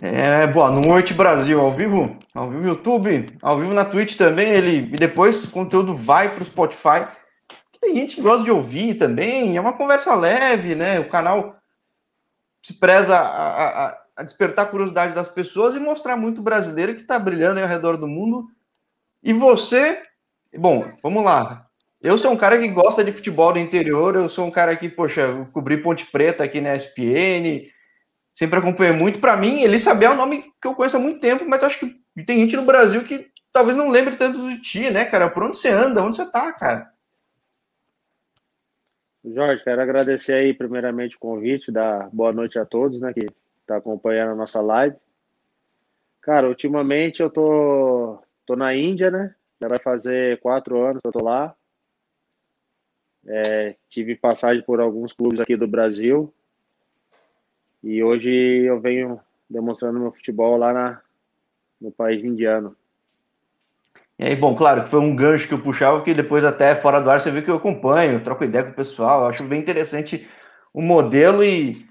É, 0.00 0.46
boa 0.46 0.70
noite, 0.70 1.12
Brasil, 1.12 1.60
ao 1.60 1.70
vivo, 1.70 2.16
ao 2.34 2.48
vivo 2.48 2.62
no 2.62 2.68
YouTube, 2.68 3.26
ao 3.42 3.58
vivo 3.58 3.74
na 3.74 3.84
Twitch 3.84 4.16
também, 4.16 4.48
ele, 4.48 4.94
e 4.94 4.96
depois 4.96 5.44
o 5.44 5.50
conteúdo 5.50 5.94
vai 5.94 6.34
para 6.34 6.42
o 6.42 6.46
Spotify. 6.46 7.06
Tem 7.78 7.94
gente 7.96 8.16
que 8.16 8.22
gosta 8.22 8.42
de 8.42 8.50
ouvir 8.50 8.94
também, 8.94 9.54
é 9.54 9.60
uma 9.60 9.74
conversa 9.74 10.14
leve, 10.14 10.74
né? 10.74 10.98
O 10.98 11.10
canal 11.10 11.56
se 12.62 12.72
preza 12.74 13.14
a, 13.18 13.88
a, 13.88 14.02
a 14.16 14.22
despertar 14.22 14.64
a 14.64 14.68
curiosidade 14.68 15.14
das 15.14 15.28
pessoas 15.28 15.76
e 15.76 15.80
mostrar 15.80 16.16
muito 16.16 16.40
brasileiro 16.40 16.94
que 16.94 17.02
está 17.02 17.18
brilhando 17.18 17.60
ao 17.60 17.68
redor 17.68 17.98
do 17.98 18.08
mundo. 18.08 18.48
E 19.22 19.34
você, 19.34 20.00
bom, 20.56 20.90
vamos 21.02 21.22
lá. 21.22 21.66
Eu 22.00 22.16
sou 22.16 22.32
um 22.32 22.36
cara 22.36 22.58
que 22.58 22.66
gosta 22.68 23.04
de 23.04 23.12
futebol 23.12 23.52
do 23.52 23.58
interior, 23.58 24.16
eu 24.16 24.28
sou 24.28 24.46
um 24.46 24.50
cara 24.50 24.74
que, 24.74 24.88
poxa, 24.88 25.46
cobri 25.52 25.82
Ponte 25.82 26.06
Preta 26.06 26.44
aqui 26.44 26.62
na 26.62 26.74
SPN, 26.74 27.70
sempre 28.34 28.58
acompanhei 28.58 28.92
muito. 28.92 29.20
Para 29.20 29.36
mim, 29.36 29.62
Eli 29.62 29.78
Sabel 29.78 30.12
é 30.12 30.14
um 30.14 30.18
nome 30.18 30.52
que 30.60 30.68
eu 30.68 30.74
conheço 30.74 30.96
há 30.96 31.00
muito 31.00 31.20
tempo, 31.20 31.44
mas 31.48 31.62
acho 31.62 31.78
que 31.78 32.24
tem 32.24 32.40
gente 32.40 32.56
no 32.56 32.64
Brasil 32.64 33.04
que 33.04 33.30
talvez 33.52 33.76
não 33.76 33.90
lembre 33.90 34.16
tanto 34.16 34.48
de 34.48 34.60
ti, 34.60 34.90
né, 34.90 35.04
cara? 35.04 35.30
Por 35.30 35.44
onde 35.44 35.58
você 35.58 35.68
anda? 35.68 36.02
Onde 36.02 36.16
você 36.16 36.30
tá, 36.30 36.52
cara? 36.52 36.92
Jorge, 39.24 39.62
quero 39.62 39.80
agradecer 39.80 40.32
aí 40.32 40.52
primeiramente 40.52 41.14
o 41.14 41.20
convite, 41.20 41.70
dar 41.70 42.10
boa 42.10 42.32
noite 42.32 42.58
a 42.58 42.66
todos, 42.66 43.00
né, 43.00 43.12
que 43.12 43.24
tá 43.64 43.76
acompanhando 43.76 44.32
a 44.32 44.34
nossa 44.34 44.60
live. 44.60 44.96
Cara, 46.20 46.48
ultimamente 46.48 47.22
eu 47.22 47.30
tô, 47.30 48.20
tô 48.46 48.56
na 48.56 48.74
Índia, 48.74 49.10
né? 49.10 49.34
Já 49.60 49.68
vai 49.68 49.78
fazer 49.78 50.40
quatro 50.40 50.80
anos 50.84 51.00
que 51.00 51.06
eu 51.06 51.12
tô 51.12 51.24
lá. 51.24 51.54
É, 53.26 53.76
tive 53.88 54.16
passagem 54.16 54.62
por 54.64 54.80
alguns 54.80 55.12
clubes 55.12 55.40
aqui 55.40 55.56
do 55.56 55.68
Brasil. 55.68 56.32
E 57.82 58.02
hoje 58.02 58.30
eu 58.30 58.80
venho 58.80 59.20
demonstrando 59.50 59.98
meu 59.98 60.12
futebol 60.12 60.56
lá 60.56 60.72
na, 60.72 61.00
no 61.80 61.90
país 61.90 62.24
indiano. 62.24 62.76
E 64.18 64.24
aí, 64.24 64.36
bom, 64.36 64.54
claro 64.54 64.84
que 64.84 64.90
foi 64.90 65.00
um 65.00 65.16
gancho 65.16 65.48
que 65.48 65.54
eu 65.54 65.58
puxava, 65.58 65.96
porque 65.96 66.14
depois 66.14 66.44
até 66.44 66.76
fora 66.76 67.00
do 67.00 67.10
ar 67.10 67.20
você 67.20 67.30
viu 67.30 67.42
que 67.42 67.50
eu 67.50 67.56
acompanho, 67.56 68.22
troco 68.22 68.44
ideia 68.44 68.64
com 68.64 68.70
o 68.70 68.74
pessoal, 68.74 69.26
acho 69.26 69.44
bem 69.44 69.60
interessante 69.60 70.28
o 70.72 70.80
modelo 70.80 71.42
e, 71.42 71.84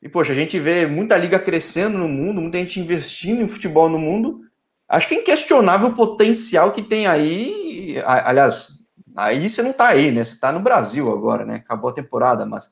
e, 0.00 0.08
poxa, 0.08 0.32
a 0.32 0.34
gente 0.34 0.58
vê 0.60 0.86
muita 0.86 1.16
liga 1.16 1.38
crescendo 1.38 1.98
no 1.98 2.08
mundo, 2.08 2.40
muita 2.40 2.58
gente 2.58 2.80
investindo 2.80 3.42
em 3.42 3.48
futebol 3.48 3.88
no 3.88 3.98
mundo. 3.98 4.42
Acho 4.88 5.08
que 5.08 5.14
é 5.14 5.20
inquestionável 5.20 5.88
o 5.88 5.94
potencial 5.94 6.70
que 6.70 6.82
tem 6.82 7.06
aí. 7.06 7.96
Aliás, 8.04 8.78
aí 9.16 9.48
você 9.48 9.62
não 9.62 9.72
tá 9.72 9.88
aí, 9.88 10.10
né? 10.10 10.24
Você 10.24 10.38
tá 10.38 10.52
no 10.52 10.60
Brasil 10.60 11.10
agora, 11.10 11.44
né? 11.44 11.56
Acabou 11.56 11.90
a 11.90 11.94
temporada, 11.94 12.44
mas 12.44 12.70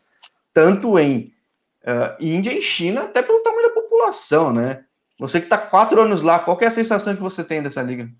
tanto 0.52 0.98
em 0.98 1.33
uh, 1.83 2.17
Índia 2.20 2.53
e 2.53 2.62
China, 2.62 3.03
até 3.03 3.23
pelo 3.23 3.42
tamanho 3.42 3.69
da 3.69 3.75
população, 3.75 4.53
né? 4.53 4.84
Você 5.19 5.41
que 5.41 5.48
tá 5.48 5.59
quatro 5.59 6.00
anos 6.00 6.23
lá, 6.23 6.39
qual 6.39 6.59
é 6.61 6.67
a 6.67 6.70
sensação 6.70 7.14
que 7.14 7.23
você 7.23 7.45
tem 7.45 7.62
dessa 7.62 7.83
liga? 7.83 8.11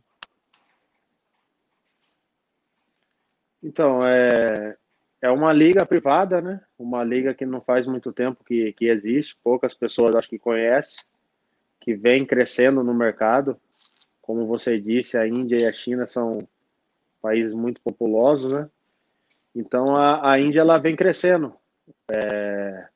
Então, 3.63 3.99
é, 4.03 4.77
é 5.23 5.31
uma 5.31 5.53
liga 5.53 5.85
privada, 5.85 6.41
né? 6.41 6.61
Uma 6.79 7.05
liga 7.05 7.35
que 7.35 7.47
não 7.47 7.61
faz 7.61 7.87
muito 7.87 8.13
tempo 8.13 8.45
que, 8.45 8.73
que 8.75 8.87
existe, 8.87 9.37
poucas 9.43 9.75
pessoas 9.75 10.15
acho 10.15 10.29
que 10.29 10.39
conhecem, 10.39 11.03
que 11.81 11.95
vem 11.95 12.27
crescendo 12.27 12.83
no 12.83 12.95
mercado. 12.95 13.59
Como 14.21 14.47
você 14.47 14.79
disse, 14.81 15.17
a 15.17 15.27
Índia 15.27 15.59
e 15.59 15.67
a 15.67 15.73
China 15.73 16.07
são 16.07 16.47
países 17.21 17.55
muito 17.55 17.81
populosos, 17.81 18.53
né? 18.53 18.69
Então 19.55 19.97
a, 19.97 20.33
a 20.33 20.41
Índia 20.41 20.61
ela 20.61 20.79
vem 20.79 20.97
crescendo. 20.97 21.55
É, 22.11 22.89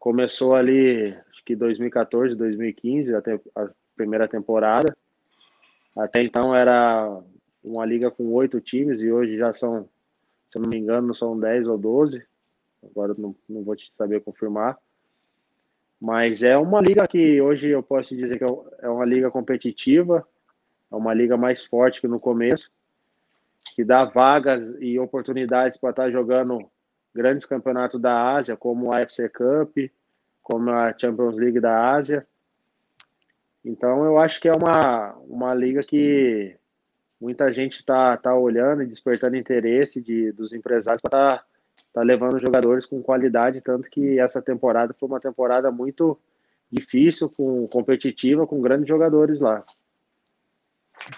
começou 0.00 0.54
ali, 0.54 1.04
acho 1.30 1.44
que 1.44 1.54
2014, 1.54 2.34
2015, 2.34 3.14
até 3.14 3.38
a 3.54 3.68
primeira 3.94 4.26
temporada. 4.26 4.96
Até 5.96 6.22
então 6.22 6.56
era 6.56 7.20
uma 7.62 7.84
liga 7.84 8.10
com 8.10 8.32
oito 8.32 8.60
times 8.60 9.00
e 9.02 9.12
hoje 9.12 9.36
já 9.36 9.52
são, 9.52 9.86
se 10.50 10.58
eu 10.58 10.62
não 10.62 10.70
me 10.70 10.78
engano, 10.78 11.14
são 11.14 11.38
dez 11.38 11.68
ou 11.68 11.76
doze. 11.76 12.24
Agora 12.82 13.14
não, 13.16 13.36
não 13.46 13.62
vou 13.62 13.76
te 13.76 13.92
saber 13.96 14.22
confirmar. 14.22 14.78
Mas 16.00 16.42
é 16.42 16.56
uma 16.56 16.80
liga 16.80 17.06
que 17.06 17.38
hoje 17.38 17.68
eu 17.68 17.82
posso 17.82 18.16
dizer 18.16 18.38
que 18.38 18.44
é, 18.44 18.48
é 18.80 18.88
uma 18.88 19.04
liga 19.04 19.30
competitiva, 19.30 20.26
é 20.90 20.96
uma 20.96 21.12
liga 21.12 21.36
mais 21.36 21.66
forte 21.66 22.00
que 22.00 22.08
no 22.08 22.18
começo, 22.18 22.70
que 23.74 23.84
dá 23.84 24.06
vagas 24.06 24.74
e 24.80 24.98
oportunidades 24.98 25.78
para 25.78 25.90
estar 25.90 26.04
tá 26.04 26.10
jogando 26.10 26.70
grandes 27.14 27.46
campeonatos 27.46 28.00
da 28.00 28.34
Ásia, 28.34 28.56
como 28.56 28.92
a 28.92 28.98
AFC 28.98 29.28
Cup, 29.28 29.76
como 30.42 30.70
a 30.70 30.96
Champions 30.96 31.36
League 31.36 31.60
da 31.60 31.92
Ásia. 31.92 32.26
Então 33.64 34.04
eu 34.04 34.18
acho 34.18 34.40
que 34.40 34.48
é 34.48 34.52
uma, 34.52 35.14
uma 35.28 35.54
liga 35.54 35.82
que 35.82 36.56
muita 37.20 37.52
gente 37.52 37.80
está 37.80 38.16
tá 38.16 38.34
olhando 38.34 38.82
e 38.82 38.86
despertando 38.86 39.36
interesse 39.36 40.00
de, 40.00 40.32
dos 40.32 40.52
empresários 40.52 41.02
para 41.02 41.38
tá, 41.38 41.44
tá 41.92 42.02
levando 42.02 42.38
jogadores 42.38 42.86
com 42.86 43.02
qualidade, 43.02 43.60
tanto 43.60 43.90
que 43.90 44.18
essa 44.18 44.40
temporada 44.40 44.94
foi 44.98 45.08
uma 45.08 45.20
temporada 45.20 45.70
muito 45.70 46.18
difícil, 46.70 47.28
com 47.28 47.66
competitiva, 47.66 48.46
com 48.46 48.60
grandes 48.60 48.88
jogadores 48.88 49.40
lá. 49.40 49.64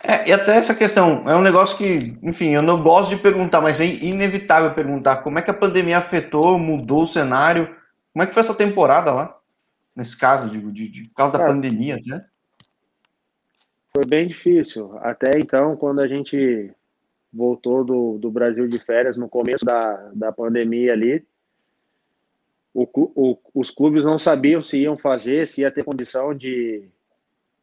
É, 0.04 0.28
e 0.28 0.32
até 0.32 0.56
essa 0.56 0.74
questão, 0.74 1.28
é 1.28 1.36
um 1.36 1.42
negócio 1.42 1.76
que, 1.76 2.14
enfim, 2.22 2.50
eu 2.50 2.62
não 2.62 2.82
gosto 2.82 3.10
de 3.10 3.22
perguntar, 3.22 3.60
mas 3.60 3.80
é 3.80 3.86
inevitável 3.86 4.74
perguntar 4.74 5.18
como 5.18 5.38
é 5.38 5.42
que 5.42 5.50
a 5.50 5.54
pandemia 5.54 5.98
afetou, 5.98 6.58
mudou 6.58 7.02
o 7.02 7.06
cenário, 7.06 7.66
como 8.12 8.22
é 8.22 8.26
que 8.26 8.34
foi 8.34 8.40
essa 8.40 8.54
temporada 8.54 9.12
lá, 9.12 9.38
nesse 9.94 10.18
caso, 10.18 10.50
digo, 10.50 10.72
de, 10.72 10.88
de, 10.88 11.04
por 11.08 11.14
causa 11.14 11.38
da 11.38 11.46
pandemia, 11.46 11.98
né? 12.06 12.24
Foi 13.94 14.06
bem 14.06 14.26
difícil. 14.26 14.98
Até 15.00 15.38
então, 15.38 15.76
quando 15.76 16.00
a 16.00 16.08
gente 16.08 16.72
voltou 17.32 17.84
do, 17.84 18.18
do 18.18 18.30
Brasil 18.30 18.66
de 18.66 18.78
férias, 18.78 19.16
no 19.16 19.28
começo 19.28 19.64
da, 19.64 20.10
da 20.14 20.32
pandemia 20.32 20.92
ali, 20.92 21.24
o, 22.74 22.88
o, 22.94 23.38
os 23.54 23.70
clubes 23.70 24.04
não 24.04 24.18
sabiam 24.18 24.62
se 24.62 24.78
iam 24.78 24.96
fazer, 24.96 25.46
se 25.46 25.60
ia 25.60 25.70
ter 25.70 25.84
condição 25.84 26.34
de, 26.34 26.88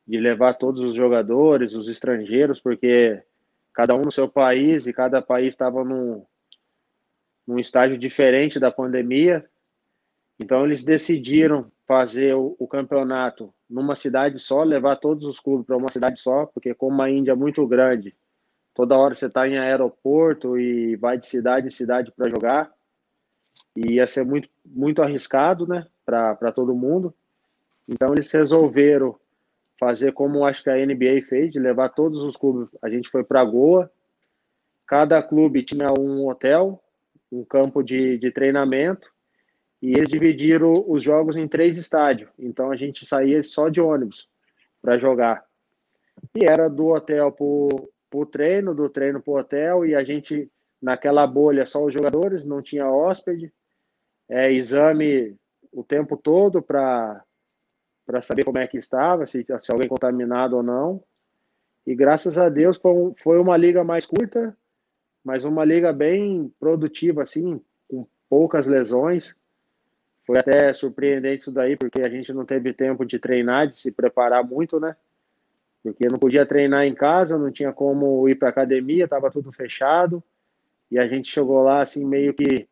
de 0.10 0.20
levar 0.20 0.56
todos 0.56 0.82
os 0.82 0.96
jogadores, 0.96 1.76
os 1.76 1.88
estrangeiros, 1.88 2.60
porque 2.60 3.22
cada 3.72 3.94
um 3.94 4.02
no 4.02 4.12
seu 4.12 4.28
país 4.28 4.88
e 4.88 4.92
cada 4.92 5.22
país 5.22 5.50
estava 5.50 5.84
num, 5.86 6.26
num 7.46 7.60
estágio 7.60 7.96
diferente 7.96 8.60
da 8.60 8.72
pandemia. 8.72 9.46
Então, 10.40 10.66
eles 10.66 10.84
decidiram 10.84 11.72
fazer 11.86 12.34
o, 12.34 12.56
o 12.58 12.68
campeonato 12.68 13.54
numa 13.70 13.96
cidade 13.96 14.40
só, 14.40 14.64
levar 14.64 14.96
todos 14.96 15.28
os 15.28 15.40
clubes 15.40 15.68
para 15.68 15.78
uma 15.78 15.92
cidade 15.92 16.20
só, 16.20 16.48
porque 16.48 16.74
como 16.74 17.00
a 17.04 17.12
Índia 17.12 17.34
é 17.34 17.36
muito 17.36 17.68
grande, 17.68 18.16
toda 18.74 18.98
hora 18.98 19.14
você 19.14 19.28
está 19.28 19.48
em 19.48 19.60
aeroporto 19.60 20.58
e 20.58 20.96
vai 20.96 21.20
de 21.20 21.28
cidade 21.28 21.68
em 21.68 21.72
cidade 21.72 22.12
para 22.12 22.32
jogar, 22.32 22.74
e 23.76 23.94
ia 23.94 24.08
ser 24.08 24.26
muito, 24.26 24.50
muito 24.66 25.04
arriscado, 25.04 25.68
né, 25.68 25.86
para 26.04 26.52
todo 26.52 26.74
mundo. 26.74 27.14
Então 27.88 28.12
eles 28.12 28.32
resolveram 28.32 29.16
fazer 29.80 30.12
como 30.12 30.46
acho 30.46 30.62
que 30.62 30.70
a 30.70 30.76
NBA 30.76 31.22
fez, 31.28 31.52
de 31.52 31.60
levar 31.60 31.90
todos 31.90 32.24
os 32.24 32.36
clubes. 32.36 32.70
A 32.82 32.90
gente 32.90 33.10
foi 33.10 33.24
para 33.24 33.44
Goa, 33.46 33.90
cada 34.86 35.24
clube 35.24 35.64
tinha 35.64 35.88
um 35.98 36.28
hotel, 36.28 36.84
um 37.32 37.46
campo 37.46 37.82
de, 37.82 38.18
de 38.18 38.32
treinamento, 38.32 39.10
e 39.82 39.92
eles 39.92 40.10
dividiram 40.10 40.74
os 40.88 41.02
jogos 41.02 41.38
em 41.38 41.48
três 41.48 41.78
estádios. 41.78 42.30
Então 42.38 42.70
a 42.70 42.76
gente 42.76 43.06
saía 43.06 43.42
só 43.42 43.70
de 43.70 43.80
ônibus 43.80 44.28
para 44.82 44.98
jogar. 44.98 45.46
E 46.36 46.46
era 46.46 46.70
do 46.70 46.88
hotel 46.88 47.32
para 47.32 48.20
o 48.20 48.26
treino, 48.26 48.76
do 48.76 48.90
treino 48.90 49.22
para 49.22 49.32
o 49.32 49.38
hotel, 49.38 49.86
e 49.86 49.96
a 49.96 50.04
gente, 50.04 50.52
naquela 50.82 51.26
bolha, 51.26 51.66
só 51.66 51.84
os 51.86 51.94
jogadores, 51.94 52.44
não 52.44 52.62
tinha 52.62 52.90
hóspede. 52.90 53.54
É, 54.28 54.52
exame 54.52 55.38
o 55.72 55.84
tempo 55.84 56.18
todo 56.18 56.62
para 56.62 57.24
saber 58.22 58.44
como 58.44 58.58
é 58.58 58.68
que 58.68 58.78
estava, 58.78 59.26
se, 59.28 59.46
se 59.60 59.72
alguém 59.72 59.88
contaminado 59.88 60.58
ou 60.58 60.64
não. 60.64 61.04
E 61.86 61.96
graças 61.96 62.38
a 62.38 62.50
Deus 62.50 62.78
foi, 62.78 63.14
foi 63.18 63.40
uma 63.40 63.56
liga 63.56 63.84
mais 63.84 64.06
curta, 64.06 64.56
mas 65.24 65.44
uma 65.44 65.64
liga 65.64 65.94
bem 65.94 66.54
produtiva, 66.60 67.24
assim, 67.24 67.62
com 67.88 68.08
poucas 68.30 68.68
lesões. 68.68 69.36
Foi 70.26 70.38
até 70.38 70.72
surpreendente 70.74 71.42
isso 71.42 71.52
daí, 71.52 71.76
porque 71.76 72.02
a 72.02 72.10
gente 72.10 72.32
não 72.34 72.46
teve 72.46 72.74
tempo 72.74 73.06
de 73.06 73.18
treinar, 73.18 73.68
de 73.68 73.80
se 73.80 73.92
preparar 73.92 74.44
muito, 74.44 74.80
né? 74.80 74.96
Porque 75.82 76.08
não 76.08 76.20
podia 76.20 76.46
treinar 76.46 76.86
em 76.86 76.94
casa, 76.94 77.38
não 77.38 77.52
tinha 77.52 77.72
como 77.72 78.28
ir 78.28 78.36
para 78.36 78.50
academia, 78.50 79.06
estava 79.06 79.32
tudo 79.32 79.52
fechado. 79.52 80.24
E 80.92 81.00
a 81.00 81.08
gente 81.08 81.32
chegou 81.32 81.64
lá, 81.64 81.82
assim, 81.82 82.06
meio 82.06 82.34
que 82.34 82.68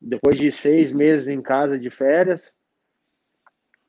depois 0.00 0.38
de 0.38 0.50
seis 0.50 0.92
meses 0.92 1.28
em 1.28 1.40
casa 1.40 1.78
de 1.78 1.90
férias. 1.90 2.52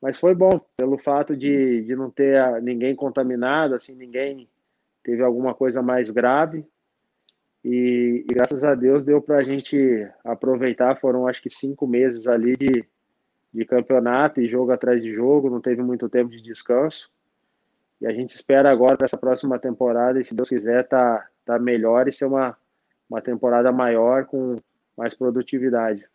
Mas 0.03 0.19
foi 0.19 0.35
bom, 0.35 0.59
pelo 0.75 0.97
fato 0.97 1.33
de, 1.33 1.81
de 1.85 1.95
não 1.95 2.11
ter 2.11 2.61
ninguém 2.61 2.94
contaminado, 2.94 3.73
assim, 3.73 3.95
ninguém 3.95 4.50
teve 5.01 5.23
alguma 5.23 5.55
coisa 5.55 5.81
mais 5.81 6.09
grave. 6.09 6.67
E, 7.63 8.25
e, 8.29 8.33
graças 8.33 8.65
a 8.65 8.75
Deus 8.75 9.05
deu 9.05 9.21
para 9.21 9.38
a 9.38 9.44
gente 9.44 10.05
aproveitar. 10.21 10.97
Foram 10.97 11.25
acho 11.25 11.41
que 11.41 11.50
cinco 11.50 11.88
meses 11.88 12.27
ali 12.27 12.57
de, 12.57 12.83
de 13.53 13.65
campeonato 13.65 14.41
e 14.41 14.50
jogo 14.50 14.73
atrás 14.73 15.01
de 15.01 15.13
jogo, 15.13 15.50
não 15.50 15.61
teve 15.61 15.81
muito 15.81 16.09
tempo 16.09 16.31
de 16.31 16.41
descanso. 16.41 17.09
E 18.01 18.05
a 18.05 18.11
gente 18.11 18.35
espera 18.35 18.69
agora, 18.69 18.97
nessa 19.00 19.17
próxima 19.17 19.57
temporada, 19.57 20.19
e 20.19 20.25
se 20.25 20.35
Deus 20.35 20.50
quiser, 20.50 20.85
tá, 20.85 21.25
tá 21.45 21.57
melhor 21.57 22.09
e 22.09 22.13
ser 22.13 22.25
uma, 22.25 22.57
uma 23.09 23.21
temporada 23.21 23.71
maior 23.71 24.25
com 24.25 24.57
mais 24.97 25.13
produtividade. 25.15 26.05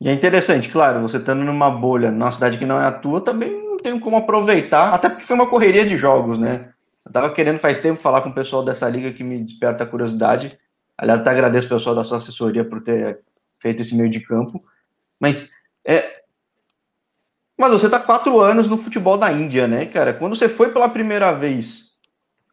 E 0.00 0.08
é 0.08 0.12
interessante, 0.12 0.68
claro, 0.68 1.02
você 1.02 1.18
estando 1.18 1.44
numa 1.44 1.70
bolha, 1.70 2.10
numa 2.10 2.32
cidade 2.32 2.58
que 2.58 2.64
não 2.64 2.80
é 2.80 2.86
a 2.86 2.98
tua, 2.98 3.20
também 3.20 3.50
não 3.62 3.76
tem 3.76 3.98
como 4.00 4.16
aproveitar, 4.16 4.94
até 4.94 5.08
porque 5.10 5.26
foi 5.26 5.36
uma 5.36 5.48
correria 5.48 5.84
de 5.86 5.96
jogos, 5.96 6.38
né? 6.38 6.72
Eu 7.04 7.12
tava 7.12 7.34
querendo 7.34 7.58
faz 7.58 7.78
tempo 7.78 8.00
falar 8.00 8.22
com 8.22 8.30
o 8.30 8.34
pessoal 8.34 8.64
dessa 8.64 8.88
liga 8.88 9.12
que 9.12 9.22
me 9.22 9.42
desperta 9.42 9.84
a 9.84 9.86
curiosidade. 9.86 10.58
Aliás, 10.96 11.20
até 11.20 11.30
agradeço 11.30 11.66
o 11.66 11.70
pessoal 11.70 11.94
da 11.94 12.04
sua 12.04 12.18
assessoria 12.18 12.64
por 12.64 12.80
ter 12.82 13.20
feito 13.58 13.82
esse 13.82 13.94
meio 13.94 14.08
de 14.08 14.20
campo. 14.20 14.62
Mas 15.18 15.50
é. 15.84 16.12
Mas 17.58 17.72
você 17.72 17.90
tá 17.90 17.98
quatro 17.98 18.40
anos 18.40 18.68
no 18.68 18.78
futebol 18.78 19.18
da 19.18 19.30
Índia, 19.30 19.66
né, 19.68 19.86
cara? 19.86 20.14
Quando 20.14 20.34
você 20.34 20.48
foi 20.48 20.72
pela 20.72 20.88
primeira 20.88 21.32
vez, 21.32 21.90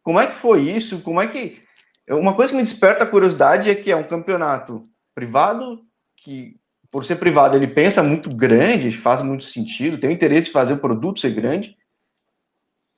como 0.03 0.19
é 0.19 0.27
que 0.27 0.33
foi 0.33 0.61
isso? 0.61 1.01
Como 1.01 1.21
é 1.21 1.27
que. 1.27 1.61
Uma 2.09 2.33
coisa 2.33 2.51
que 2.51 2.57
me 2.57 2.63
desperta 2.63 3.03
a 3.03 3.07
curiosidade 3.07 3.69
é 3.69 3.75
que 3.75 3.91
é 3.91 3.95
um 3.95 4.03
campeonato 4.03 4.87
privado, 5.13 5.81
que, 6.15 6.57
por 6.91 7.03
ser 7.03 7.17
privado, 7.17 7.55
ele 7.55 7.67
pensa 7.67 8.01
muito 8.01 8.33
grande, 8.33 8.91
faz 8.91 9.21
muito 9.21 9.43
sentido, 9.43 9.97
tem 9.97 10.09
o 10.09 10.13
interesse 10.13 10.45
de 10.45 10.51
fazer 10.51 10.73
o 10.73 10.79
produto 10.79 11.19
ser 11.19 11.33
grande. 11.33 11.77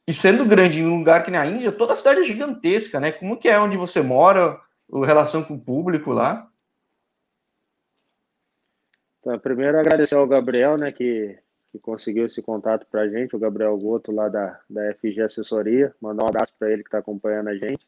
E 0.07 0.13
sendo 0.13 0.45
grande 0.45 0.79
em 0.79 0.85
um 0.85 0.97
lugar 0.97 1.23
que 1.23 1.31
na 1.31 1.45
Índia, 1.45 1.71
toda 1.71 1.93
a 1.93 1.95
cidade 1.95 2.21
é 2.21 2.23
gigantesca, 2.23 2.99
né? 2.99 3.11
Como 3.11 3.37
que 3.37 3.47
é 3.47 3.59
onde 3.59 3.77
você 3.77 4.01
mora, 4.01 4.59
a 4.91 5.05
relação 5.05 5.43
com 5.43 5.53
o 5.53 5.59
público 5.59 6.11
lá? 6.11 6.49
Então, 9.19 9.37
primeiro 9.37 9.77
agradecer 9.77 10.15
ao 10.15 10.27
Gabriel, 10.27 10.77
né, 10.77 10.91
que, 10.91 11.37
que 11.71 11.79
conseguiu 11.79 12.25
esse 12.25 12.41
contato 12.41 12.87
para 12.89 13.01
a 13.01 13.09
gente, 13.09 13.35
o 13.35 13.39
Gabriel 13.39 13.77
Goto 13.77 14.11
lá 14.11 14.29
da, 14.29 14.59
da 14.69 14.93
FG 14.95 15.21
Assessoria, 15.21 15.93
mandar 16.01 16.23
um 16.23 16.29
abraço 16.29 16.53
para 16.57 16.71
ele 16.71 16.83
que 16.83 16.87
está 16.87 16.99
acompanhando 16.99 17.49
a 17.49 17.55
gente. 17.55 17.85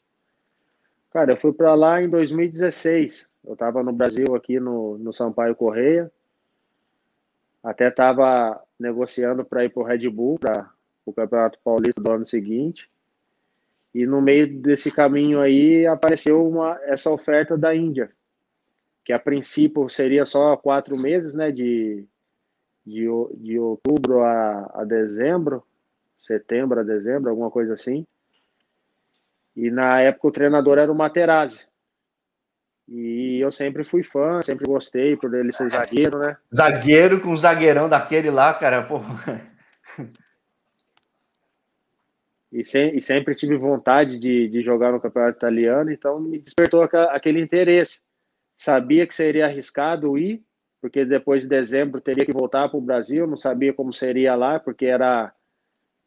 Cara, 1.12 1.32
eu 1.32 1.38
fui 1.38 1.54
para 1.54 1.74
lá 1.74 2.02
em 2.02 2.10
2016, 2.10 3.26
eu 3.44 3.54
estava 3.54 3.84
no 3.84 3.92
Brasil 3.92 4.36
aqui 4.36 4.60
no, 4.60 4.98
no 4.98 5.14
Sampaio 5.14 5.56
Correia, 5.56 6.12
até 7.64 7.90
estava 7.90 8.62
negociando 8.80 9.46
para 9.46 9.66
ir 9.66 9.70
para 9.70 9.82
o 9.82 9.86
Red 9.86 10.10
Bull, 10.10 10.40
para 10.40 10.70
o 11.06 11.14
Campeonato 11.14 11.60
Paulista 11.64 12.02
do 12.02 12.12
ano 12.12 12.28
seguinte, 12.28 12.90
e 13.94 14.06
no 14.06 14.22
meio 14.22 14.48
desse 14.62 14.92
caminho 14.92 15.42
aí 15.42 15.86
apareceu 15.86 16.48
uma, 16.48 16.80
essa 16.84 17.10
oferta 17.10 17.58
da 17.58 17.76
Índia, 17.76 18.12
que 19.04 19.12
a 19.12 19.20
princípio 19.20 19.90
seria 19.90 20.26
só 20.26 20.56
quatro 20.56 20.98
meses, 20.98 21.34
né, 21.34 21.52
de, 21.52 22.06
de, 22.86 23.08
de 23.38 23.60
outubro 23.60 24.22
a, 24.22 24.72
a 24.74 24.86
dezembro, 24.86 25.64
setembro 26.26 26.80
a 26.80 26.84
dezembro, 26.84 27.30
alguma 27.30 27.52
coisa 27.52 27.74
assim. 27.74 28.06
E 29.56 29.70
na 29.70 30.00
época 30.00 30.28
o 30.28 30.32
treinador 30.32 30.78
era 30.78 30.92
o 30.92 30.96
Materazzi. 30.96 31.68
E 32.88 33.40
eu 33.40 33.52
sempre 33.52 33.84
fui 33.84 34.04
fã, 34.04 34.42
sempre 34.42 34.66
gostei 34.66 35.16
por 35.16 35.34
ele 35.34 35.54
ser 35.54 35.70
zagueiro, 35.70 36.18
né? 36.20 36.36
Zagueiro 36.54 37.22
com 37.22 37.36
zagueirão 37.38 37.88
daquele 37.88 38.30
lá, 38.30 38.54
cara, 38.54 38.84
pô. 38.84 39.00
E, 42.52 42.60
e 42.60 43.02
sempre 43.02 43.34
tive 43.34 43.56
vontade 43.56 44.20
de, 44.20 44.50
de 44.50 44.62
jogar 44.62 44.92
no 44.92 45.00
campeonato 45.00 45.38
italiano, 45.38 45.90
então 45.90 46.20
me 46.20 46.38
despertou 46.38 46.84
aquele 46.84 47.40
interesse 47.40 48.00
sabia 48.62 49.08
que 49.08 49.16
seria 49.16 49.46
arriscado 49.46 50.18
ir, 50.18 50.44
porque 50.80 51.04
depois 51.04 51.42
de 51.42 51.50
dezembro 51.50 52.00
teria 52.00 52.26
que 52.26 52.32
voltar 52.32 52.70
para 52.70 52.78
o 52.78 52.82
Brasil, 52.82 53.26
não 53.26 53.36
sabia 53.36 53.74
como 53.74 53.92
seria 53.92 54.36
lá, 54.36 54.60
porque 54.60 54.86
era, 54.86 55.34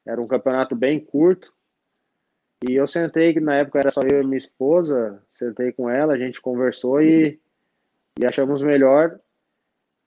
era 0.07 0.23
um 0.23 0.27
campeonato 0.27 0.77
bem 0.77 1.01
curto. 1.01 1.53
E 2.69 2.75
eu 2.75 2.87
sentei, 2.87 3.33
que 3.33 3.41
na 3.41 3.57
época 3.57 3.81
era 3.81 3.91
só 3.91 4.01
eu 4.03 4.23
e 4.23 4.25
minha 4.25 4.39
esposa, 4.39 5.21
sentei 5.45 5.73
com 5.73 5.89
ela, 5.91 6.15
a 6.15 6.19
gente 6.19 6.41
conversou 6.41 7.03
e, 7.03 7.39
e 8.19 8.27
achamos 8.27 8.63
melhor 8.63 9.19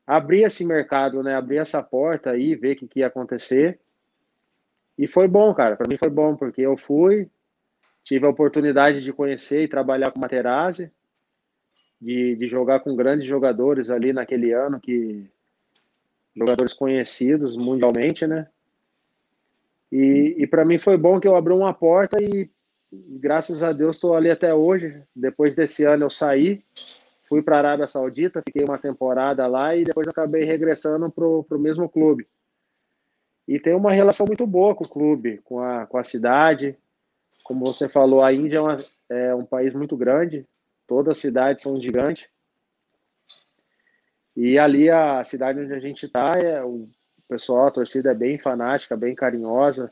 abrir 0.06 0.44
esse 0.44 0.66
mercado, 0.66 1.22
né? 1.22 1.36
Abrir 1.36 1.57
essa 1.57 1.84
porta 1.84 2.31
aí, 2.31 2.56
ver 2.56 2.75
o 2.75 2.75
que, 2.78 2.88
que 2.88 3.00
ia 3.00 3.07
acontecer. 3.07 3.80
E 4.98 5.06
foi 5.06 5.28
bom, 5.28 5.54
cara. 5.54 5.75
Para 5.75 5.88
mim 5.88 5.98
foi 5.98 6.10
bom, 6.10 6.36
porque 6.36 6.62
eu 6.62 6.78
fui, 6.78 7.30
tive 8.04 8.25
a 8.25 8.30
oportunidade 8.30 9.04
de 9.04 9.13
conhecer 9.13 9.63
e 9.63 9.68
trabalhar 9.68 10.12
com 10.12 10.19
Materazzi 10.19 10.92
de, 12.00 12.36
de 12.36 12.48
jogar 12.48 12.80
com 12.80 12.95
grandes 12.95 13.28
jogadores 13.28 13.89
ali 13.89 14.13
naquele 14.13 14.54
ano, 14.54 14.80
que 14.80 15.25
jogadores 16.36 16.74
conhecidos 16.74 17.57
mundialmente, 17.57 18.25
né? 18.25 18.48
E, 19.92 20.36
e 20.38 20.48
para 20.48 20.66
mim 20.66 20.78
foi 20.78 20.98
bom 20.98 21.19
que 21.19 21.28
eu 21.28 21.36
abri 21.36 21.54
uma 21.54 21.74
porta 21.74 22.22
e 22.22 22.50
graças 22.92 23.63
a 23.63 23.72
Deus 23.72 23.95
estou 23.95 24.16
ali 24.16 24.30
até 24.30 24.54
hoje. 24.54 25.01
Depois 25.16 25.56
desse 25.56 25.84
ano 25.84 26.06
eu 26.06 26.10
saí, 26.10 26.63
fui 27.28 27.42
para 27.42 27.56
a 27.56 27.60
Arábia 27.60 27.88
Saudita, 27.88 28.44
fiquei 28.45 28.63
uma 28.63 28.78
temporada 28.78 29.45
lá 29.48 29.75
e 29.75 29.84
depois 29.84 30.07
acabei 30.07 30.44
regressando 30.44 31.12
para 31.12 31.25
o 31.25 31.60
mesmo 31.60 31.89
clube. 31.89 32.28
E 33.48 33.60
tem 33.60 33.74
uma 33.74 33.92
relação 33.92 34.25
muito 34.25 34.45
boa 34.45 34.75
com 34.75 34.84
o 34.84 34.89
clube, 34.89 35.39
com 35.44 35.60
a, 35.60 35.86
com 35.86 35.98
a 35.98 36.04
cidade. 36.04 36.78
Como 37.44 37.66
você 37.66 37.88
falou, 37.88 38.22
a 38.22 38.34
Índia 38.34 38.57
é, 38.57 38.62
uma, 38.62 38.75
é 39.10 39.36
um 39.36 39.45
país 39.45 39.74
muito 39.74 39.95
grande, 39.95 40.45
Todas 40.88 41.18
as 41.18 41.22
cidades 41.22 41.62
são 41.62 41.80
gigantes. 41.80 42.25
E 44.36 44.57
ali 44.57 44.89
a 44.89 45.24
cidade 45.25 45.60
onde 45.60 45.74
a 45.74 45.80
gente 45.80 46.06
está, 46.06 46.31
é, 46.42 46.63
o 46.63 46.88
pessoal, 47.28 47.68
a 47.68 47.72
torcida 47.72 48.12
é 48.12 48.16
bem 48.16 48.38
fanática, 48.38 48.95
bem 48.95 49.13
carinhosa. 49.13 49.92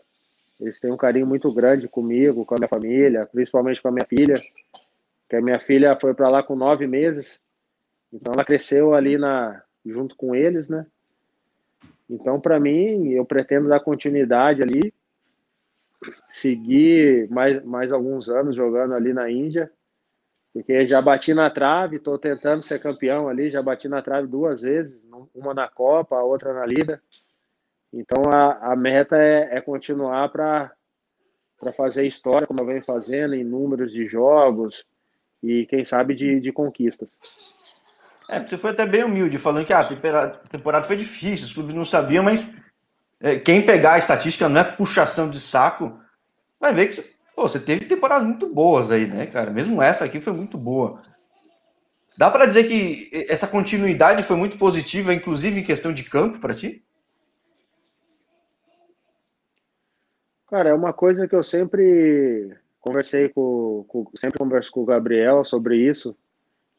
Eles 0.60 0.80
têm 0.80 0.92
um 0.92 0.98
carinho 0.98 1.28
muito 1.28 1.52
grande 1.54 1.88
comigo, 1.88 2.46
com 2.46 2.56
a 2.56 2.58
minha 2.58 2.68
família, 2.68 3.28
principalmente 3.32 3.82
com 3.82 3.90
a 3.90 3.92
minha 3.92 4.06
filha, 4.06 4.36
que 5.30 5.36
a 5.36 5.42
minha 5.42 5.60
filha 5.60 5.98
foi 6.00 6.14
para 6.14 6.30
lá 6.30 6.42
com 6.42 6.56
nove 6.56 6.88
meses. 6.88 7.40
Então 8.12 8.34
ela 8.34 8.46
cresceu 8.46 8.94
ali 8.94 9.18
na 9.18 9.62
junto 9.86 10.16
com 10.16 10.34
eles, 10.34 10.68
né? 10.68 10.86
Então, 12.10 12.40
para 12.40 12.60
mim, 12.60 13.10
eu 13.10 13.26
pretendo 13.26 13.68
dar 13.68 13.80
continuidade 13.80 14.62
ali, 14.62 14.94
seguir 16.30 17.30
mais, 17.30 17.64
mais 17.64 17.92
alguns 17.92 18.30
anos 18.30 18.56
jogando 18.56 18.94
ali 18.94 19.12
na 19.14 19.30
Índia 19.30 19.72
porque 20.56 20.88
já 20.88 21.02
bati 21.02 21.34
na 21.34 21.50
trave, 21.50 21.98
estou 21.98 22.18
tentando 22.18 22.64
ser 22.64 22.80
campeão 22.80 23.28
ali, 23.28 23.50
já 23.50 23.62
bati 23.62 23.90
na 23.90 24.02
trave 24.02 24.26
duas 24.26 24.62
vezes, 24.62 24.98
uma 25.34 25.54
na 25.54 25.68
Copa, 25.68 26.16
a 26.16 26.24
outra 26.24 26.54
na 26.54 26.66
Liga. 26.66 27.02
Então 27.96 28.24
a, 28.32 28.74
a 28.74 28.76
meta 28.76 29.16
é, 29.18 29.58
é 29.58 29.62
continuar 29.62 30.30
para 30.30 30.72
fazer 31.76 32.06
história, 32.06 32.46
como 32.46 32.60
eu 32.60 32.66
venho 32.66 32.84
fazendo, 32.84 33.34
em 33.34 33.44
números 33.44 33.92
de 33.92 34.06
jogos 34.06 34.86
e 35.42 35.66
quem 35.68 35.86
sabe 35.86 36.14
de, 36.14 36.40
de 36.40 36.52
conquistas. 36.52 37.18
É, 38.30 38.40
você 38.40 38.58
foi 38.58 38.72
até 38.72 38.86
bem 38.86 39.04
humilde, 39.04 39.38
falando 39.38 39.66
que 39.66 39.74
ah, 39.74 39.80
a 39.80 40.30
temporada 40.50 40.86
foi 40.86 40.98
difícil, 40.98 41.46
os 41.46 41.54
clubes 41.54 41.74
não 41.74 41.86
sabiam, 41.86 42.24
mas 42.24 42.56
é, 43.22 43.38
quem 43.38 43.66
pegar 43.66 43.94
a 43.94 43.98
estatística 43.98 44.50
não 44.50 44.60
é 44.60 44.64
puxação 44.64 45.30
de 45.30 45.40
saco, 45.40 45.98
vai 46.60 46.74
ver 46.74 46.88
que 46.88 47.16
Pô, 47.36 47.50
você 47.50 47.60
teve 47.60 47.86
temporadas 47.86 48.26
muito 48.26 48.48
boas 48.48 48.90
aí, 48.90 49.06
né, 49.06 49.26
cara? 49.26 49.52
Mesmo 49.52 49.82
essa 49.82 50.06
aqui 50.06 50.22
foi 50.22 50.32
muito 50.32 50.58
boa. 50.58 51.04
Dá 52.18 52.32
para 52.32 52.46
dizer 52.46 52.64
que 52.64 53.10
essa 53.30 53.46
continuidade 53.46 54.24
foi 54.24 54.38
muito 54.38 54.58
positiva, 54.58 55.14
inclusive 55.14 55.60
em 55.60 55.64
questão 55.64 55.94
de 55.94 56.06
campo 56.06 56.40
para 56.40 56.56
ti? 56.56 56.85
Cara, 60.56 60.70
é 60.70 60.74
uma 60.74 60.94
coisa 60.94 61.28
que 61.28 61.36
eu 61.36 61.44
sempre 61.44 62.50
conversei 62.80 63.28
com, 63.28 63.84
com, 63.90 64.10
sempre 64.16 64.40
converso 64.40 64.72
com 64.72 64.84
o 64.84 64.86
Gabriel 64.86 65.44
sobre 65.44 65.76
isso, 65.76 66.16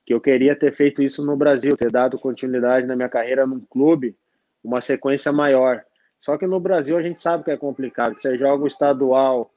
que 0.07 0.15
eu 0.15 0.19
queria 0.19 0.57
ter 0.57 0.73
feito 0.73 1.03
isso 1.03 1.23
no 1.23 1.37
Brasil, 1.37 1.77
ter 1.77 1.93
dado 1.93 2.19
continuidade 2.19 2.87
na 2.87 2.97
minha 2.97 3.11
carreira 3.11 3.47
num 3.47 3.61
clube, 3.61 4.17
uma 4.65 4.81
sequência 4.81 5.31
maior. 5.31 5.85
Só 6.23 6.39
que 6.39 6.47
no 6.47 6.59
Brasil 6.59 6.97
a 6.97 7.03
gente 7.03 7.21
sabe 7.21 7.45
que 7.45 7.51
é 7.51 7.57
complicado. 7.59 8.17
Você 8.19 8.39
joga 8.39 8.65
o 8.65 8.67
estadual, 8.67 9.53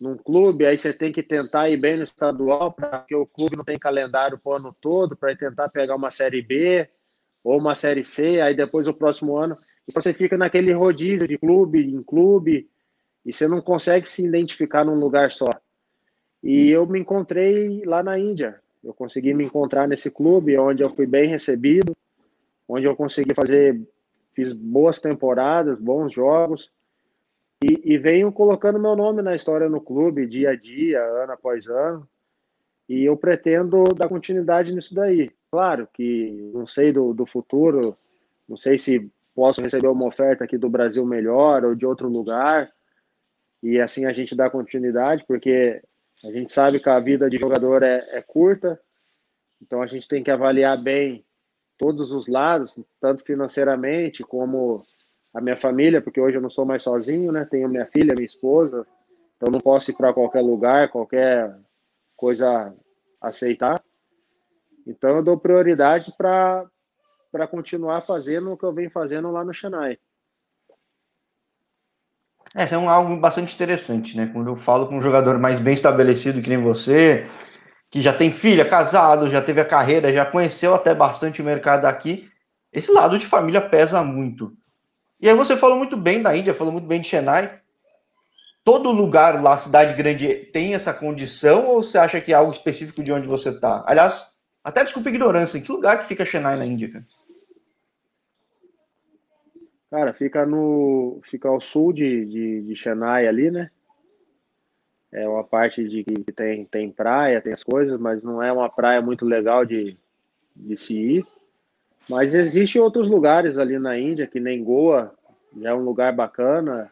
num 0.00 0.16
clube, 0.16 0.64
aí 0.64 0.78
você 0.78 0.90
tem 0.90 1.12
que 1.12 1.22
tentar 1.22 1.68
ir 1.68 1.76
bem 1.76 1.98
no 1.98 2.04
estadual, 2.04 2.72
porque 2.72 3.14
o 3.14 3.26
clube 3.26 3.54
não 3.54 3.64
tem 3.64 3.78
calendário 3.78 4.40
o 4.42 4.50
ano 4.50 4.74
todo, 4.80 5.14
para 5.14 5.36
tentar 5.36 5.68
pegar 5.68 5.94
uma 5.94 6.10
Série 6.10 6.40
B 6.40 6.88
ou 7.44 7.58
uma 7.58 7.74
Série 7.74 8.02
C, 8.02 8.40
aí 8.40 8.56
depois 8.56 8.88
o 8.88 8.94
próximo 8.94 9.36
ano, 9.36 9.54
e 9.86 9.92
você 9.92 10.14
fica 10.14 10.38
naquele 10.38 10.72
rodízio 10.72 11.28
de 11.28 11.36
clube 11.36 11.84
em 11.84 12.02
clube, 12.02 12.71
e 13.24 13.32
você 13.32 13.46
não 13.46 13.60
consegue 13.60 14.08
se 14.08 14.24
identificar 14.24 14.84
num 14.84 14.98
lugar 14.98 15.30
só. 15.30 15.50
E 16.42 16.70
eu 16.70 16.86
me 16.86 16.98
encontrei 16.98 17.84
lá 17.84 18.02
na 18.02 18.18
Índia, 18.18 18.60
eu 18.82 18.92
consegui 18.92 19.32
me 19.32 19.44
encontrar 19.44 19.86
nesse 19.86 20.10
clube, 20.10 20.58
onde 20.58 20.82
eu 20.82 20.90
fui 20.94 21.06
bem 21.06 21.28
recebido, 21.28 21.96
onde 22.68 22.86
eu 22.86 22.96
consegui 22.96 23.34
fazer, 23.34 23.80
fiz 24.34 24.52
boas 24.52 25.00
temporadas, 25.00 25.78
bons 25.78 26.12
jogos, 26.12 26.70
e, 27.62 27.94
e 27.94 27.98
venho 27.98 28.32
colocando 28.32 28.80
meu 28.80 28.96
nome 28.96 29.22
na 29.22 29.36
história 29.36 29.68
no 29.68 29.80
clube, 29.80 30.26
dia 30.26 30.50
a 30.50 30.56
dia, 30.56 31.00
ano 31.00 31.32
após 31.32 31.68
ano. 31.68 32.08
E 32.88 33.04
eu 33.04 33.16
pretendo 33.16 33.84
dar 33.94 34.08
continuidade 34.08 34.74
nisso 34.74 34.92
daí. 34.92 35.30
Claro 35.50 35.88
que 35.92 36.50
não 36.52 36.66
sei 36.66 36.92
do, 36.92 37.14
do 37.14 37.24
futuro, 37.24 37.96
não 38.48 38.56
sei 38.56 38.78
se 38.78 39.08
posso 39.34 39.62
receber 39.62 39.86
uma 39.86 40.06
oferta 40.06 40.42
aqui 40.42 40.58
do 40.58 40.68
Brasil 40.68 41.06
melhor 41.06 41.64
ou 41.64 41.74
de 41.74 41.86
outro 41.86 42.08
lugar. 42.08 42.70
E 43.62 43.80
assim 43.80 44.04
a 44.04 44.12
gente 44.12 44.34
dá 44.34 44.50
continuidade, 44.50 45.24
porque 45.26 45.82
a 46.24 46.32
gente 46.32 46.52
sabe 46.52 46.80
que 46.80 46.88
a 46.88 46.98
vida 46.98 47.30
de 47.30 47.38
jogador 47.38 47.82
é, 47.82 48.04
é 48.10 48.22
curta, 48.22 48.80
então 49.60 49.80
a 49.80 49.86
gente 49.86 50.08
tem 50.08 50.22
que 50.22 50.30
avaliar 50.30 50.80
bem 50.80 51.24
todos 51.78 52.12
os 52.12 52.26
lados, 52.26 52.78
tanto 53.00 53.24
financeiramente 53.24 54.22
como 54.22 54.82
a 55.34 55.40
minha 55.40 55.56
família, 55.56 56.02
porque 56.02 56.20
hoje 56.20 56.36
eu 56.36 56.42
não 56.42 56.50
sou 56.50 56.64
mais 56.64 56.82
sozinho, 56.82 57.32
né? 57.32 57.44
Tenho 57.44 57.68
minha 57.68 57.86
filha, 57.86 58.14
minha 58.14 58.26
esposa, 58.26 58.86
então 59.36 59.50
não 59.50 59.60
posso 59.60 59.90
ir 59.90 59.94
para 59.94 60.12
qualquer 60.12 60.42
lugar, 60.42 60.90
qualquer 60.90 61.56
coisa 62.16 62.74
aceitar. 63.20 63.82
Então 64.86 65.16
eu 65.16 65.22
dou 65.22 65.38
prioridade 65.38 66.12
para 66.16 66.68
continuar 67.50 68.02
fazendo 68.02 68.52
o 68.52 68.56
que 68.56 68.64
eu 68.64 68.72
venho 68.72 68.90
fazendo 68.90 69.30
lá 69.30 69.44
no 69.44 69.54
Essa 72.54 72.74
é 72.74 72.78
um, 72.78 72.88
algo 72.90 73.16
bastante 73.16 73.54
interessante, 73.54 74.16
né? 74.16 74.30
Quando 74.32 74.48
eu 74.48 74.56
falo 74.56 74.86
com 74.86 74.98
um 74.98 75.02
jogador 75.02 75.38
mais 75.38 75.58
bem 75.58 75.72
estabelecido 75.72 76.42
que 76.42 76.50
nem 76.50 76.62
você, 76.62 77.26
que 77.90 78.02
já 78.02 78.12
tem 78.12 78.30
filha, 78.30 78.64
casado, 78.64 79.30
já 79.30 79.40
teve 79.40 79.60
a 79.60 79.64
carreira, 79.64 80.12
já 80.12 80.26
conheceu 80.26 80.74
até 80.74 80.94
bastante 80.94 81.40
o 81.40 81.44
mercado 81.44 81.86
aqui, 81.86 82.30
esse 82.72 82.92
lado 82.92 83.18
de 83.18 83.24
família 83.26 83.60
pesa 83.60 84.02
muito. 84.02 84.52
E 85.20 85.28
aí 85.28 85.34
você 85.34 85.56
falou 85.56 85.76
muito 85.76 85.96
bem 85.96 86.20
da 86.20 86.36
Índia, 86.36 86.52
falou 86.52 86.72
muito 86.72 86.86
bem 86.86 87.00
de 87.00 87.08
Chennai. 87.08 87.60
Todo 88.64 88.92
lugar 88.92 89.42
lá, 89.42 89.56
cidade 89.56 89.94
grande, 89.94 90.28
tem 90.52 90.74
essa 90.74 90.92
condição 90.92 91.66
ou 91.66 91.82
você 91.82 91.98
acha 91.98 92.20
que 92.20 92.32
é 92.32 92.36
algo 92.36 92.52
específico 92.52 93.02
de 93.02 93.12
onde 93.12 93.26
você 93.26 93.48
está? 93.48 93.82
Aliás, 93.86 94.36
até 94.62 94.84
desculpa 94.84 95.08
a 95.08 95.12
ignorância, 95.12 95.58
em 95.58 95.62
que 95.62 95.72
lugar 95.72 96.00
que 96.00 96.06
fica 96.06 96.24
Chennai 96.24 96.56
na 96.56 96.66
Índia? 96.66 96.92
Cara? 96.92 97.04
Cara, 99.92 100.14
fica 100.14 100.46
no. 100.46 101.20
Fica 101.22 101.50
ao 101.50 101.60
sul 101.60 101.92
de, 101.92 102.24
de, 102.24 102.62
de 102.62 102.74
Chennai 102.74 103.26
ali, 103.26 103.50
né? 103.50 103.70
É 105.12 105.28
uma 105.28 105.44
parte 105.44 105.86
de 105.86 106.02
que 106.02 106.32
tem, 106.32 106.64
tem 106.64 106.90
praia, 106.90 107.42
tem 107.42 107.52
as 107.52 107.62
coisas, 107.62 108.00
mas 108.00 108.22
não 108.22 108.42
é 108.42 108.50
uma 108.50 108.70
praia 108.70 109.02
muito 109.02 109.26
legal 109.26 109.66
de, 109.66 109.94
de 110.56 110.76
se 110.78 110.94
ir. 110.94 111.26
Mas 112.08 112.32
existem 112.32 112.80
outros 112.80 113.06
lugares 113.06 113.58
ali 113.58 113.78
na 113.78 113.98
Índia, 113.98 114.26
que 114.26 114.40
nem 114.40 114.64
Goa, 114.64 115.14
já 115.60 115.68
é 115.68 115.74
um 115.74 115.84
lugar 115.84 116.10
bacana, 116.14 116.90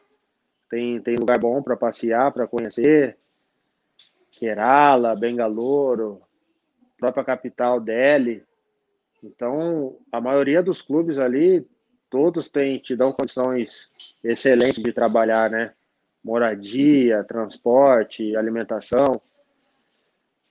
tem, 0.69 1.01
tem 1.01 1.17
lugar 1.17 1.39
bom 1.39 1.63
para 1.63 1.79
passear, 1.79 2.31
para 2.31 2.47
conhecer. 2.47 3.17
Kerala, 4.31 5.17
Bengaluru, 5.17 6.21
própria 6.99 7.25
capital 7.25 7.81
Delhi. 7.81 8.45
Então, 9.25 9.97
a 10.13 10.21
maioria 10.21 10.63
dos 10.63 10.83
clubes 10.83 11.19
ali 11.19 11.67
todos 12.11 12.49
têm, 12.51 12.79
te 12.79 12.97
dão 12.97 13.13
condições 13.13 13.89
excelentes 14.23 14.83
de 14.83 14.93
trabalhar, 14.93 15.49
né? 15.49 15.73
Moradia, 16.23 17.25
transporte, 17.25 18.37
alimentação. 18.37 19.23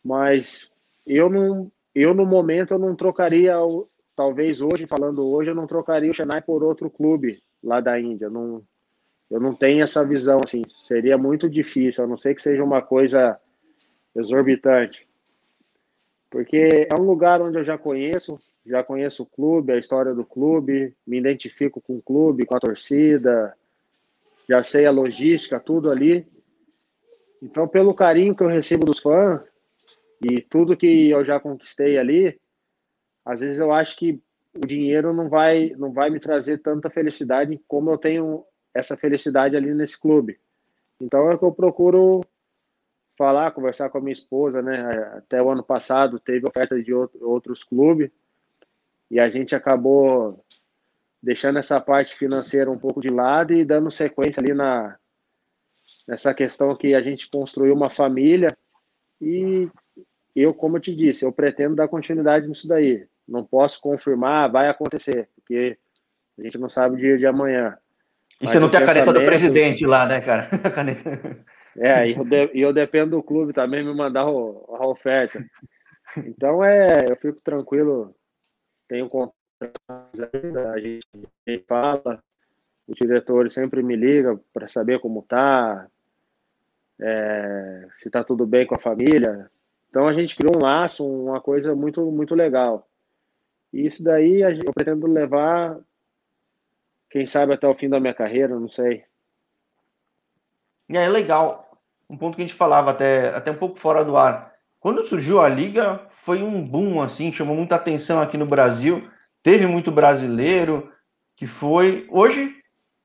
Mas 0.04 0.72
eu 1.06 1.30
não, 1.30 1.72
eu 1.94 2.14
no 2.14 2.26
momento 2.26 2.74
eu 2.74 2.80
não 2.80 2.96
trocaria, 2.96 3.56
talvez 4.16 4.62
hoje, 4.62 4.88
falando 4.88 5.28
hoje, 5.28 5.52
eu 5.52 5.56
não 5.56 5.68
trocaria 5.68 6.10
o 6.10 6.14
Chennai 6.14 6.42
por 6.42 6.64
outro 6.64 6.90
clube 6.90 7.44
lá 7.62 7.82
da 7.82 8.00
Índia. 8.00 8.30
Não, 8.30 8.64
eu 9.30 9.40
não 9.40 9.54
tenho 9.54 9.84
essa 9.84 10.06
visão, 10.06 10.40
assim, 10.44 10.62
seria 10.88 11.18
muito 11.18 11.50
difícil, 11.50 12.04
a 12.04 12.08
não 12.08 12.18
ser 12.18 12.34
que 12.34 12.42
seja 12.42 12.64
uma 12.64 12.82
coisa 12.82 13.38
exorbitante. 14.16 15.09
Porque 16.30 16.88
é 16.90 16.96
um 16.96 17.04
lugar 17.04 17.42
onde 17.42 17.58
eu 17.58 17.64
já 17.64 17.78
conheço, 17.78 18.38
já 18.66 18.84
conheço 18.84 19.24
o 19.24 19.26
clube, 19.26 19.74
a 19.74 19.80
história 19.80 20.14
do 20.14 20.24
clube, 20.24 20.96
me 21.06 21.18
identifico 21.18 21.82
com 21.82 21.98
o 21.98 22.02
clube, 22.02 22.46
com 22.46 22.56
a 22.56 22.60
torcida, 22.60 23.56
já 24.48 24.64
sei 24.64 24.86
a 24.86 24.92
logística, 24.92 25.60
tudo 25.60 25.90
ali. 25.90 26.28
Então, 27.42 27.68
pelo 27.68 27.94
carinho 27.94 28.36
que 28.36 28.44
eu 28.44 28.48
recebo 28.48 28.86
dos 28.86 29.00
fãs 29.00 29.42
e 30.22 30.42
tudo 30.42 30.78
que 30.78 31.10
eu 31.10 31.26
já 31.26 31.40
conquistei 31.40 31.98
ali, 31.98 32.40
às 33.26 33.40
vezes 33.40 33.58
eu 33.58 33.72
acho 33.72 33.98
que 33.98 34.22
o 34.56 34.66
dinheiro 34.66 35.14
não 35.14 35.30
vai 35.30 35.70
não 35.78 35.92
vai 35.92 36.10
me 36.10 36.20
trazer 36.20 36.58
tanta 36.60 36.90
felicidade 36.90 37.60
como 37.68 37.92
eu 37.92 37.98
tenho 37.98 38.44
essa 38.74 38.98
felicidade 38.98 39.56
ali 39.56 39.74
nesse 39.74 40.00
clube. 40.00 40.40
Então 41.00 41.32
é 41.32 41.38
que 41.38 41.44
eu 41.44 41.52
procuro 41.52 42.22
falar, 43.20 43.52
conversar 43.52 43.90
com 43.90 43.98
a 43.98 44.02
minha 44.02 44.14
esposa, 44.14 44.62
né? 44.62 44.80
Até 45.18 45.44
o 45.44 45.50
ano 45.52 45.62
passado 45.62 46.22
teve 46.22 46.48
oferta 46.48 46.82
de 46.82 46.94
outros 46.94 47.66
clubes 47.66 48.10
e 49.12 49.20
a 49.20 49.30
gente 49.30 49.54
acabou 49.54 50.42
deixando 51.22 51.60
essa 51.60 51.82
parte 51.82 52.16
financeira 52.16 52.72
um 52.72 52.78
pouco 52.78 53.02
de 53.02 53.10
lado 53.10 53.52
e 53.52 53.66
dando 53.66 53.92
sequência 53.92 54.40
ali 54.40 54.54
na 54.54 54.98
nessa 56.08 56.34
questão 56.34 56.76
que 56.76 56.96
a 56.96 57.02
gente 57.02 57.30
construiu 57.30 57.74
uma 57.74 57.90
família 57.90 58.56
e 59.20 59.68
eu, 60.34 60.54
como 60.54 60.78
eu 60.78 60.82
te 60.82 60.96
disse, 60.96 61.26
eu 61.26 61.32
pretendo 61.32 61.76
dar 61.76 61.90
continuidade 61.90 62.48
nisso 62.48 62.68
daí. 62.68 63.06
Não 63.28 63.44
posso 63.44 63.82
confirmar, 63.82 64.50
vai 64.50 64.70
acontecer, 64.70 65.28
porque 65.36 65.78
a 66.38 66.44
gente 66.44 66.58
não 66.58 66.70
sabe 66.70 66.96
o 66.96 67.00
dia 67.00 67.18
de 67.18 67.26
amanhã. 67.26 67.78
E 68.42 68.48
você 68.48 68.60
não 68.60 68.70
tem 68.70 68.82
a 68.82 68.86
caneta 68.86 69.12
do 69.12 69.26
presidente 69.26 69.86
lá, 69.86 70.06
né, 70.06 70.22
cara? 70.22 70.50
É, 71.80 72.10
e 72.10 72.16
eu, 72.18 72.26
de, 72.26 72.52
eu 72.54 72.74
dependo 72.74 73.12
do 73.12 73.24
clube 73.24 73.54
também 73.54 73.84
me 73.84 73.94
mandar 73.94 74.28
o, 74.30 74.76
a 74.76 74.86
oferta. 74.86 75.44
Então 76.18 76.64
é, 76.64 77.06
eu 77.08 77.16
fico 77.16 77.40
tranquilo, 77.42 78.16
tenho 78.88 79.08
contato 79.08 79.40
ainda, 80.34 80.72
a 80.72 80.80
gente, 80.80 81.06
a 81.16 81.52
gente 81.52 81.66
fala, 81.68 82.24
o 82.88 82.96
diretor 82.96 83.52
sempre 83.52 83.84
me 83.84 83.96
liga 83.96 84.40
para 84.52 84.68
saber 84.68 85.00
como 85.00 85.22
tá, 85.22 85.88
é, 87.00 87.88
se 88.00 88.10
tá 88.10 88.24
tudo 88.24 88.48
bem 88.48 88.66
com 88.66 88.74
a 88.74 88.80
família. 88.80 89.52
Então 89.90 90.08
a 90.08 90.14
gente 90.14 90.36
criou 90.36 90.58
um 90.58 90.64
laço, 90.64 91.06
uma 91.06 91.40
coisa 91.40 91.76
muito 91.76 92.12
muito 92.12 92.34
legal. 92.34 92.88
E 93.72 93.86
isso 93.86 94.04
daí 94.04 94.42
eu 94.42 94.74
pretendo 94.74 95.06
levar, 95.06 95.80
quem 97.12 97.28
sabe 97.28 97.54
até 97.54 97.68
o 97.68 97.76
fim 97.76 97.88
da 97.88 98.00
minha 98.00 98.16
carreira, 98.16 98.60
não 98.60 98.68
sei. 98.68 99.06
É 100.90 101.08
legal. 101.08 101.69
Um 102.10 102.18
ponto 102.18 102.36
que 102.36 102.42
a 102.42 102.48
gente 102.48 102.58
falava 102.58 102.92
até, 102.92 103.30
até 103.36 103.52
um 103.52 103.56
pouco 103.56 103.80
fora 103.80 104.04
do 104.04 104.18
ar. 104.18 104.52
Quando 104.80 105.06
surgiu 105.06 105.40
a 105.42 105.48
liga, 105.48 106.02
foi 106.12 106.42
um 106.42 106.66
boom 106.66 107.02
assim, 107.02 107.32
chamou 107.32 107.56
muita 107.56 107.76
atenção 107.76 108.20
aqui 108.20 108.38
no 108.38 108.46
Brasil. 108.46 109.08
Teve 109.44 109.68
muito 109.68 109.92
brasileiro 109.92 110.92
que 111.36 111.46
foi. 111.46 112.08
Hoje, 112.10 112.56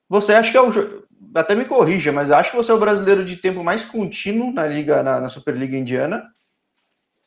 você 0.08 0.32
acha 0.32 0.50
que 0.50 0.56
é 0.56 0.62
o. 0.62 1.04
Até 1.34 1.54
me 1.54 1.64
corrija, 1.64 2.12
mas 2.12 2.30
acho 2.30 2.52
que 2.52 2.56
você 2.56 2.70
é 2.70 2.74
o 2.74 2.80
brasileiro 2.80 3.24
de 3.24 3.36
tempo 3.36 3.62
mais 3.64 3.84
contínuo 3.84 4.52
na 4.52 4.66
liga, 4.66 5.02
na, 5.02 5.20
na 5.20 5.28
Superliga 5.28 5.76
Indiana. 5.76 6.24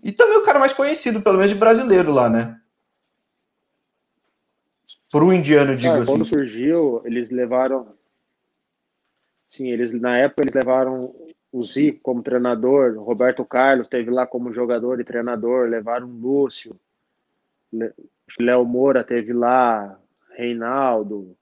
E 0.01 0.11
também 0.11 0.37
o 0.37 0.43
cara 0.43 0.59
mais 0.59 0.73
conhecido, 0.73 1.21
pelo 1.21 1.37
menos 1.37 1.51
de 1.51 1.57
brasileiro 1.57 2.11
lá, 2.11 2.29
né? 2.29 2.59
Para 5.11 5.25
o 5.25 5.33
indiano, 5.33 5.75
digo 5.75 5.93
ah, 5.93 5.97
assim. 5.97 6.05
Quando 6.05 6.25
surgiu, 6.25 7.01
eles 7.05 7.29
levaram 7.29 7.97
Sim, 9.49 9.69
eles 9.69 9.91
na 9.93 10.17
época 10.17 10.43
eles 10.43 10.53
levaram 10.53 11.15
o 11.57 11.63
Zico 11.63 11.99
como 12.01 12.21
treinador, 12.21 12.97
o 12.97 13.03
Roberto 13.03 13.43
Carlos 13.43 13.89
teve 13.89 14.11
lá 14.11 14.27
como 14.27 14.53
jogador 14.53 14.99
e 14.99 15.03
treinador, 15.03 15.67
levaram 15.67 16.07
o 16.07 16.11
Lúcio, 16.13 16.79
Léo 18.39 18.63
Moura 18.65 19.03
teve 19.03 19.33
lá, 19.33 19.99
Reinaldo. 20.35 21.35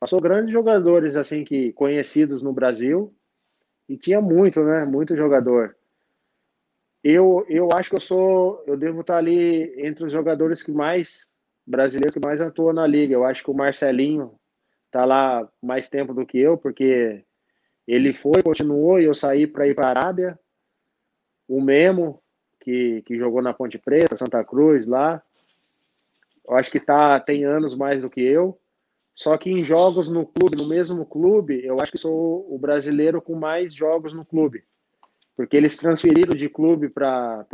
Passou 0.00 0.20
grandes 0.20 0.52
jogadores 0.52 1.14
assim 1.14 1.44
que 1.44 1.72
conhecidos 1.72 2.42
no 2.42 2.52
Brasil 2.52 3.14
e 3.88 3.96
tinha 3.96 4.20
muito, 4.20 4.62
né? 4.64 4.84
Muito 4.84 5.14
jogador. 5.14 5.76
Eu, 7.04 7.44
eu 7.48 7.68
acho 7.72 7.90
que 7.90 7.96
eu 7.96 8.00
sou, 8.00 8.62
eu 8.66 8.76
devo 8.76 9.02
estar 9.02 9.18
ali 9.18 9.74
entre 9.86 10.04
os 10.04 10.12
jogadores 10.12 10.62
que 10.62 10.72
mais 10.72 11.28
brasileiros 11.66 12.14
que 12.14 12.24
mais 12.24 12.40
atuam 12.40 12.72
na 12.72 12.86
liga. 12.86 13.12
Eu 13.12 13.24
acho 13.24 13.44
que 13.44 13.50
o 13.50 13.54
Marcelinho 13.54 14.32
tá 14.90 15.04
lá 15.04 15.48
mais 15.60 15.88
tempo 15.88 16.14
do 16.14 16.24
que 16.24 16.38
eu, 16.38 16.56
porque 16.56 17.24
ele 17.86 18.14
foi, 18.14 18.42
continuou 18.42 19.00
e 19.00 19.04
eu 19.04 19.14
saí 19.14 19.46
para 19.46 19.66
ir 19.66 19.74
para 19.74 19.86
a 19.86 19.90
Arábia. 19.90 20.38
O 21.48 21.60
Memo, 21.60 22.22
que, 22.60 23.02
que 23.02 23.18
jogou 23.18 23.42
na 23.42 23.52
Ponte 23.52 23.78
Preta, 23.78 24.16
Santa 24.16 24.42
Cruz, 24.44 24.86
lá. 24.86 25.22
Eu 26.46 26.56
acho 26.56 26.70
que 26.70 26.80
tá, 26.80 27.18
tem 27.20 27.44
anos 27.44 27.74
mais 27.74 28.02
do 28.02 28.10
que 28.10 28.20
eu. 28.20 28.58
Só 29.14 29.36
que 29.36 29.50
em 29.50 29.62
jogos 29.62 30.08
no 30.08 30.26
clube, 30.26 30.56
no 30.56 30.68
mesmo 30.68 31.04
clube, 31.04 31.64
eu 31.64 31.80
acho 31.80 31.92
que 31.92 31.98
sou 31.98 32.46
o 32.52 32.58
brasileiro 32.58 33.20
com 33.20 33.34
mais 33.34 33.74
jogos 33.74 34.14
no 34.14 34.24
clube. 34.24 34.64
Porque 35.36 35.56
eles 35.56 35.76
transferiram 35.76 36.34
de 36.34 36.48
clube 36.48 36.88
para. 36.88 37.44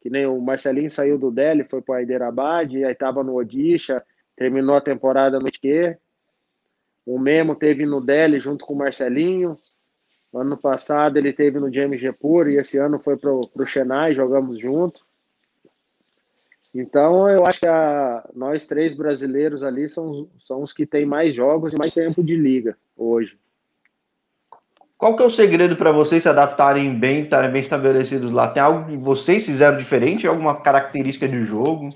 Que 0.00 0.08
nem 0.08 0.26
o 0.26 0.40
Marcelinho 0.40 0.90
saiu 0.90 1.18
do 1.18 1.30
Delhi, 1.30 1.66
foi 1.68 1.82
para 1.82 1.98
Hyderabad, 1.98 2.74
aí 2.74 2.92
estava 2.92 3.22
no 3.22 3.34
Odisha, 3.34 4.02
terminou 4.34 4.74
a 4.74 4.80
temporada 4.80 5.38
no 5.38 5.46
Itiquê. 5.46 5.98
O 7.04 7.18
Memo 7.18 7.54
teve 7.54 7.86
no 7.86 8.00
Delhi 8.00 8.40
junto 8.40 8.64
com 8.64 8.74
o 8.74 8.78
Marcelinho. 8.78 9.56
Ano 10.32 10.56
passado 10.56 11.16
ele 11.16 11.32
teve 11.32 11.58
no 11.58 11.72
James 11.72 12.00
Gepur 12.00 12.48
e 12.48 12.56
esse 12.56 12.78
ano 12.78 12.98
foi 12.98 13.16
para 13.16 13.32
o 13.32 13.66
Chennai, 13.66 14.14
jogamos 14.14 14.60
junto. 14.60 15.00
Então, 16.74 17.28
eu 17.28 17.44
acho 17.46 17.58
que 17.58 17.66
a, 17.66 18.28
nós 18.34 18.66
três 18.66 18.94
brasileiros 18.94 19.62
ali 19.62 19.88
são, 19.88 20.28
são 20.46 20.62
os 20.62 20.72
que 20.72 20.86
têm 20.86 21.04
mais 21.04 21.34
jogos 21.34 21.72
e 21.72 21.76
mais 21.76 21.92
tempo 21.92 22.22
de 22.22 22.36
liga 22.36 22.76
hoje. 22.96 23.36
Qual 24.96 25.16
que 25.16 25.22
é 25.22 25.26
o 25.26 25.30
segredo 25.30 25.76
para 25.76 25.90
vocês 25.90 26.22
se 26.22 26.28
adaptarem 26.28 26.94
bem, 26.94 27.22
estarem 27.22 27.50
bem 27.50 27.62
estabelecidos 27.62 28.32
lá? 28.32 28.50
Tem 28.50 28.62
algo 28.62 28.86
que 28.86 28.98
vocês 28.98 29.46
fizeram 29.46 29.78
diferente? 29.78 30.26
Alguma 30.26 30.60
característica 30.60 31.26
de 31.26 31.42
jogo? 31.42 31.88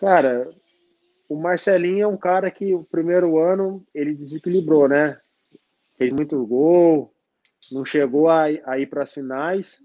Cara, 0.00 0.50
o 1.30 1.36
Marcelinho 1.36 2.02
é 2.02 2.06
um 2.08 2.16
cara 2.16 2.50
que 2.50 2.74
o 2.74 2.84
primeiro 2.84 3.38
ano 3.38 3.86
ele 3.94 4.14
desequilibrou, 4.14 4.88
né? 4.88 5.16
Fez 5.96 6.12
muito 6.12 6.44
gol, 6.44 7.14
não 7.70 7.84
chegou 7.84 8.28
a, 8.28 8.46
a 8.64 8.78
ir 8.80 8.86
para 8.88 9.04
as 9.04 9.12
finais, 9.12 9.78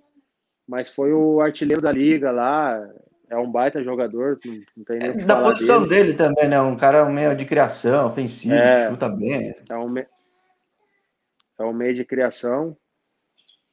mas 0.68 0.90
foi 0.90 1.14
o 1.14 1.40
artilheiro 1.40 1.84
da 1.84 1.92
liga 1.92 2.32
lá. 2.32 2.84
É 3.30 3.38
um 3.38 3.52
baita 3.52 3.84
jogador, 3.84 4.40
não, 4.44 4.56
não 4.76 4.84
tem 4.86 4.98
nem 4.98 5.10
é, 5.10 5.26
Da 5.26 5.44
posição 5.44 5.88
dele. 5.88 6.14
dele. 6.14 6.14
também, 6.16 6.50
né? 6.50 6.60
Um 6.60 6.76
cara 6.76 7.06
meio 7.06 7.36
de 7.36 7.46
criação, 7.46 8.08
ofensivo, 8.08 8.56
é, 8.56 8.90
chuta 8.90 9.08
bem. 9.08 9.56
É 9.70 9.78
um, 9.78 9.96
é 10.00 11.64
um 11.64 11.74
meio 11.74 11.94
de 11.94 12.04
criação. 12.04 12.76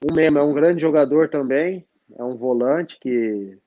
O 0.04 0.12
Memo 0.12 0.38
é 0.38 0.42
um 0.42 0.52
grande 0.52 0.82
jogador 0.82 1.30
também, 1.30 1.86
é 2.18 2.22
um 2.22 2.36
volante 2.36 2.98
que, 3.00 3.58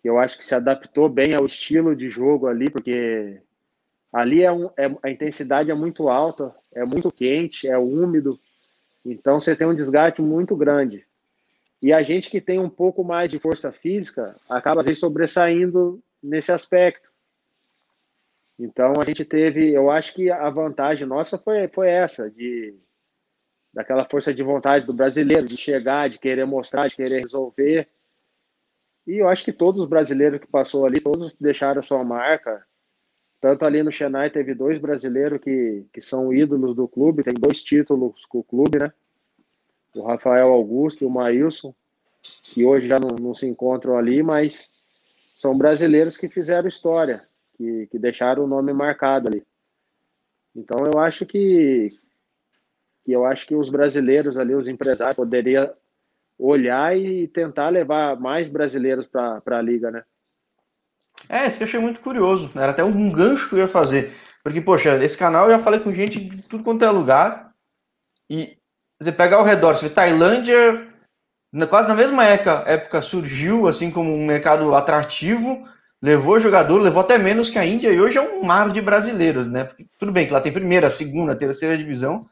que 0.00 0.08
eu 0.08 0.18
acho 0.18 0.38
que 0.38 0.44
se 0.44 0.54
adaptou 0.54 1.08
bem 1.08 1.34
ao 1.34 1.46
estilo 1.46 1.94
de 1.94 2.08
jogo 2.08 2.46
ali, 2.46 2.70
porque 2.70 3.40
ali 4.12 4.42
é, 4.42 4.50
um, 4.50 4.70
é 4.76 4.90
a 5.02 5.10
intensidade 5.10 5.70
é 5.70 5.74
muito 5.74 6.08
alta, 6.08 6.54
é 6.74 6.84
muito 6.84 7.12
quente, 7.12 7.68
é 7.68 7.78
úmido, 7.78 8.40
então 9.04 9.40
você 9.40 9.54
tem 9.54 9.66
um 9.66 9.74
desgaste 9.74 10.20
muito 10.20 10.56
grande. 10.56 11.06
E 11.82 11.92
a 11.92 12.02
gente 12.02 12.30
que 12.30 12.40
tem 12.40 12.58
um 12.58 12.68
pouco 12.68 13.02
mais 13.02 13.30
de 13.30 13.38
força 13.38 13.72
física 13.72 14.36
acaba 14.48 14.80
às 14.80 14.86
vezes 14.86 15.00
sobressaindo 15.00 16.02
nesse 16.22 16.52
aspecto. 16.52 17.10
Então 18.58 18.92
a 19.00 19.06
gente 19.06 19.24
teve, 19.24 19.72
eu 19.72 19.90
acho 19.90 20.14
que 20.14 20.30
a 20.30 20.50
vantagem 20.50 21.06
nossa 21.06 21.38
foi, 21.38 21.66
foi 21.68 21.88
essa, 21.88 22.30
de 22.30 22.74
daquela 23.72 24.04
força 24.04 24.34
de 24.34 24.42
vontade 24.42 24.84
do 24.84 24.92
brasileiro, 24.92 25.46
de 25.46 25.56
chegar, 25.56 26.10
de 26.10 26.18
querer 26.18 26.44
mostrar, 26.44 26.88
de 26.88 26.96
querer 26.96 27.22
resolver. 27.22 27.88
E 29.10 29.18
eu 29.18 29.28
acho 29.28 29.44
que 29.44 29.52
todos 29.52 29.80
os 29.80 29.88
brasileiros 29.88 30.38
que 30.38 30.46
passou 30.46 30.86
ali, 30.86 31.00
todos 31.00 31.34
deixaram 31.40 31.82
sua 31.82 32.04
marca. 32.04 32.64
Tanto 33.40 33.64
ali 33.64 33.82
no 33.82 33.90
Chennai 33.90 34.30
teve 34.30 34.54
dois 34.54 34.78
brasileiros 34.78 35.40
que, 35.40 35.84
que 35.92 36.00
são 36.00 36.32
ídolos 36.32 36.76
do 36.76 36.86
clube, 36.86 37.24
tem 37.24 37.34
dois 37.34 37.60
títulos 37.60 38.24
com 38.26 38.38
o 38.38 38.44
clube, 38.44 38.78
né? 38.78 38.92
O 39.96 40.02
Rafael 40.02 40.52
Augusto 40.52 41.02
e 41.02 41.06
o 41.08 41.10
Maílson, 41.10 41.74
que 42.44 42.64
hoje 42.64 42.86
já 42.86 43.00
não, 43.00 43.16
não 43.20 43.34
se 43.34 43.48
encontram 43.48 43.98
ali, 43.98 44.22
mas 44.22 44.70
são 45.18 45.58
brasileiros 45.58 46.16
que 46.16 46.28
fizeram 46.28 46.68
história 46.68 47.20
que, 47.56 47.88
que 47.88 47.98
deixaram 47.98 48.44
o 48.44 48.46
nome 48.46 48.72
marcado 48.72 49.26
ali. 49.26 49.44
Então 50.54 50.86
eu 50.86 51.00
acho 51.00 51.26
que, 51.26 51.88
que 53.04 53.10
eu 53.10 53.24
acho 53.24 53.44
que 53.44 53.56
os 53.56 53.70
brasileiros 53.70 54.36
ali, 54.36 54.54
os 54.54 54.68
empresários, 54.68 55.16
poderiam 55.16 55.68
olhar 56.40 56.96
e 56.96 57.28
tentar 57.28 57.68
levar 57.68 58.18
mais 58.18 58.48
brasileiros 58.48 59.06
para 59.06 59.58
a 59.58 59.62
liga, 59.62 59.90
né? 59.90 60.02
É, 61.28 61.46
isso 61.46 61.58
que 61.58 61.64
eu 61.64 61.66
achei 61.66 61.80
muito 61.80 62.00
curioso. 62.00 62.50
Era 62.54 62.70
até 62.70 62.82
um 62.82 63.12
gancho 63.12 63.48
que 63.48 63.54
eu 63.54 63.58
ia 63.58 63.68
fazer. 63.68 64.14
Porque, 64.42 64.60
poxa, 64.60 64.96
esse 65.04 65.18
canal 65.18 65.44
eu 65.46 65.52
já 65.52 65.58
falei 65.58 65.80
com 65.80 65.92
gente 65.92 66.18
de 66.18 66.42
tudo 66.42 66.64
quanto 66.64 66.84
é 66.84 66.90
lugar. 66.90 67.52
E 68.28 68.56
você 69.00 69.12
pega 69.12 69.36
ao 69.36 69.44
redor, 69.44 69.76
você 69.76 69.88
vê 69.88 69.94
Tailândia, 69.94 70.88
quase 71.68 71.88
na 71.88 71.94
mesma 71.94 72.24
época, 72.24 72.64
época 72.66 73.02
surgiu 73.02 73.66
assim 73.66 73.90
como 73.90 74.14
um 74.14 74.26
mercado 74.26 74.74
atrativo 74.74 75.68
levou 76.02 76.40
jogador, 76.40 76.78
levou 76.80 77.00
até 77.00 77.18
menos 77.18 77.50
que 77.50 77.58
a 77.58 77.66
Índia, 77.66 77.90
e 77.90 78.00
hoje 78.00 78.16
é 78.16 78.20
um 78.20 78.42
mar 78.42 78.70
de 78.70 78.80
brasileiros, 78.80 79.46
né? 79.46 79.64
Porque, 79.64 79.86
tudo 79.98 80.12
bem 80.12 80.26
que 80.26 80.32
lá 80.32 80.40
tem 80.40 80.52
primeira, 80.52 80.90
segunda, 80.90 81.36
terceira 81.36 81.76
divisão, 81.76 82.26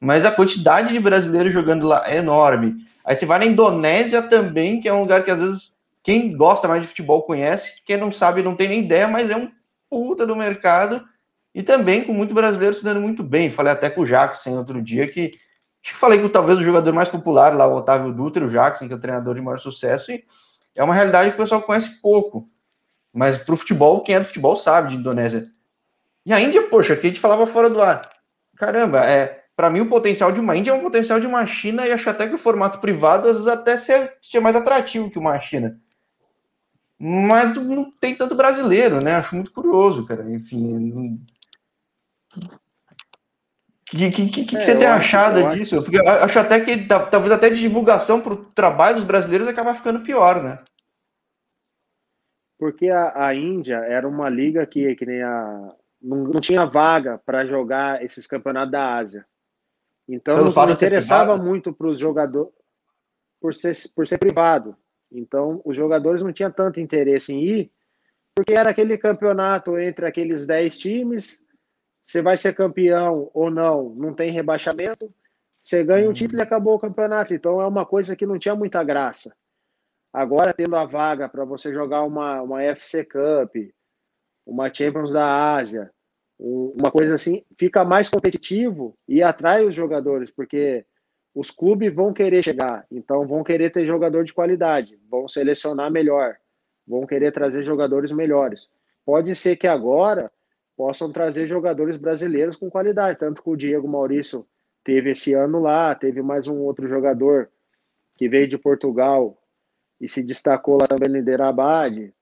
mas 0.00 0.24
a 0.24 0.30
quantidade 0.30 0.92
de 0.92 1.00
brasileiros 1.00 1.52
jogando 1.52 1.86
lá 1.86 2.02
é 2.06 2.18
enorme. 2.18 2.86
Aí 3.04 3.16
você 3.16 3.26
vai 3.26 3.38
na 3.38 3.46
Indonésia 3.46 4.22
também, 4.22 4.80
que 4.80 4.88
é 4.88 4.92
um 4.92 5.00
lugar 5.00 5.24
que 5.24 5.30
às 5.30 5.40
vezes 5.40 5.76
quem 6.02 6.36
gosta 6.36 6.68
mais 6.68 6.82
de 6.82 6.88
futebol 6.88 7.22
conhece, 7.22 7.82
quem 7.84 7.96
não 7.96 8.12
sabe 8.12 8.42
não 8.42 8.54
tem 8.54 8.68
nem 8.68 8.80
ideia, 8.80 9.08
mas 9.08 9.30
é 9.30 9.36
um 9.36 9.48
puta 9.90 10.26
do 10.26 10.36
mercado, 10.36 11.04
e 11.54 11.62
também 11.62 12.04
com 12.04 12.12
muito 12.12 12.34
brasileiro 12.34 12.74
se 12.74 12.84
dando 12.84 13.00
muito 13.00 13.22
bem. 13.22 13.50
Falei 13.50 13.72
até 13.72 13.90
com 13.90 14.02
o 14.02 14.06
Jackson 14.06 14.56
outro 14.56 14.80
dia, 14.80 15.06
que 15.06 15.30
acho 15.82 15.94
que 15.94 15.98
falei 15.98 16.20
que 16.20 16.28
talvez 16.28 16.58
o 16.58 16.64
jogador 16.64 16.92
mais 16.92 17.08
popular 17.08 17.54
lá, 17.54 17.66
o 17.66 17.74
Otávio 17.74 18.12
Dutra, 18.12 18.44
o 18.44 18.48
Jackson, 18.48 18.86
que 18.86 18.92
é 18.92 18.96
o 18.96 19.00
treinador 19.00 19.34
de 19.34 19.40
maior 19.40 19.58
sucesso, 19.58 20.12
e 20.12 20.24
é 20.76 20.84
uma 20.84 20.94
realidade 20.94 21.30
que 21.30 21.34
o 21.36 21.38
pessoal 21.38 21.62
conhece 21.62 22.00
pouco. 22.00 22.40
Mas 23.12 23.36
pro 23.36 23.56
futebol, 23.56 24.02
quem 24.02 24.14
é 24.14 24.20
do 24.20 24.26
futebol 24.26 24.54
sabe 24.54 24.90
de 24.90 24.96
Indonésia. 24.96 25.50
E 26.24 26.32
a 26.32 26.40
Índia, 26.40 26.68
poxa, 26.68 26.94
que 26.94 27.06
a 27.06 27.10
gente 27.10 27.20
falava 27.20 27.46
fora 27.46 27.70
do 27.70 27.82
ar. 27.82 28.02
Caramba, 28.56 29.04
é, 29.04 29.44
para 29.58 29.70
mim 29.70 29.80
o 29.80 29.88
potencial 29.88 30.30
de 30.30 30.38
uma 30.38 30.56
Índia 30.56 30.70
é 30.70 30.74
um 30.74 30.80
potencial 30.80 31.18
de 31.18 31.26
uma 31.26 31.44
China 31.44 31.84
e 31.84 31.90
acho 31.90 32.08
até 32.08 32.28
que 32.28 32.34
o 32.36 32.38
formato 32.38 32.78
privado 32.78 33.26
às 33.26 33.34
vezes 33.34 33.48
até 33.48 33.76
ser 33.76 34.40
mais 34.40 34.54
atrativo 34.54 35.10
que 35.10 35.18
uma 35.18 35.36
China. 35.40 35.76
Mas 36.96 37.52
não 37.56 37.90
tem 37.90 38.14
tanto 38.14 38.36
brasileiro, 38.36 39.02
né? 39.02 39.16
Acho 39.16 39.34
muito 39.34 39.50
curioso, 39.50 40.06
cara. 40.06 40.24
Enfim. 40.30 41.20
O 43.92 43.96
que, 43.96 44.10
que, 44.10 44.26
que, 44.28 44.44
que 44.44 44.56
é, 44.58 44.60
você 44.60 44.78
tem 44.78 44.86
achado 44.86 45.44
acho, 45.44 45.58
disso? 45.58 45.82
Porque 45.82 45.98
acho 45.98 46.38
até 46.38 46.60
que 46.60 46.86
talvez 46.86 47.32
até 47.32 47.50
de 47.50 47.58
divulgação 47.58 48.20
para 48.20 48.34
o 48.34 48.44
trabalho 48.44 48.96
dos 48.96 49.04
brasileiros 49.04 49.48
acaba 49.48 49.74
ficando 49.74 50.04
pior, 50.04 50.40
né? 50.40 50.60
porque 52.58 52.90
a, 52.90 53.26
a 53.26 53.34
Índia 53.34 53.76
era 53.76 54.06
uma 54.06 54.28
liga 54.28 54.66
que, 54.66 54.94
que 54.96 55.06
nem 55.06 55.22
a. 55.22 55.74
Não, 56.02 56.24
não 56.24 56.40
tinha 56.40 56.66
vaga 56.66 57.18
para 57.18 57.46
jogar 57.46 58.04
esses 58.04 58.26
campeonatos 58.26 58.72
da 58.72 58.94
Ásia. 58.96 59.26
Então 60.08 60.36
Pelo 60.36 60.52
não 60.52 60.72
interessava 60.72 61.36
muito 61.36 61.72
para 61.72 61.88
os 61.88 61.98
jogadores 61.98 62.52
por 63.40 63.54
ser, 63.54 63.76
por 63.94 64.06
ser 64.06 64.18
privado. 64.18 64.76
Então 65.12 65.60
os 65.64 65.76
jogadores 65.76 66.22
não 66.22 66.32
tinham 66.32 66.50
tanto 66.50 66.80
interesse 66.80 67.32
em 67.32 67.44
ir, 67.44 67.72
porque 68.34 68.54
era 68.54 68.70
aquele 68.70 68.96
campeonato 68.96 69.78
entre 69.78 70.06
aqueles 70.06 70.46
10 70.46 70.78
times. 70.78 71.42
Você 72.06 72.22
vai 72.22 72.38
ser 72.38 72.54
campeão 72.54 73.30
ou 73.34 73.50
não, 73.50 73.90
não 73.90 74.14
tem 74.14 74.30
rebaixamento. 74.30 75.12
Você 75.62 75.84
ganha 75.84 76.04
um 76.04 76.08
uhum. 76.08 76.14
título 76.14 76.40
e 76.40 76.42
acabou 76.42 76.74
o 76.74 76.80
campeonato. 76.80 77.34
Então 77.34 77.60
é 77.60 77.66
uma 77.66 77.84
coisa 77.84 78.16
que 78.16 78.24
não 78.24 78.38
tinha 78.38 78.54
muita 78.54 78.82
graça. 78.82 79.34
Agora, 80.10 80.54
tendo 80.54 80.74
a 80.74 80.86
vaga 80.86 81.28
para 81.28 81.44
você 81.44 81.72
jogar 81.72 82.02
uma, 82.02 82.40
uma 82.40 82.62
FC 82.62 83.04
Cup, 83.04 83.54
uma 84.46 84.72
Champions 84.72 85.12
da 85.12 85.54
Ásia, 85.54 85.92
uma 86.38 86.90
coisa 86.90 87.14
assim, 87.14 87.42
fica 87.58 87.84
mais 87.84 88.08
competitivo 88.08 88.96
e 89.08 89.22
atrai 89.22 89.64
os 89.64 89.74
jogadores, 89.74 90.30
porque 90.30 90.84
os 91.34 91.50
clubes 91.50 91.92
vão 91.92 92.12
querer 92.12 92.42
chegar, 92.42 92.86
então 92.90 93.26
vão 93.26 93.42
querer 93.42 93.70
ter 93.70 93.84
jogador 93.86 94.24
de 94.24 94.32
qualidade, 94.32 94.98
vão 95.10 95.28
selecionar 95.28 95.90
melhor, 95.90 96.36
vão 96.86 97.06
querer 97.06 97.32
trazer 97.32 97.62
jogadores 97.64 98.12
melhores. 98.12 98.68
Pode 99.04 99.34
ser 99.34 99.56
que 99.56 99.66
agora 99.66 100.30
possam 100.76 101.10
trazer 101.10 101.48
jogadores 101.48 101.96
brasileiros 101.96 102.56
com 102.56 102.70
qualidade, 102.70 103.18
tanto 103.18 103.42
que 103.42 103.50
o 103.50 103.56
Diego 103.56 103.88
Maurício 103.88 104.46
teve 104.84 105.10
esse 105.10 105.34
ano 105.34 105.60
lá, 105.60 105.94
teve 105.94 106.22
mais 106.22 106.46
um 106.46 106.58
outro 106.58 106.88
jogador 106.88 107.50
que 108.16 108.28
veio 108.28 108.48
de 108.48 108.58
Portugal, 108.58 109.36
e 110.00 110.08
se 110.08 110.22
destacou 110.22 110.78
lá 110.80 111.08
no 111.08 111.16
Hiderabad. 111.16 112.12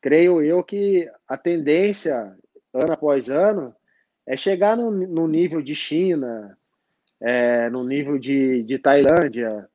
Creio 0.00 0.42
eu 0.42 0.62
que 0.62 1.10
a 1.26 1.36
tendência, 1.36 2.36
ano 2.72 2.92
após 2.92 3.28
ano, 3.28 3.74
é 4.26 4.36
chegar 4.36 4.76
no, 4.76 4.90
no 4.90 5.26
nível 5.26 5.60
de 5.60 5.74
China, 5.74 6.56
é, 7.20 7.68
no 7.70 7.84
nível 7.84 8.18
de, 8.18 8.62
de 8.62 8.78
Tailândia, 8.78 9.68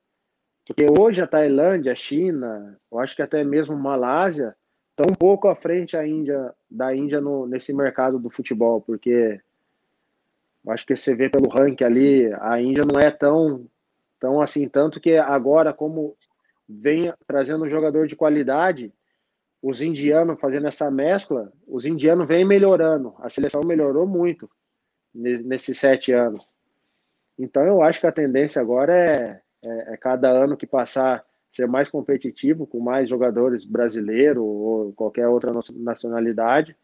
porque 0.66 0.84
hoje 0.98 1.22
a 1.22 1.26
Tailândia, 1.28 1.92
a 1.92 1.96
China, 1.96 2.76
eu 2.90 2.98
acho 2.98 3.14
que 3.14 3.22
até 3.22 3.44
mesmo 3.44 3.76
Malásia, 3.76 4.56
estão 4.90 5.12
um 5.12 5.14
pouco 5.14 5.46
à 5.46 5.54
frente 5.54 5.96
a 5.96 6.06
Índia, 6.06 6.52
da 6.68 6.94
Índia 6.94 7.20
no, 7.20 7.46
nesse 7.46 7.72
mercado 7.72 8.18
do 8.18 8.28
futebol, 8.28 8.80
porque 8.80 9.40
eu 10.64 10.72
acho 10.72 10.84
que 10.84 10.96
você 10.96 11.14
vê 11.14 11.28
pelo 11.28 11.48
ranking 11.48 11.84
ali, 11.84 12.34
a 12.40 12.60
Índia 12.60 12.82
não 12.84 12.98
é 12.98 13.12
tão, 13.12 13.66
tão 14.18 14.40
assim, 14.40 14.68
tanto 14.68 15.00
que 15.00 15.16
agora, 15.16 15.72
como 15.72 16.16
vem 16.68 17.12
trazendo 17.28 17.64
um 17.64 17.68
jogador 17.68 18.08
de 18.08 18.16
qualidade, 18.16 18.92
os 19.68 19.82
indianos 19.82 20.38
fazendo 20.38 20.68
essa 20.68 20.88
mescla, 20.92 21.52
os 21.66 21.84
indianos 21.84 22.28
vêm 22.28 22.44
melhorando. 22.44 23.16
A 23.18 23.28
seleção 23.28 23.62
melhorou 23.64 24.06
muito 24.06 24.48
nesses 25.12 25.76
sete 25.76 26.12
anos. 26.12 26.48
Então 27.36 27.64
eu 27.64 27.82
acho 27.82 28.00
que 28.00 28.06
a 28.06 28.12
tendência 28.12 28.62
agora 28.62 28.96
é, 28.96 29.40
é, 29.64 29.94
é 29.94 29.96
cada 29.96 30.30
ano 30.30 30.56
que 30.56 30.68
passar 30.68 31.24
ser 31.50 31.66
mais 31.66 31.88
competitivo, 31.88 32.64
com 32.64 32.78
mais 32.78 33.08
jogadores 33.08 33.64
brasileiros 33.64 34.40
ou 34.40 34.92
qualquer 34.92 35.26
outra 35.26 35.50
nacionalidade. 35.74 36.76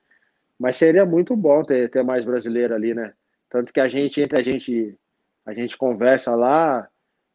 Mas 0.59 0.77
seria 0.77 1.07
muito 1.07 1.37
bom 1.37 1.63
ter, 1.63 1.89
ter 1.89 2.03
mais 2.03 2.25
brasileiro 2.25 2.75
ali, 2.75 2.95
né? 2.95 3.13
Tanto 3.49 3.73
que 3.73 3.79
a 3.79 3.89
gente, 3.89 4.21
entre 4.21 4.41
a 4.41 4.43
gente, 4.43 4.99
a 5.47 5.55
gente 5.55 5.77
conversa 5.77 6.35
lá, 6.35 6.89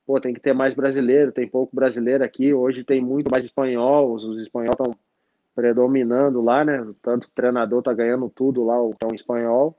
pô, 0.05 0.19
tem 0.19 0.33
que 0.33 0.41
ter 0.41 0.51
mais 0.51 0.73
brasileiro, 0.73 1.31
tem 1.31 1.47
pouco 1.47 1.73
brasileiro 1.73 2.21
aqui. 2.21 2.53
Hoje 2.53 2.83
tem 2.83 2.99
muito 2.99 3.31
mais 3.31 3.45
espanhol, 3.45 4.11
os, 4.11 4.25
os 4.25 4.41
espanhóis 4.41 4.71
estão 4.71 4.93
predominando 5.57 6.39
lá, 6.39 6.63
né? 6.63 6.87
Tanto 7.01 7.25
o 7.25 7.31
treinador 7.31 7.81
tá 7.81 7.91
ganhando 7.91 8.29
tudo 8.29 8.63
lá, 8.63 8.79
o 8.79 8.93
tão 8.93 9.09
espanhol. 9.11 9.75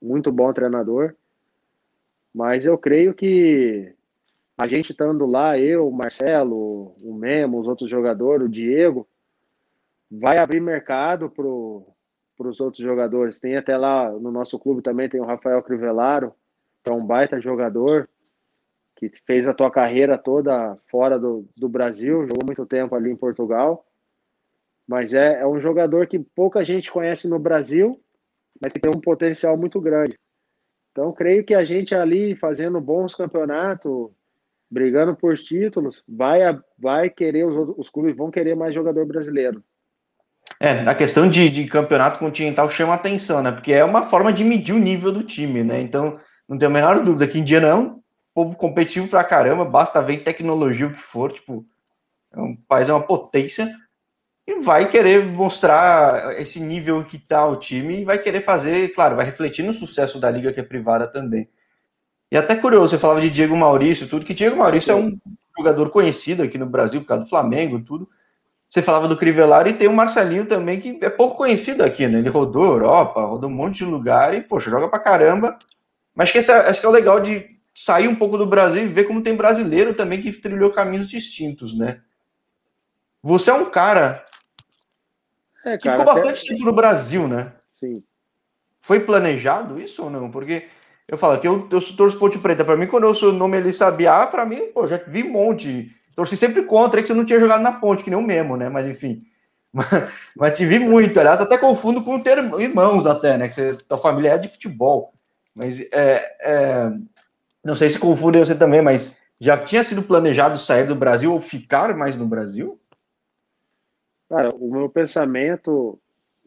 Muito 0.00 0.32
bom 0.32 0.50
treinador. 0.50 1.14
Mas 2.34 2.64
eu 2.64 2.78
creio 2.78 3.12
que 3.12 3.94
a 4.56 4.66
gente 4.66 4.92
estando 4.92 5.26
lá, 5.26 5.58
eu, 5.58 5.86
o 5.86 5.92
Marcelo, 5.92 6.94
o 7.02 7.12
Memo, 7.12 7.60
os 7.60 7.68
outros 7.68 7.90
jogadores, 7.90 8.46
o 8.46 8.50
Diego, 8.50 9.06
vai 10.10 10.38
abrir 10.38 10.58
mercado 10.58 11.28
para 11.28 12.48
os 12.48 12.58
outros 12.58 12.82
jogadores. 12.82 13.38
Tem 13.38 13.56
até 13.58 13.76
lá 13.76 14.10
no 14.10 14.30
nosso 14.30 14.58
clube 14.58 14.80
também 14.80 15.06
tem 15.06 15.20
o 15.20 15.26
Rafael 15.26 15.62
Crivellaro, 15.62 16.32
que 16.82 16.90
é 16.90 16.94
um 16.94 17.04
baita 17.04 17.38
jogador, 17.42 18.08
que 18.96 19.10
fez 19.26 19.46
a 19.46 19.52
tua 19.52 19.70
carreira 19.70 20.16
toda 20.16 20.78
fora 20.90 21.18
do, 21.18 21.46
do 21.54 21.68
Brasil, 21.68 22.26
jogou 22.26 22.46
muito 22.46 22.64
tempo 22.64 22.94
ali 22.94 23.10
em 23.10 23.16
Portugal. 23.16 23.84
Mas 24.88 25.12
é, 25.12 25.40
é 25.40 25.46
um 25.46 25.60
jogador 25.60 26.06
que 26.06 26.18
pouca 26.18 26.64
gente 26.64 26.90
conhece 26.90 27.28
no 27.28 27.38
Brasil, 27.38 28.00
mas 28.60 28.72
que 28.72 28.80
tem 28.80 28.90
um 28.90 29.00
potencial 29.00 29.56
muito 29.56 29.78
grande. 29.80 30.18
Então, 30.92 31.12
creio 31.12 31.44
que 31.44 31.54
a 31.54 31.64
gente 31.64 31.94
ali 31.94 32.34
fazendo 32.34 32.80
bons 32.80 33.14
campeonatos, 33.14 34.10
brigando 34.70 35.14
por 35.14 35.36
títulos, 35.36 36.02
vai, 36.08 36.40
vai 36.78 37.10
querer, 37.10 37.44
os, 37.44 37.74
os 37.76 37.90
clubes 37.90 38.16
vão 38.16 38.30
querer 38.30 38.56
mais 38.56 38.74
jogador 38.74 39.04
brasileiro. 39.06 39.62
É, 40.58 40.70
a 40.88 40.94
questão 40.94 41.28
de, 41.28 41.50
de 41.50 41.66
campeonato 41.66 42.18
continental 42.18 42.68
chama 42.70 42.94
atenção, 42.94 43.42
né? 43.42 43.52
Porque 43.52 43.72
é 43.72 43.84
uma 43.84 44.04
forma 44.04 44.32
de 44.32 44.42
medir 44.42 44.74
o 44.74 44.78
nível 44.78 45.12
do 45.12 45.22
time, 45.22 45.62
né? 45.62 45.80
Então, 45.80 46.18
não 46.48 46.56
tenho 46.56 46.70
a 46.70 46.74
menor 46.74 47.04
dúvida 47.04 47.28
que 47.28 47.38
Indiana 47.38 47.68
é 47.68 47.98
povo 48.34 48.56
competitivo 48.56 49.08
pra 49.08 49.24
caramba, 49.24 49.64
basta 49.64 50.00
ver 50.00 50.22
tecnologia 50.22 50.86
o 50.86 50.94
que 50.94 51.00
for, 51.00 51.32
tipo, 51.32 51.66
é 52.32 52.40
um 52.40 52.54
país 52.54 52.88
é 52.88 52.92
uma 52.92 53.04
potência, 53.04 53.68
e 54.48 54.60
vai 54.60 54.88
querer 54.88 55.26
mostrar 55.26 56.40
esse 56.40 56.58
nível 56.58 57.04
que 57.04 57.18
tá 57.18 57.46
o 57.46 57.54
time 57.54 58.00
e 58.00 58.04
vai 58.04 58.16
querer 58.16 58.40
fazer, 58.40 58.88
claro, 58.94 59.14
vai 59.14 59.26
refletir 59.26 59.62
no 59.62 59.74
sucesso 59.74 60.18
da 60.18 60.30
liga 60.30 60.50
que 60.50 60.58
é 60.58 60.62
privada 60.62 61.06
também. 61.06 61.46
E 62.32 62.36
até 62.36 62.54
curioso, 62.54 62.88
você 62.88 62.98
falava 62.98 63.20
de 63.20 63.28
Diego 63.28 63.54
Maurício, 63.54 64.08
tudo 64.08 64.24
que 64.24 64.32
Diego 64.32 64.56
Maurício 64.56 64.90
é 64.90 64.94
um 64.94 65.18
jogador 65.54 65.90
conhecido 65.90 66.42
aqui 66.42 66.56
no 66.56 66.64
Brasil 66.64 67.02
por 67.02 67.08
causa 67.08 67.24
do 67.24 67.28
Flamengo, 67.28 67.78
tudo. 67.80 68.08
Você 68.70 68.80
falava 68.80 69.06
do 69.06 69.18
Crivellaro 69.18 69.68
e 69.68 69.74
tem 69.74 69.86
o 69.86 69.92
Marcelinho 69.92 70.46
também 70.46 70.80
que 70.80 70.96
é 71.02 71.10
pouco 71.10 71.36
conhecido 71.36 71.84
aqui, 71.84 72.06
né? 72.06 72.18
Ele 72.18 72.30
rodou 72.30 72.64
Europa, 72.64 73.20
rodou 73.20 73.50
um 73.50 73.54
monte 73.54 73.78
de 73.78 73.84
lugar 73.84 74.34
e 74.34 74.40
poxa, 74.40 74.70
joga 74.70 74.88
pra 74.88 74.98
caramba. 74.98 75.58
Mas 76.14 76.32
que 76.32 76.38
esse, 76.38 76.50
acho 76.50 76.80
que 76.80 76.86
é 76.86 76.88
o 76.88 76.92
legal 76.92 77.20
de 77.20 77.44
sair 77.74 78.08
um 78.08 78.14
pouco 78.14 78.38
do 78.38 78.46
Brasil 78.46 78.82
e 78.82 78.88
ver 78.88 79.04
como 79.04 79.22
tem 79.22 79.36
brasileiro 79.36 79.92
também 79.92 80.22
que 80.22 80.32
trilhou 80.32 80.70
caminhos 80.70 81.06
distintos, 81.06 81.76
né? 81.76 82.00
Você 83.22 83.50
é 83.50 83.54
um 83.54 83.70
cara 83.70 84.24
é, 85.74 85.78
que 85.78 85.90
ficou 85.90 86.04
bastante 86.04 86.46
tempo 86.46 86.64
no 86.64 86.72
Brasil, 86.72 87.28
né? 87.28 87.52
Sim. 87.72 88.02
Foi 88.80 89.00
planejado 89.00 89.80
isso 89.80 90.04
ou 90.04 90.10
não? 90.10 90.30
Porque 90.30 90.64
eu 91.06 91.16
falo 91.16 91.38
que 91.40 91.48
eu, 91.48 91.68
eu 91.70 91.96
torço 91.96 92.18
Ponte 92.18 92.38
Preta. 92.38 92.64
Para 92.64 92.76
mim, 92.76 92.86
quando 92.86 93.04
eu 93.04 93.14
sou 93.14 93.30
o 93.30 93.34
nome 93.34 93.56
ali 93.56 93.72
Sabiá, 93.72 94.26
para 94.26 94.44
mim, 94.44 94.70
pô, 94.74 94.86
já 94.86 95.00
vi 95.06 95.24
um 95.24 95.32
monte. 95.32 95.90
Torci 96.14 96.36
sempre 96.36 96.62
contra, 96.62 96.98
é 96.98 97.02
que 97.02 97.08
você 97.08 97.14
não 97.14 97.24
tinha 97.24 97.40
jogado 97.40 97.62
na 97.62 97.72
Ponte, 97.72 98.02
que 98.02 98.10
nem 98.10 98.18
o 98.18 98.22
mesmo, 98.22 98.56
né? 98.56 98.68
Mas 98.68 98.86
enfim. 98.86 99.20
Mas, 99.70 99.86
mas 100.34 100.56
te 100.56 100.64
vi 100.64 100.78
muito. 100.78 101.20
Aliás, 101.20 101.42
até 101.42 101.58
confundo 101.58 102.02
com 102.02 102.18
ter 102.18 102.38
irmãos, 102.38 103.04
até, 103.04 103.36
né? 103.36 103.48
Que 103.48 103.54
você, 103.54 103.74
tua 103.86 103.98
família 103.98 104.30
é 104.30 104.38
de 104.38 104.48
futebol. 104.48 105.12
Mas 105.54 105.78
é, 105.92 106.36
é, 106.40 106.90
não 107.62 107.76
sei 107.76 107.90
se 107.90 107.98
confunde 107.98 108.38
você 108.38 108.54
também, 108.54 108.80
mas 108.80 109.18
já 109.38 109.58
tinha 109.58 109.84
sido 109.84 110.02
planejado 110.02 110.58
sair 110.58 110.86
do 110.86 110.94
Brasil 110.94 111.30
ou 111.32 111.38
ficar 111.38 111.94
mais 111.94 112.16
no 112.16 112.26
Brasil? 112.26 112.80
Cara, 114.28 114.54
o 114.54 114.70
meu 114.70 114.90
pensamento 114.90 115.98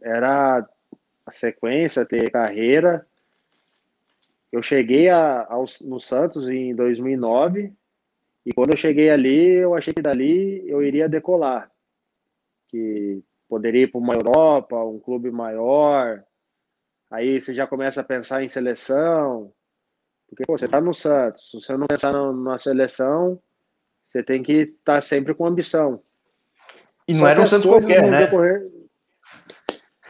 era 0.01 0.67
a 1.25 1.31
sequência, 1.31 2.05
ter 2.05 2.29
carreira. 2.29 3.07
Eu 4.51 4.61
cheguei 4.61 5.09
a, 5.09 5.45
ao, 5.49 5.65
no 5.81 5.99
Santos 5.99 6.47
em 6.47 6.75
2009 6.75 7.73
e 8.45 8.53
quando 8.53 8.71
eu 8.71 8.77
cheguei 8.77 9.09
ali, 9.09 9.53
eu 9.53 9.75
achei 9.75 9.93
que 9.93 10.01
dali 10.01 10.67
eu 10.67 10.83
iria 10.83 11.07
decolar, 11.07 11.71
que 12.67 13.23
poderia 13.47 13.83
ir 13.83 13.87
para 13.87 13.99
uma 13.99 14.13
Europa, 14.13 14.83
um 14.83 14.99
clube 14.99 15.31
maior. 15.31 16.23
Aí 17.09 17.39
você 17.39 17.53
já 17.53 17.65
começa 17.65 18.01
a 18.01 18.03
pensar 18.03 18.43
em 18.43 18.49
seleção, 18.49 19.51
porque 20.27 20.43
pô, 20.45 20.57
você 20.57 20.65
está 20.65 20.79
no 20.79 20.93
Santos, 20.93 21.49
se 21.49 21.59
você 21.59 21.75
não 21.75 21.87
pensar 21.87 22.11
na, 22.11 22.31
na 22.31 22.59
seleção, 22.59 23.41
você 24.09 24.23
tem 24.23 24.43
que 24.43 24.53
estar 24.53 24.95
tá 24.95 25.01
sempre 25.01 25.33
com 25.33 25.45
ambição. 25.45 26.01
E 27.07 27.13
não 27.13 27.27
era 27.27 27.41
um 27.41 27.45
Santos 27.45 27.69
qualquer, 27.69 28.09
né? 28.09 28.25
Decorrer... 28.25 28.69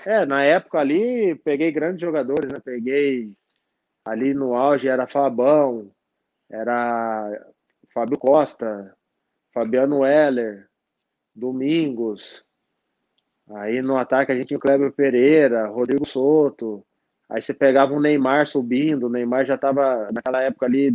É, 0.06 0.26
na 0.26 0.44
época 0.44 0.80
ali, 0.80 1.36
peguei 1.36 1.72
grandes 1.72 2.02
jogadores, 2.02 2.52
né? 2.52 2.60
Peguei 2.64 3.32
ali 4.04 4.34
no 4.34 4.56
auge, 4.56 4.88
era 4.88 5.08
Fabão, 5.08 5.92
era 6.50 7.30
Fábio 7.94 8.18
Costa, 8.18 8.96
Fabiano 9.54 10.06
Heller, 10.06 10.68
Domingos. 11.36 12.44
Aí 13.54 13.82
no 13.82 13.98
ataque 13.98 14.32
a 14.32 14.36
gente 14.36 14.48
tinha 14.48 14.58
o 14.58 14.62
Kleber 14.62 14.92
Pereira, 14.92 15.68
Rodrigo 15.68 16.06
Soto. 16.06 16.84
Aí 17.30 17.42
você 17.42 17.54
pegava 17.54 17.94
o 17.94 18.02
Neymar 18.02 18.48
subindo, 18.48 19.06
o 19.06 19.10
Neymar 19.10 19.46
já 19.46 19.56
estava 19.56 20.10
naquela 20.12 20.42
época 20.42 20.66
ali 20.66 20.94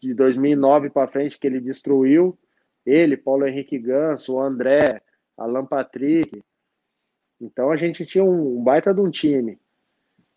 de 0.00 0.14
2009 0.14 0.90
para 0.90 1.08
frente 1.08 1.38
que 1.38 1.46
ele 1.46 1.60
destruiu. 1.60 2.38
Ele, 2.84 3.16
Paulo 3.16 3.46
Henrique 3.46 3.78
Ganso, 3.78 4.34
o 4.34 4.40
André, 4.40 5.02
Alan 5.36 5.66
Patrick. 5.66 6.42
Então 7.40 7.70
a 7.70 7.76
gente 7.76 8.06
tinha 8.06 8.24
um, 8.24 8.62
baita 8.62 8.94
de 8.94 9.00
um 9.00 9.10
time. 9.10 9.58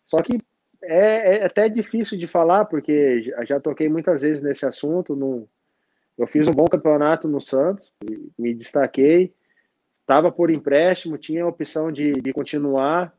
Só 0.06 0.18
que 0.18 0.40
é, 0.82 1.36
é, 1.36 1.44
até 1.44 1.68
difícil 1.68 2.18
de 2.18 2.26
falar, 2.26 2.64
porque 2.64 3.22
já 3.46 3.60
toquei 3.60 3.88
muitas 3.88 4.22
vezes 4.22 4.42
nesse 4.42 4.66
assunto. 4.66 5.14
No, 5.14 5.48
eu 6.18 6.26
fiz 6.26 6.48
um 6.48 6.52
bom 6.52 6.64
campeonato 6.64 7.28
no 7.28 7.40
Santos, 7.40 7.92
me 8.38 8.54
destaquei. 8.54 9.34
Estava 10.00 10.32
por 10.32 10.50
empréstimo, 10.50 11.16
tinha 11.16 11.44
a 11.44 11.48
opção 11.48 11.92
de, 11.92 12.12
de 12.12 12.32
continuar, 12.32 13.16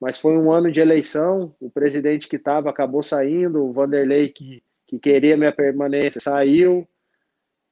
mas 0.00 0.18
foi 0.18 0.36
um 0.36 0.50
ano 0.50 0.70
de 0.70 0.80
eleição. 0.80 1.54
O 1.60 1.70
presidente 1.70 2.26
que 2.26 2.36
estava 2.36 2.70
acabou 2.70 3.02
saindo, 3.02 3.64
o 3.64 3.72
Vanderlei, 3.72 4.28
que, 4.28 4.62
que 4.86 4.98
queria 4.98 5.36
minha 5.36 5.52
permanência, 5.52 6.20
saiu. 6.20 6.88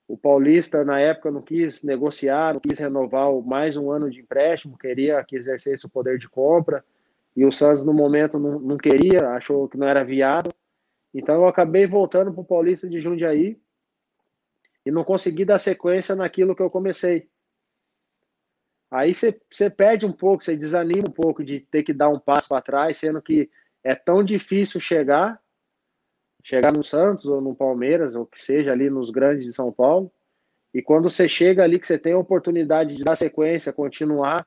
O 0.09 0.16
Paulista, 0.16 0.85
na 0.85 1.01
época, 1.01 1.31
não 1.31 1.42
quis 1.42 1.83
negociar, 1.83 2.55
não 2.55 2.61
quis 2.61 2.79
renovar 2.79 3.33
mais 3.45 3.77
um 3.77 3.90
ano 3.90 4.09
de 4.09 4.21
empréstimo, 4.21 4.79
queria 4.79 5.23
que 5.25 5.37
exercesse 5.37 5.85
o 5.85 5.88
poder 5.88 6.19
de 6.19 6.29
compra. 6.29 6.85
E 7.35 7.45
o 7.45 7.51
Santos, 7.51 7.85
no 7.85 7.92
momento, 7.92 8.38
não, 8.38 8.59
não 8.61 8.77
queria, 8.79 9.31
achou 9.31 9.69
que 9.69 9.77
não 9.77 9.87
era 9.87 10.05
viável. 10.05 10.53
Então, 11.12 11.35
eu 11.37 11.49
acabei 11.49 11.87
voltando 11.87 12.33
para 12.33 12.40
o 12.40 12.45
Paulista 12.45 12.88
de 12.88 13.01
Jundiaí 13.01 13.59
e 14.85 14.90
não 14.90 15.03
consegui 15.03 15.45
dar 15.45 15.59
sequência 15.59 16.14
naquilo 16.14 16.55
que 16.55 16.62
eu 16.62 16.71
comecei. 16.71 17.29
Aí 18.88 19.12
você 19.12 19.69
perde 19.69 20.07
um 20.07 20.12
pouco, 20.12 20.45
você 20.45 20.57
desanima 20.57 21.09
um 21.09 21.12
pouco 21.12 21.45
de 21.45 21.61
ter 21.61 21.83
que 21.83 21.92
dar 21.92 22.09
um 22.09 22.21
passo 22.21 22.49
para 22.49 22.62
trás, 22.62 22.97
sendo 22.97 23.21
que 23.21 23.51
é 23.83 23.97
tão 23.97 24.23
difícil 24.23 24.81
chegar 24.81 25.40
chegar 26.46 26.72
no 26.72 26.85
Santos 26.85 27.24
ou 27.24 27.40
no 27.40 27.56
Palmeiras, 27.56 28.14
ou 28.14 28.24
que 28.24 28.40
seja 28.40 28.70
ali 28.70 28.88
nos 28.88 29.11
grandes 29.11 29.44
de 29.44 29.52
São 29.52 29.72
Paulo. 29.72 30.12
E 30.72 30.80
quando 30.80 31.11
você 31.11 31.28
chega 31.28 31.64
ali, 31.64 31.76
que 31.76 31.88
você 31.88 31.98
tem 31.98 32.12
a 32.12 32.18
oportunidade 32.18 32.94
de 32.94 33.02
dar 33.02 33.16
sequência, 33.16 33.72
continuar, 33.72 34.46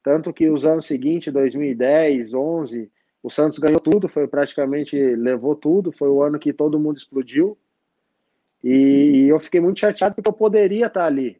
tanto 0.00 0.32
que 0.32 0.48
os 0.48 0.64
anos 0.64 0.86
seguintes, 0.86 1.32
2010, 1.32 2.32
11, 2.32 2.88
o 3.20 3.28
Santos 3.28 3.58
ganhou 3.58 3.80
tudo, 3.80 4.08
foi 4.08 4.28
praticamente, 4.28 4.96
levou 4.96 5.56
tudo, 5.56 5.90
foi 5.90 6.08
o 6.08 6.22
ano 6.22 6.38
que 6.38 6.52
todo 6.52 6.78
mundo 6.78 6.98
explodiu. 6.98 7.58
E, 8.62 9.24
e 9.24 9.28
eu 9.28 9.40
fiquei 9.40 9.60
muito 9.60 9.80
chateado 9.80 10.14
porque 10.14 10.28
eu 10.28 10.32
poderia 10.32 10.86
estar 10.86 11.04
ali. 11.04 11.36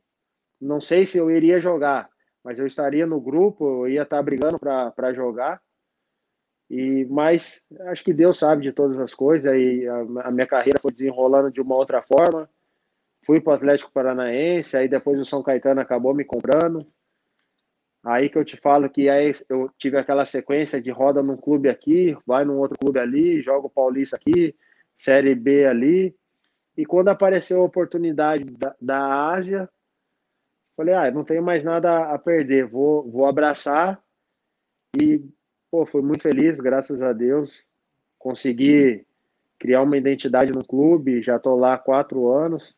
Não 0.60 0.80
sei 0.80 1.06
se 1.06 1.18
eu 1.18 1.30
iria 1.30 1.60
jogar, 1.60 2.10
mas 2.42 2.58
eu 2.58 2.66
estaria 2.66 3.06
no 3.06 3.20
grupo, 3.20 3.84
eu 3.84 3.88
ia 3.88 4.02
estar 4.02 4.20
brigando 4.24 4.58
para 4.58 5.12
jogar. 5.12 5.62
E, 6.70 7.04
mas 7.06 7.60
acho 7.88 8.04
que 8.04 8.12
Deus 8.12 8.38
sabe 8.38 8.62
de 8.62 8.72
todas 8.72 8.96
as 9.00 9.12
coisas 9.12 9.52
e 9.52 9.88
a, 9.88 10.28
a 10.28 10.30
minha 10.30 10.46
carreira 10.46 10.78
foi 10.80 10.92
desenrolando 10.92 11.50
de 11.50 11.60
uma 11.60 11.74
outra 11.74 12.00
forma. 12.00 12.48
Fui 13.26 13.40
para 13.40 13.50
o 13.50 13.54
Atlético 13.54 13.90
Paranaense, 13.90 14.76
aí 14.76 14.88
depois 14.88 15.18
o 15.18 15.24
São 15.24 15.42
Caetano 15.42 15.80
acabou 15.80 16.14
me 16.14 16.24
comprando. 16.24 16.86
Aí 18.04 18.30
que 18.30 18.38
eu 18.38 18.44
te 18.44 18.56
falo 18.56 18.88
que 18.88 19.10
aí 19.10 19.32
eu 19.48 19.68
tive 19.76 19.98
aquela 19.98 20.24
sequência 20.24 20.80
de 20.80 20.90
roda 20.90 21.22
num 21.22 21.36
clube 21.36 21.68
aqui, 21.68 22.16
vai 22.24 22.44
num 22.44 22.58
outro 22.58 22.78
clube 22.78 23.00
ali, 23.00 23.42
jogo 23.42 23.68
Paulista 23.68 24.16
aqui, 24.16 24.54
Série 24.96 25.34
B 25.34 25.66
ali. 25.66 26.14
E 26.76 26.86
quando 26.86 27.08
apareceu 27.08 27.60
a 27.60 27.64
oportunidade 27.64 28.44
da, 28.44 28.76
da 28.80 29.30
Ásia, 29.32 29.68
falei, 30.76 30.94
ah, 30.94 31.10
não 31.10 31.24
tenho 31.24 31.42
mais 31.42 31.64
nada 31.64 32.14
a 32.14 32.18
perder, 32.18 32.64
vou, 32.64 33.10
vou 33.10 33.26
abraçar 33.26 34.00
e 34.98 35.22
pô, 35.70 35.86
fui 35.86 36.02
muito 36.02 36.22
feliz, 36.22 36.60
graças 36.60 37.00
a 37.02 37.12
Deus. 37.12 37.64
Consegui 38.18 39.06
criar 39.58 39.82
uma 39.82 39.96
identidade 39.96 40.52
no 40.52 40.64
clube, 40.64 41.22
já 41.22 41.36
estou 41.36 41.56
lá 41.58 41.74
há 41.74 41.78
quatro 41.78 42.30
anos. 42.30 42.74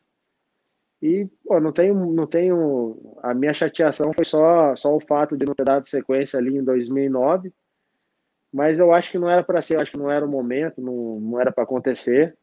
E, 1.01 1.27
pô, 1.45 1.59
não 1.59 1.71
tenho, 1.71 2.13
não 2.13 2.27
tenho. 2.27 3.17
A 3.21 3.33
minha 3.33 3.53
chateação 3.53 4.13
foi 4.13 4.23
só, 4.23 4.75
só 4.75 4.95
o 4.95 4.99
fato 4.99 5.35
de 5.35 5.45
não 5.45 5.53
ter 5.53 5.65
dado 5.65 5.87
sequência 5.87 6.37
ali 6.37 6.57
em 6.57 6.63
2009. 6.63 7.51
Mas 8.51 8.77
eu 8.77 8.93
acho 8.93 9.11
que 9.11 9.17
não 9.17 9.29
era 9.29 9.43
para 9.43 9.61
ser, 9.61 9.75
eu 9.75 9.81
acho 9.81 9.91
que 9.91 9.97
não 9.97 10.11
era 10.11 10.25
o 10.25 10.29
momento, 10.29 10.79
não, 10.79 11.19
não 11.19 11.41
era 11.41 11.51
para 11.51 11.63
acontecer. 11.63 12.37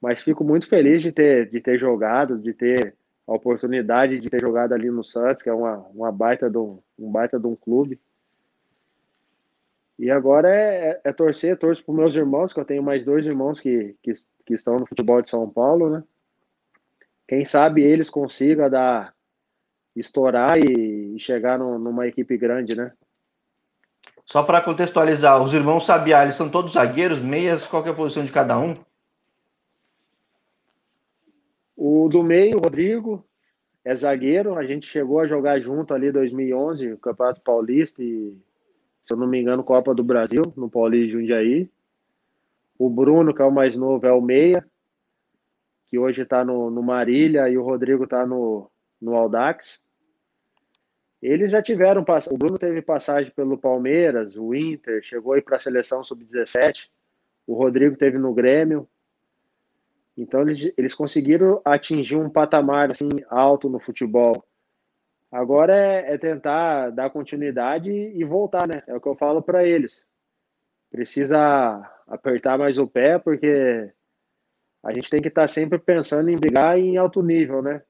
Mas 0.00 0.22
fico 0.22 0.42
muito 0.42 0.68
feliz 0.68 1.02
de 1.02 1.12
ter, 1.12 1.50
de 1.50 1.60
ter 1.60 1.78
jogado, 1.78 2.38
de 2.38 2.54
ter 2.54 2.96
a 3.26 3.34
oportunidade 3.34 4.18
de 4.18 4.30
ter 4.30 4.40
jogado 4.40 4.72
ali 4.72 4.90
no 4.90 5.04
Santos, 5.04 5.42
que 5.42 5.50
é 5.50 5.52
uma, 5.52 5.78
uma 5.94 6.10
baita 6.10 6.48
de 6.48 6.56
um, 6.56 6.80
um 6.98 7.10
baita 7.12 7.38
de 7.38 7.46
um 7.46 7.54
clube. 7.54 8.00
E 9.98 10.10
agora 10.10 10.54
é, 10.54 10.90
é, 10.90 11.00
é 11.04 11.12
torcer, 11.12 11.58
torço 11.58 11.84
para 11.84 11.98
meus 11.98 12.14
irmãos, 12.14 12.52
que 12.52 12.60
eu 12.60 12.64
tenho 12.64 12.82
mais 12.82 13.04
dois 13.04 13.26
irmãos 13.26 13.58
que, 13.58 13.96
que, 14.00 14.12
que, 14.46 14.54
estão 14.54 14.76
no 14.76 14.86
futebol 14.86 15.20
de 15.20 15.28
São 15.28 15.48
Paulo, 15.50 15.90
né? 15.90 16.04
Quem 17.26 17.44
sabe 17.44 17.82
eles 17.82 18.08
consigam 18.08 18.70
dar, 18.70 19.12
estourar 19.96 20.56
e, 20.56 21.16
e 21.16 21.18
chegar 21.18 21.58
no, 21.58 21.78
numa 21.78 22.06
equipe 22.06 22.36
grande, 22.38 22.76
né? 22.76 22.92
Só 24.24 24.42
para 24.42 24.60
contextualizar, 24.60 25.42
os 25.42 25.52
irmãos 25.52 25.84
Sabiá, 25.84 26.22
eles 26.22 26.36
são 26.36 26.48
todos 26.48 26.74
zagueiros, 26.74 27.18
meias, 27.18 27.66
qual 27.66 27.84
é 27.84 27.90
a 27.90 27.94
posição 27.94 28.24
de 28.24 28.30
cada 28.30 28.58
um? 28.58 28.74
O 31.76 32.08
do 32.08 32.22
meio, 32.22 32.58
Rodrigo, 32.58 33.24
é 33.84 33.96
zagueiro. 33.96 34.56
A 34.56 34.66
gente 34.66 34.86
chegou 34.86 35.20
a 35.20 35.26
jogar 35.26 35.60
junto 35.60 35.94
ali 35.94 36.08
em 36.08 36.12
2011, 36.12 36.92
o 36.92 36.98
Campeonato 36.98 37.40
Paulista 37.40 38.02
e 38.02 38.36
se 39.08 39.14
eu 39.14 39.16
não 39.16 39.26
me 39.26 39.40
engano, 39.40 39.64
Copa 39.64 39.94
do 39.94 40.04
Brasil, 40.04 40.42
no 40.54 40.68
Paulista 40.68 41.12
Jundiaí. 41.12 41.70
O 42.78 42.90
Bruno, 42.90 43.32
que 43.32 43.40
é 43.40 43.44
o 43.44 43.50
mais 43.50 43.74
novo, 43.74 44.06
é 44.06 44.12
o 44.12 44.20
Meia, 44.20 44.62
que 45.86 45.98
hoje 45.98 46.20
está 46.20 46.44
no, 46.44 46.70
no 46.70 46.82
Marília, 46.82 47.48
e 47.48 47.56
o 47.56 47.62
Rodrigo 47.62 48.04
está 48.04 48.26
no, 48.26 48.70
no 49.00 49.16
Aldax. 49.16 49.80
Eles 51.22 51.50
já 51.50 51.62
tiveram, 51.62 52.04
o 52.30 52.36
Bruno 52.36 52.58
teve 52.58 52.82
passagem 52.82 53.32
pelo 53.34 53.56
Palmeiras, 53.56 54.36
o 54.36 54.54
Inter, 54.54 55.02
chegou 55.02 55.32
aí 55.32 55.40
para 55.40 55.56
a 55.56 55.60
seleção 55.60 56.04
sub-17, 56.04 56.82
o 57.46 57.54
Rodrigo 57.54 57.96
teve 57.96 58.18
no 58.18 58.34
Grêmio. 58.34 58.86
Então 60.18 60.42
eles, 60.42 60.70
eles 60.76 60.94
conseguiram 60.94 61.62
atingir 61.64 62.16
um 62.16 62.28
patamar 62.28 62.92
assim 62.92 63.08
alto 63.30 63.70
no 63.70 63.80
futebol. 63.80 64.44
Agora 65.30 65.76
é, 65.76 66.14
é, 66.14 66.18
tentar 66.18 66.90
dar 66.90 67.10
continuidade 67.10 67.90
e 67.90 68.24
voltar, 68.24 68.66
né? 68.66 68.82
É 68.86 68.94
o 68.94 69.00
que 69.00 69.08
eu 69.08 69.14
falo 69.14 69.42
para 69.42 69.66
eles. 69.66 70.02
Precisa 70.90 71.38
apertar 72.06 72.56
mais 72.56 72.78
o 72.78 72.88
pé, 72.88 73.18
porque 73.18 73.92
a 74.82 74.92
gente 74.92 75.10
tem 75.10 75.20
que 75.20 75.28
estar 75.28 75.42
tá 75.42 75.48
sempre 75.48 75.78
pensando 75.78 76.30
em 76.30 76.36
brigar 76.36 76.78
em 76.78 76.96
alto 76.96 77.22
nível, 77.22 77.60
né? 77.60 77.82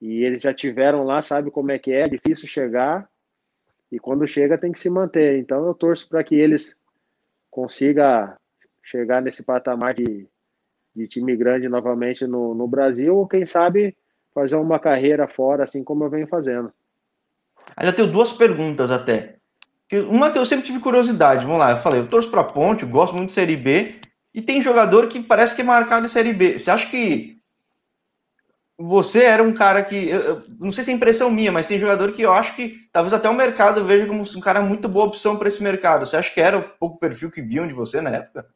E 0.00 0.22
eles 0.22 0.42
já 0.42 0.52
tiveram 0.52 1.04
lá, 1.04 1.22
sabe 1.22 1.50
como 1.50 1.72
é 1.72 1.78
que 1.78 1.90
é, 1.90 2.02
é 2.02 2.08
difícil 2.08 2.46
chegar. 2.46 3.08
E 3.90 3.98
quando 3.98 4.28
chega 4.28 4.58
tem 4.58 4.70
que 4.70 4.78
se 4.78 4.90
manter. 4.90 5.38
Então 5.38 5.66
eu 5.66 5.74
torço 5.74 6.06
para 6.06 6.22
que 6.22 6.34
eles 6.34 6.76
consigam 7.50 8.36
chegar 8.82 9.22
nesse 9.22 9.42
patamar 9.42 9.94
de, 9.94 10.28
de 10.94 11.08
time 11.08 11.34
grande 11.34 11.66
novamente 11.66 12.26
no, 12.26 12.54
no 12.54 12.68
Brasil, 12.68 13.16
ou 13.16 13.26
quem 13.26 13.46
sabe 13.46 13.96
fazer 14.38 14.56
uma 14.56 14.78
carreira 14.78 15.26
fora, 15.26 15.64
assim 15.64 15.82
como 15.82 16.04
eu 16.04 16.10
venho 16.10 16.28
fazendo. 16.28 16.72
Ainda 17.76 17.92
tenho 17.92 18.08
duas 18.08 18.32
perguntas 18.32 18.90
até. 18.90 19.36
Uma 20.08 20.30
que 20.30 20.38
eu 20.38 20.46
sempre 20.46 20.66
tive 20.66 20.80
curiosidade, 20.80 21.44
vamos 21.44 21.58
lá, 21.58 21.72
eu 21.72 21.78
falei, 21.78 22.00
eu 22.00 22.08
torço 22.08 22.30
para 22.30 22.44
Ponte, 22.44 22.84
eu 22.84 22.88
gosto 22.88 23.16
muito 23.16 23.28
de 23.28 23.34
Série 23.34 23.56
B, 23.56 23.96
e 24.32 24.40
tem 24.40 24.62
jogador 24.62 25.08
que 25.08 25.20
parece 25.20 25.54
que 25.54 25.62
é 25.62 25.64
marcado 25.64 26.06
em 26.06 26.08
Série 26.08 26.32
B. 26.32 26.58
Você 26.58 26.70
acha 26.70 26.88
que 26.88 27.38
você 28.78 29.24
era 29.24 29.42
um 29.42 29.52
cara 29.52 29.82
que, 29.82 30.08
eu, 30.08 30.20
eu, 30.20 30.42
não 30.60 30.70
sei 30.70 30.84
se 30.84 30.92
é 30.92 30.94
impressão 30.94 31.30
minha, 31.30 31.50
mas 31.50 31.66
tem 31.66 31.78
jogador 31.78 32.12
que 32.12 32.22
eu 32.22 32.32
acho 32.32 32.54
que 32.54 32.72
talvez 32.92 33.12
até 33.12 33.28
o 33.28 33.34
mercado 33.34 33.84
veja 33.84 34.06
como 34.06 34.22
um 34.22 34.40
cara 34.40 34.62
muito 34.62 34.88
boa 34.88 35.06
opção 35.06 35.36
para 35.36 35.48
esse 35.48 35.60
mercado. 35.62 36.06
Você 36.06 36.16
acha 36.16 36.32
que 36.32 36.40
era 36.40 36.58
um 36.58 36.62
pouco 36.62 36.96
o 36.96 36.98
perfil 37.00 37.30
que 37.30 37.42
viam 37.42 37.66
de 37.66 37.72
você 37.72 38.00
na 38.00 38.10
época? 38.10 38.46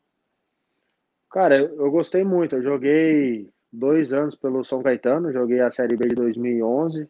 Cara, 1.32 1.56
eu, 1.56 1.76
eu 1.76 1.90
gostei 1.90 2.22
muito. 2.22 2.56
Eu 2.56 2.62
joguei 2.62 3.51
dois 3.72 4.12
anos 4.12 4.36
pelo 4.36 4.64
São 4.64 4.82
Caetano, 4.82 5.32
joguei 5.32 5.60
a 5.60 5.72
Série 5.72 5.96
B 5.96 6.08
de 6.08 6.14
2011 6.14 7.08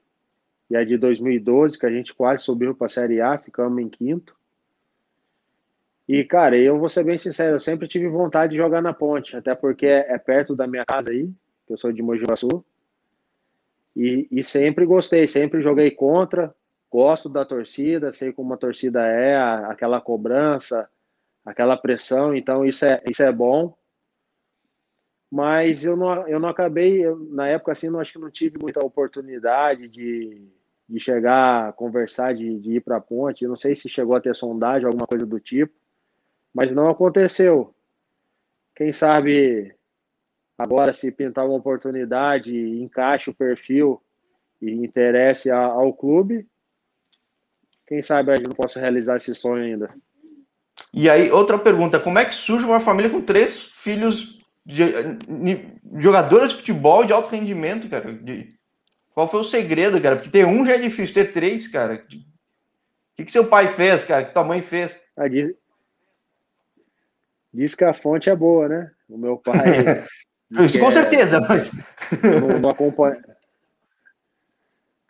e 0.70 0.76
a 0.76 0.84
de 0.84 0.96
2012, 0.96 1.78
que 1.78 1.84
a 1.84 1.90
gente 1.90 2.14
quase 2.14 2.44
subiu 2.44 2.74
para 2.74 2.86
a 2.86 2.90
Série 2.90 3.20
A, 3.20 3.36
ficamos 3.36 3.82
em 3.82 3.88
quinto. 3.88 4.34
E, 6.08 6.24
cara, 6.24 6.56
eu 6.56 6.78
vou 6.78 6.88
ser 6.88 7.04
bem 7.04 7.18
sincero, 7.18 7.56
eu 7.56 7.60
sempre 7.60 7.88
tive 7.88 8.08
vontade 8.08 8.52
de 8.52 8.58
jogar 8.58 8.80
na 8.80 8.92
ponte, 8.92 9.36
até 9.36 9.54
porque 9.54 9.86
é, 9.86 10.16
perto 10.18 10.54
da 10.54 10.66
minha 10.66 10.84
casa 10.84 11.10
aí, 11.10 11.26
que 11.66 11.72
eu 11.72 11.76
sou 11.76 11.92
de 11.92 12.02
Mogi. 12.02 12.22
E, 13.94 14.26
e 14.30 14.42
sempre 14.42 14.86
gostei, 14.86 15.28
sempre 15.28 15.62
joguei 15.62 15.90
contra, 15.90 16.54
gosto 16.90 17.28
da 17.28 17.44
torcida, 17.44 18.12
sei 18.12 18.32
como 18.32 18.54
a 18.54 18.56
torcida 18.56 19.06
é, 19.06 19.36
aquela 19.36 20.00
cobrança, 20.00 20.88
aquela 21.44 21.76
pressão, 21.76 22.34
então 22.34 22.64
isso 22.64 22.84
é, 22.84 23.02
isso 23.08 23.22
é 23.22 23.32
bom 23.32 23.76
mas 25.32 25.82
eu 25.82 25.96
não, 25.96 26.28
eu 26.28 26.38
não 26.38 26.50
acabei, 26.50 27.06
eu, 27.06 27.16
na 27.30 27.48
época 27.48 27.72
assim, 27.72 27.88
não 27.88 27.98
acho 27.98 28.12
que 28.12 28.18
não 28.18 28.30
tive 28.30 28.58
muita 28.60 28.84
oportunidade 28.84 29.88
de, 29.88 30.46
de 30.86 31.00
chegar 31.00 31.70
a 31.70 31.72
conversar, 31.72 32.34
de, 32.34 32.58
de 32.58 32.74
ir 32.74 32.80
para 32.80 32.98
a 32.98 33.00
ponte. 33.00 33.42
Eu 33.42 33.48
não 33.48 33.56
sei 33.56 33.74
se 33.74 33.88
chegou 33.88 34.14
a 34.14 34.20
ter 34.20 34.34
sondagem, 34.34 34.84
alguma 34.84 35.06
coisa 35.06 35.24
do 35.24 35.40
tipo, 35.40 35.72
mas 36.52 36.70
não 36.70 36.86
aconteceu. 36.86 37.74
Quem 38.76 38.92
sabe 38.92 39.74
agora, 40.58 40.92
se 40.92 41.10
pintar 41.10 41.46
uma 41.46 41.56
oportunidade, 41.56 42.54
encaixe 42.54 43.30
o 43.30 43.34
perfil 43.34 44.02
e 44.60 44.70
interesse 44.70 45.50
ao, 45.50 45.80
ao 45.80 45.94
clube, 45.94 46.46
quem 47.86 48.02
sabe 48.02 48.32
a 48.32 48.36
gente 48.36 48.48
não 48.48 48.54
possa 48.54 48.78
realizar 48.78 49.16
esse 49.16 49.34
sonho 49.34 49.64
ainda. 49.64 49.94
E 50.92 51.08
aí, 51.08 51.30
outra 51.30 51.58
pergunta: 51.58 51.98
como 51.98 52.18
é 52.18 52.24
que 52.26 52.34
surge 52.34 52.66
uma 52.66 52.80
família 52.80 53.10
com 53.10 53.22
três 53.22 53.62
filhos 53.62 54.41
de, 54.64 54.84
de, 55.16 56.00
jogadores 56.00 56.50
de 56.50 56.56
futebol 56.56 57.04
de 57.04 57.12
alto 57.12 57.30
rendimento, 57.30 57.88
cara. 57.88 58.12
De, 58.12 58.56
qual 59.14 59.28
foi 59.28 59.40
o 59.40 59.44
segredo, 59.44 60.00
cara? 60.00 60.16
Porque 60.16 60.30
ter 60.30 60.46
um 60.46 60.64
já 60.64 60.74
é 60.74 60.78
difícil, 60.78 61.14
ter 61.14 61.32
três, 61.32 61.68
cara. 61.68 61.94
O 61.94 63.16
que, 63.16 63.24
que 63.24 63.32
seu 63.32 63.48
pai 63.48 63.68
fez, 63.68 64.04
cara? 64.04 64.24
Que 64.24 64.32
tua 64.32 64.44
mãe 64.44 64.62
fez? 64.62 65.00
Ah, 65.16 65.28
diz, 65.28 65.54
diz 67.52 67.74
que 67.74 67.84
a 67.84 67.92
fonte 67.92 68.30
é 68.30 68.36
boa, 68.36 68.68
né? 68.68 68.90
O 69.08 69.18
meu 69.18 69.36
pai. 69.36 69.54
Isso 70.64 70.78
com 70.78 70.88
é, 70.88 70.92
certeza, 70.92 71.40
mas. 71.40 71.70
Não, 72.22 72.60
não, 72.60 72.70
acompanha, 72.70 73.22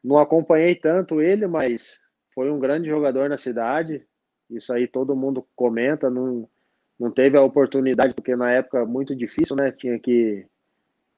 não 0.02 0.18
acompanhei 0.18 0.74
tanto 0.74 1.20
ele, 1.20 1.48
mas 1.48 1.98
foi 2.32 2.50
um 2.50 2.60
grande 2.60 2.88
jogador 2.88 3.28
na 3.28 3.36
cidade. 3.36 4.06
Isso 4.48 4.72
aí 4.72 4.86
todo 4.86 5.16
mundo 5.16 5.46
comenta. 5.56 6.08
Não, 6.08 6.48
não 6.98 7.10
teve 7.10 7.36
a 7.36 7.42
oportunidade, 7.42 8.14
porque 8.14 8.36
na 8.36 8.50
época 8.50 8.84
muito 8.86 9.14
difícil, 9.14 9.56
né? 9.56 9.72
Tinha 9.72 9.98
que. 9.98 10.46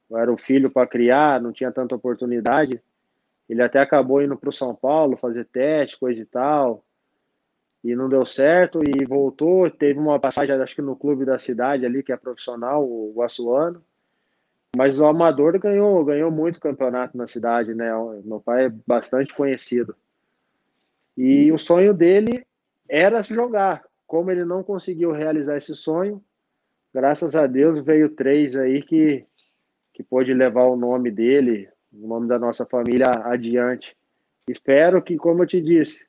Eu 0.09 0.17
era 0.17 0.31
o 0.31 0.37
filho 0.37 0.69
para 0.69 0.87
criar, 0.87 1.41
não 1.41 1.51
tinha 1.51 1.71
tanta 1.71 1.95
oportunidade. 1.95 2.81
Ele 3.47 3.61
até 3.61 3.79
acabou 3.79 4.21
indo 4.21 4.35
para 4.37 4.49
o 4.49 4.53
São 4.53 4.73
Paulo 4.75 5.17
fazer 5.17 5.45
teste, 5.45 5.99
coisa 5.99 6.21
e 6.21 6.25
tal. 6.25 6.83
E 7.83 7.95
não 7.95 8.09
deu 8.09 8.25
certo 8.25 8.81
e 8.83 9.05
voltou. 9.05 9.69
Teve 9.69 9.99
uma 9.99 10.19
passagem, 10.19 10.55
acho 10.55 10.75
que 10.75 10.81
no 10.81 10.95
clube 10.95 11.25
da 11.25 11.37
cidade 11.37 11.85
ali, 11.85 12.01
que 12.01 12.11
é 12.11 12.17
profissional, 12.17 12.83
o 12.83 13.13
Guaçuano. 13.15 13.83
Mas 14.75 14.99
o 14.99 15.05
Amador 15.05 15.57
ganhou, 15.59 16.03
ganhou 16.03 16.31
muito 16.31 16.59
campeonato 16.59 17.15
na 17.17 17.27
cidade, 17.27 17.73
né? 17.73 17.91
Meu 18.23 18.39
pai 18.39 18.65
é 18.65 18.73
bastante 18.85 19.33
conhecido. 19.33 19.95
E 21.15 21.51
o 21.51 21.57
sonho 21.57 21.93
dele 21.93 22.45
era 22.89 23.21
jogar 23.21 23.83
como 24.07 24.31
ele 24.31 24.45
não 24.45 24.63
conseguiu 24.63 25.11
realizar 25.11 25.57
esse 25.57 25.75
sonho, 25.75 26.23
graças 26.93 27.35
a 27.35 27.47
Deus 27.47 27.79
veio 27.79 28.09
três 28.09 28.55
aí 28.55 28.81
que, 28.81 29.25
que 29.93 30.03
pôde 30.03 30.33
levar 30.33 30.65
o 30.65 30.75
nome 30.75 31.11
dele, 31.11 31.69
o 31.91 32.07
nome 32.07 32.27
da 32.27 32.37
nossa 32.37 32.65
família 32.65 33.07
adiante. 33.23 33.95
Espero 34.47 35.01
que, 35.01 35.17
como 35.17 35.43
eu 35.43 35.47
te 35.47 35.59
disse, 35.59 36.05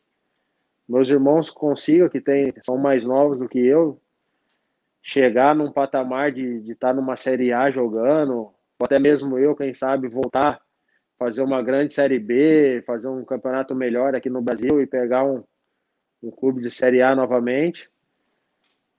meus 0.89 1.09
irmãos 1.09 1.51
consigam, 1.51 2.09
que 2.09 2.21
tem, 2.21 2.53
são 2.63 2.77
mais 2.77 3.03
novos 3.03 3.39
do 3.39 3.49
que 3.49 3.59
eu, 3.59 4.01
chegar 5.03 5.55
num 5.55 5.71
patamar 5.71 6.33
de, 6.33 6.71
estar 6.71 6.93
numa 6.93 7.17
Série 7.17 7.53
A 7.53 7.71
jogando, 7.71 8.35
ou 8.35 8.55
até 8.83 8.99
mesmo 8.99 9.39
eu, 9.39 9.57
quem 9.57 9.75
sabe, 9.75 10.09
voltar, 10.09 10.61
fazer 11.19 11.43
uma 11.43 11.63
grande 11.63 11.95
Série 11.95 12.19
B, 12.19 12.83
fazer 12.87 13.09
um 13.09 13.25
campeonato 13.25 13.75
melhor 13.75 14.15
aqui 14.15 14.29
no 14.29 14.43
Brasil 14.43 14.81
e 14.83 14.87
pegar 14.87 15.25
um, 15.25 15.43
um 16.27 16.31
clube 16.31 16.61
de 16.61 16.71
Série 16.71 17.03
A 17.03 17.15
novamente. 17.15 17.89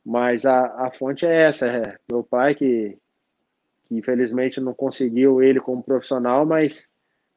Mas 0.06 0.46
a, 0.46 0.86
a 0.86 0.92
fonte 0.92 1.26
é 1.26 1.42
essa, 1.44 1.68
é 1.68 1.98
meu 2.10 2.24
pai 2.24 2.56
que, 2.56 2.98
que 3.88 3.96
infelizmente 3.96 4.62
não 4.62 4.74
conseguiu 4.74 5.44
ele 5.44 5.60
como 5.60 5.84
profissional, 5.84 6.46
mas 6.46 6.88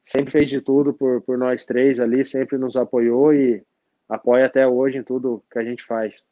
sempre 0.07 0.31
fez 0.31 0.49
de 0.49 0.61
tudo 0.61 0.93
por, 0.93 1.21
por 1.23 1.37
nós 1.37 1.65
três 1.65 1.99
ali, 1.99 2.25
sempre 2.25 2.57
nos 2.59 2.77
apoiou 2.77 3.35
e 3.35 3.63
apoia 4.09 4.47
até 4.47 4.67
hoje 4.67 4.99
em 4.99 5.03
tudo 5.03 5.43
que 5.51 5.59
a 5.59 5.65
gente 5.65 5.85
faz. 5.85 6.23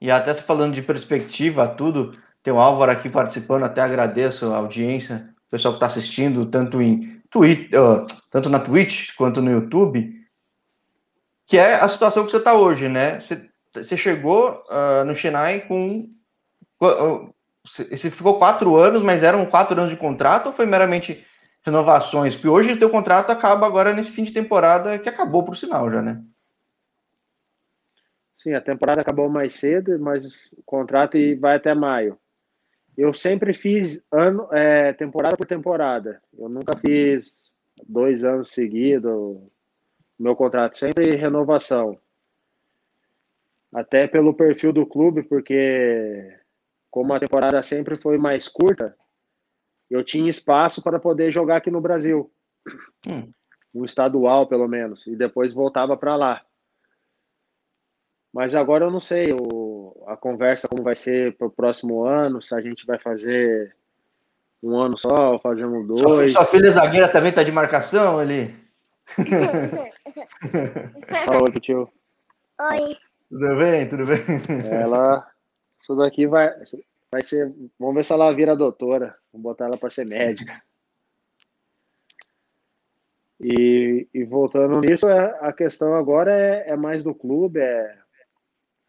E 0.00 0.10
até 0.10 0.32
se 0.32 0.42
falando 0.42 0.74
de 0.74 0.82
perspectiva, 0.82 1.68
tudo, 1.68 2.16
Tem 2.42 2.52
o 2.52 2.58
Álvaro 2.58 2.90
aqui 2.90 3.10
participando, 3.10 3.64
até 3.64 3.80
agradeço 3.80 4.46
a 4.46 4.56
audiência, 4.56 5.28
o 5.46 5.50
pessoal 5.50 5.74
que 5.74 5.76
está 5.76 5.86
assistindo, 5.86 6.46
tanto 6.46 6.80
em 6.80 7.20
Twitter, 7.30 7.80
uh, 7.80 8.06
tanto 8.30 8.48
na 8.48 8.60
Twitch 8.60 9.14
quanto 9.14 9.42
no 9.42 9.50
YouTube, 9.50 10.17
que 11.48 11.56
é 11.56 11.76
a 11.76 11.88
situação 11.88 12.26
que 12.26 12.30
você 12.30 12.36
está 12.36 12.54
hoje, 12.54 12.90
né? 12.90 13.18
Você, 13.18 13.48
você 13.72 13.96
chegou 13.96 14.62
uh, 14.68 15.04
no 15.06 15.14
Chennai 15.14 15.60
com. 15.60 16.06
Uh, 16.80 17.34
você 17.64 18.10
ficou 18.10 18.38
quatro 18.38 18.76
anos, 18.76 19.02
mas 19.02 19.22
eram 19.22 19.44
quatro 19.46 19.78
anos 19.78 19.90
de 19.90 19.98
contrato 19.98 20.46
ou 20.46 20.52
foi 20.52 20.66
meramente 20.66 21.26
renovações? 21.62 22.34
Porque 22.34 22.48
hoje 22.48 22.72
o 22.72 22.78
teu 22.78 22.90
contrato 22.90 23.30
acaba 23.30 23.66
agora 23.66 23.94
nesse 23.94 24.12
fim 24.12 24.24
de 24.24 24.32
temporada 24.32 24.98
que 24.98 25.08
acabou 25.08 25.42
por 25.42 25.56
sinal 25.56 25.90
já, 25.90 26.02
né? 26.02 26.22
Sim, 28.36 28.52
a 28.52 28.60
temporada 28.60 29.00
acabou 29.00 29.28
mais 29.28 29.58
cedo, 29.58 29.98
mas 29.98 30.24
o 30.52 30.62
contrato 30.64 31.18
vai 31.40 31.56
até 31.56 31.74
maio. 31.74 32.18
Eu 32.96 33.12
sempre 33.14 33.54
fiz 33.54 34.00
ano, 34.12 34.48
é, 34.52 34.92
temporada 34.92 35.36
por 35.36 35.46
temporada. 35.46 36.20
Eu 36.38 36.48
nunca 36.48 36.76
fiz 36.76 37.32
dois 37.86 38.22
anos 38.22 38.50
seguidos. 38.52 39.38
Meu 40.18 40.34
contrato 40.34 40.78
sempre 40.78 41.14
renovação. 41.16 41.98
Até 43.72 44.06
pelo 44.06 44.34
perfil 44.34 44.72
do 44.72 44.86
clube, 44.86 45.22
porque 45.22 46.34
como 46.90 47.12
a 47.12 47.20
temporada 47.20 47.62
sempre 47.62 47.96
foi 47.96 48.18
mais 48.18 48.48
curta, 48.48 48.96
eu 49.90 50.02
tinha 50.02 50.30
espaço 50.30 50.82
para 50.82 50.98
poder 50.98 51.30
jogar 51.30 51.58
aqui 51.58 51.70
no 51.70 51.80
Brasil. 51.80 52.30
Hum. 53.06 53.30
Um 53.74 53.84
estadual, 53.84 54.46
pelo 54.46 54.66
menos. 54.66 55.06
E 55.06 55.14
depois 55.14 55.54
voltava 55.54 55.96
para 55.96 56.16
lá. 56.16 56.42
Mas 58.32 58.54
agora 58.54 58.86
eu 58.86 58.90
não 58.90 59.00
sei 59.00 59.32
o, 59.32 60.04
a 60.06 60.16
conversa 60.16 60.68
como 60.68 60.82
vai 60.82 60.94
ser 60.94 61.36
para 61.36 61.46
o 61.46 61.50
próximo 61.50 62.04
ano, 62.04 62.42
se 62.42 62.54
a 62.54 62.60
gente 62.60 62.84
vai 62.86 62.98
fazer 62.98 63.74
um 64.62 64.76
ano 64.76 64.98
só, 64.98 65.32
ou 65.32 65.38
fazemos 65.38 65.86
dois. 65.86 66.00
Sua, 66.00 66.28
sua 66.28 66.46
filha 66.46 66.70
zagueira 66.70 67.08
também 67.08 67.30
está 67.30 67.42
de 67.42 67.52
marcação 67.52 68.18
ali? 68.18 68.54
Oi, 71.42 71.60
tio. 71.60 71.88
Oi. 72.60 72.94
Tudo 73.28 73.56
bem, 73.56 73.88
tudo 73.88 74.04
bem? 74.04 74.18
Ela, 74.70 75.30
isso 75.80 75.94
daqui 75.96 76.26
vai, 76.26 76.50
vai 77.10 77.22
ser. 77.22 77.54
Vamos 77.78 77.94
ver 77.94 78.04
se 78.04 78.12
ela 78.12 78.32
vira 78.32 78.56
doutora. 78.56 79.16
Vamos 79.32 79.42
botar 79.42 79.66
ela 79.66 79.76
para 79.76 79.90
ser 79.90 80.06
médica. 80.06 80.62
E, 83.40 84.08
e, 84.12 84.24
voltando 84.24 84.80
nisso, 84.80 85.08
é, 85.08 85.38
a 85.40 85.52
questão 85.52 85.94
agora 85.94 86.34
é, 86.34 86.70
é, 86.70 86.76
mais 86.76 87.04
do 87.04 87.14
clube, 87.14 87.60
é 87.60 87.96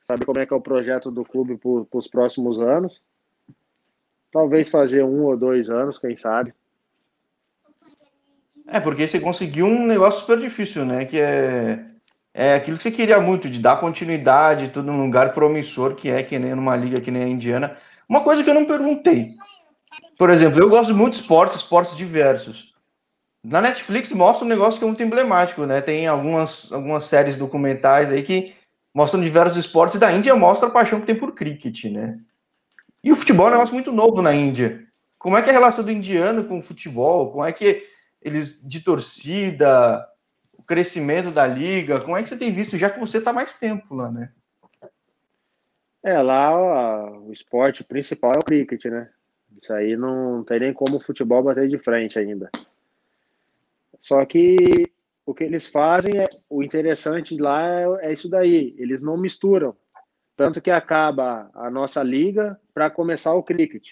saber 0.02 0.26
como 0.26 0.40
é 0.40 0.46
que 0.46 0.54
é 0.54 0.58
o 0.58 0.62
projeto 0.62 1.12
do 1.12 1.24
clube 1.24 1.58
para 1.58 2.00
os 2.00 2.08
próximos 2.08 2.60
anos. 2.60 3.00
Talvez 4.32 4.70
fazer 4.70 5.04
um 5.04 5.24
ou 5.24 5.38
dois 5.38 5.70
anos, 5.70 6.00
quem 6.00 6.16
sabe. 6.16 6.54
É, 8.72 8.80
porque 8.80 9.08
você 9.08 9.20
conseguiu 9.20 9.66
um 9.66 9.86
negócio 9.86 10.22
super 10.22 10.40
difícil, 10.40 10.86
né? 10.86 11.06
Que 11.06 11.20
é, 11.20 11.80
é 12.34 12.56
aquilo 12.56 12.78
que 12.78 12.84
você 12.84 12.92
queria 12.92 13.20
muito, 13.20 13.50
de 13.50 13.60
dar 13.60 13.80
continuidade, 13.80 14.70
tudo 14.70 14.92
num 14.92 15.04
lugar 15.04 15.34
promissor, 15.34 15.96
que 15.96 16.10
é 16.10 16.22
que 16.22 16.38
nem 16.38 16.54
numa 16.54 16.76
liga 16.76 17.02
que 17.02 17.10
nem 17.10 17.24
a 17.24 17.28
indiana. 17.28 17.78
Uma 18.08 18.22
coisa 18.22 18.44
que 18.44 18.50
eu 18.50 18.54
não 18.54 18.66
perguntei. 18.66 19.36
Por 20.18 20.30
exemplo, 20.30 20.60
eu 20.60 20.70
gosto 20.70 20.94
muito 20.94 21.14
de 21.14 21.22
esportes, 21.22 21.58
esportes 21.58 21.98
diversos. 21.98 22.74
Na 23.44 23.62
Netflix 23.62 24.12
mostra 24.12 24.46
um 24.46 24.50
negócio 24.50 24.78
que 24.78 24.84
é 24.84 24.88
muito 24.88 25.02
emblemático, 25.02 25.66
né? 25.66 25.82
Tem 25.82 26.08
algumas, 26.08 26.72
algumas 26.72 27.06
séries 27.06 27.36
documentais 27.36 28.12
aí 28.12 28.22
que 28.22 28.54
mostram 28.94 29.22
diversos 29.22 29.58
esportes, 29.58 29.96
e 29.96 30.00
da 30.00 30.12
Índia 30.12 30.36
mostra 30.36 30.68
a 30.68 30.72
paixão 30.72 31.00
que 31.00 31.06
tem 31.06 31.16
por 31.16 31.34
cricket, 31.34 31.86
né? 31.86 32.20
E 33.04 33.12
o 33.12 33.16
futebol 33.16 33.48
é 33.48 33.50
um 33.50 33.54
negócio 33.54 33.74
muito 33.74 33.92
novo 33.92 34.22
na 34.22 34.34
Índia. 34.34 34.84
Como 35.18 35.38
é 35.38 35.42
que 35.42 35.50
é 35.50 35.52
a 35.52 35.56
relação 35.56 35.86
do 35.86 35.92
indiano 35.92 36.44
com 36.44 36.60
o 36.60 36.62
futebol? 36.62 37.32
Como 37.32 37.46
é 37.46 37.52
que 37.52 37.84
eles, 38.22 38.62
de 38.68 38.82
torcida, 38.82 40.08
o 40.58 40.64
crescimento 40.64 41.32
da 41.32 41.48
liga, 41.48 42.02
como 42.02 42.18
é 42.18 42.24
que 42.24 42.30
você 42.30 42.38
tem 42.38 42.52
visto, 42.52 42.78
já 42.78 42.90
que 42.90 43.00
você 43.00 43.18
está 43.18 43.32
mais 43.32 43.58
tempo 43.58 43.96
lá, 43.96 44.12
né? 44.12 44.32
É, 46.04 46.22
lá 46.22 46.56
ó, 46.56 47.20
o 47.20 47.34
esporte 47.34 47.84
principal 47.84 48.34
é 48.36 48.40
o 48.40 48.44
cricket, 48.44 48.86
né? 48.86 49.10
Isso 49.62 49.74
aí 49.74 49.98
não 49.98 50.44
tem 50.44 50.60
nem 50.60 50.74
como 50.74 50.98
o 50.98 51.00
futebol 51.00 51.44
bater 51.44 51.68
de 51.68 51.78
frente 51.78 52.18
ainda. 52.18 52.50
Só 54.00 54.26
que 54.26 54.90
o 55.26 55.34
que 55.34 55.44
eles 55.44 55.68
fazem 55.68 56.18
é 56.18 56.26
o 56.50 56.64
interessante 56.64 57.38
lá 57.38 57.70
é, 57.70 58.08
é 58.08 58.14
isso 58.14 58.30
daí. 58.30 58.74
Eles 58.78 59.02
não 59.02 59.18
misturam. 59.18 59.76
Tanto 60.38 60.62
que 60.62 60.72
acaba 60.72 61.52
a 61.54 61.70
nossa 61.70 62.02
liga 62.02 62.60
para 62.74 62.90
começar 62.90 63.34
o 63.34 63.44
cricket. 63.44 63.86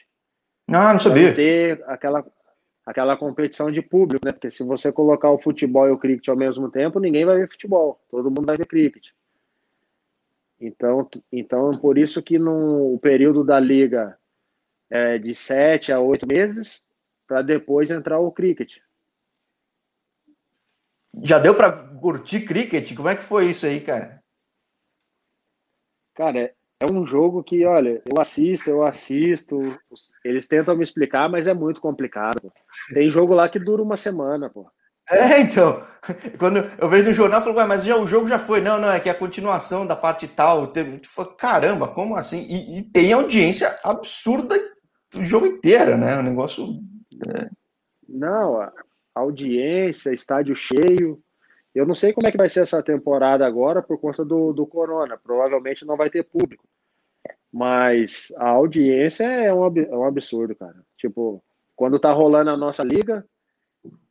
Ah, 0.67 0.93
não 0.93 0.99
sabia. 0.99 1.33
ter 1.33 1.83
aquela, 1.87 2.25
aquela 2.87 3.17
competição 3.17 3.69
de 3.69 3.81
público, 3.81 4.25
né? 4.25 4.31
Porque 4.31 4.49
se 4.49 4.63
você 4.63 4.93
colocar 4.93 5.29
o 5.29 5.37
futebol 5.37 5.85
e 5.89 5.91
o 5.91 5.97
cricket 5.97 6.29
ao 6.29 6.37
mesmo 6.37 6.71
tempo, 6.71 7.01
ninguém 7.01 7.25
vai 7.25 7.35
ver 7.35 7.51
futebol. 7.51 8.01
Todo 8.09 8.31
mundo 8.31 8.45
vai 8.45 8.55
ver 8.55 8.65
cricket. 8.65 9.09
Então, 10.57 11.07
então 11.29 11.71
por 11.71 11.97
isso 11.97 12.23
que 12.23 12.39
no 12.39 12.93
o 12.93 12.97
período 12.97 13.43
da 13.43 13.59
liga 13.59 14.17
é 14.89 15.17
de 15.17 15.35
sete 15.35 15.91
a 15.91 15.99
oito 15.99 16.25
meses 16.25 16.81
para 17.27 17.41
depois 17.41 17.91
entrar 17.91 18.19
o 18.19 18.31
cricket. 18.31 18.77
Já 21.21 21.39
deu 21.39 21.55
para 21.55 21.73
curtir 21.99 22.45
cricket? 22.45 22.95
Como 22.95 23.09
é 23.09 23.17
que 23.17 23.23
foi 23.23 23.49
isso 23.49 23.65
aí, 23.65 23.81
cara? 23.81 24.23
Cara, 26.15 26.55
é 26.79 26.91
um 26.91 27.05
jogo 27.05 27.43
que, 27.43 27.65
olha, 27.65 28.01
eu 28.05 28.21
assisto, 28.21 28.69
eu 28.69 28.85
assisto. 28.85 29.77
Eles 30.23 30.47
tentam 30.47 30.75
me 30.75 30.83
explicar, 30.83 31.27
mas 31.27 31.47
é 31.47 31.53
muito 31.53 31.81
complicado. 31.81 32.51
Tem 32.93 33.09
jogo 33.09 33.33
lá 33.33 33.49
que 33.49 33.59
dura 33.59 33.81
uma 33.81 33.97
semana, 33.97 34.49
pô. 34.49 34.69
É, 35.09 35.41
então. 35.41 35.83
Quando 36.37 36.57
eu 36.79 36.89
vejo 36.89 37.05
no 37.05 37.13
jornal, 37.13 37.39
eu 37.39 37.53
falo, 37.53 37.67
mas 37.67 37.83
já, 37.83 37.97
o 37.97 38.07
jogo 38.07 38.27
já 38.27 38.37
foi. 38.37 38.61
Não, 38.61 38.79
não, 38.79 38.91
é 38.91 38.99
que 38.99 39.09
é 39.09 39.11
a 39.11 39.17
continuação 39.17 39.87
da 39.87 39.95
parte 39.95 40.27
tal. 40.27 40.67
Tem, 40.67 40.99
caramba, 41.37 41.87
como 41.87 42.15
assim? 42.15 42.41
E, 42.41 42.79
e, 42.79 42.83
tem 42.83 43.11
audiência 43.11 43.75
absurda 43.83 44.55
o 45.15 45.25
jogo 45.25 45.47
inteiro, 45.47 45.97
né? 45.97 46.17
O 46.17 46.21
negócio. 46.21 46.63
É... 47.27 47.49
Não, 48.07 48.61
a, 48.61 48.71
audiência, 49.15 50.13
estádio 50.13 50.55
cheio. 50.55 51.19
Eu 51.77 51.85
não 51.85 51.93
sei 51.93 52.11
como 52.11 52.25
é 52.25 52.31
que 52.31 52.37
vai 52.37 52.49
ser 52.49 52.61
essa 52.61 52.81
temporada 52.81 53.45
agora 53.45 53.83
por 53.83 53.99
conta 53.99 54.25
do, 54.25 54.51
do 54.51 54.65
corona. 54.65 55.15
Provavelmente 55.15 55.85
não 55.85 55.95
vai 55.95 56.09
ter 56.09 56.23
público. 56.23 56.67
Mas 57.53 58.33
a 58.35 58.49
audiência 58.49 59.23
é 59.23 59.53
um, 59.53 59.63
é 59.77 59.95
um 59.95 60.03
absurdo, 60.03 60.55
cara. 60.55 60.83
Tipo, 60.97 61.43
quando 61.75 61.99
tá 61.99 62.11
rolando 62.11 62.49
a 62.49 62.57
nossa 62.57 62.83
liga, 62.83 63.23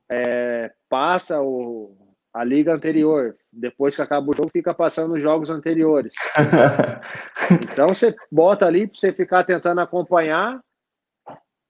é, 0.09 0.73
passa 0.89 1.43
o, 1.43 2.15
a 2.33 2.45
liga 2.45 2.73
anterior. 2.73 3.37
Depois 3.53 3.97
que 3.97 4.03
acaba 4.03 4.31
o 4.31 4.37
jogo, 4.37 4.49
fica 4.53 4.73
passando 4.73 5.15
os 5.15 5.21
jogos 5.21 5.51
anteriores. 5.51 6.13
então 7.73 7.89
você 7.89 8.15
bota 8.31 8.65
ali 8.65 8.87
para 8.87 8.97
você 8.97 9.13
ficar 9.13 9.43
tentando 9.43 9.81
acompanhar. 9.81 10.61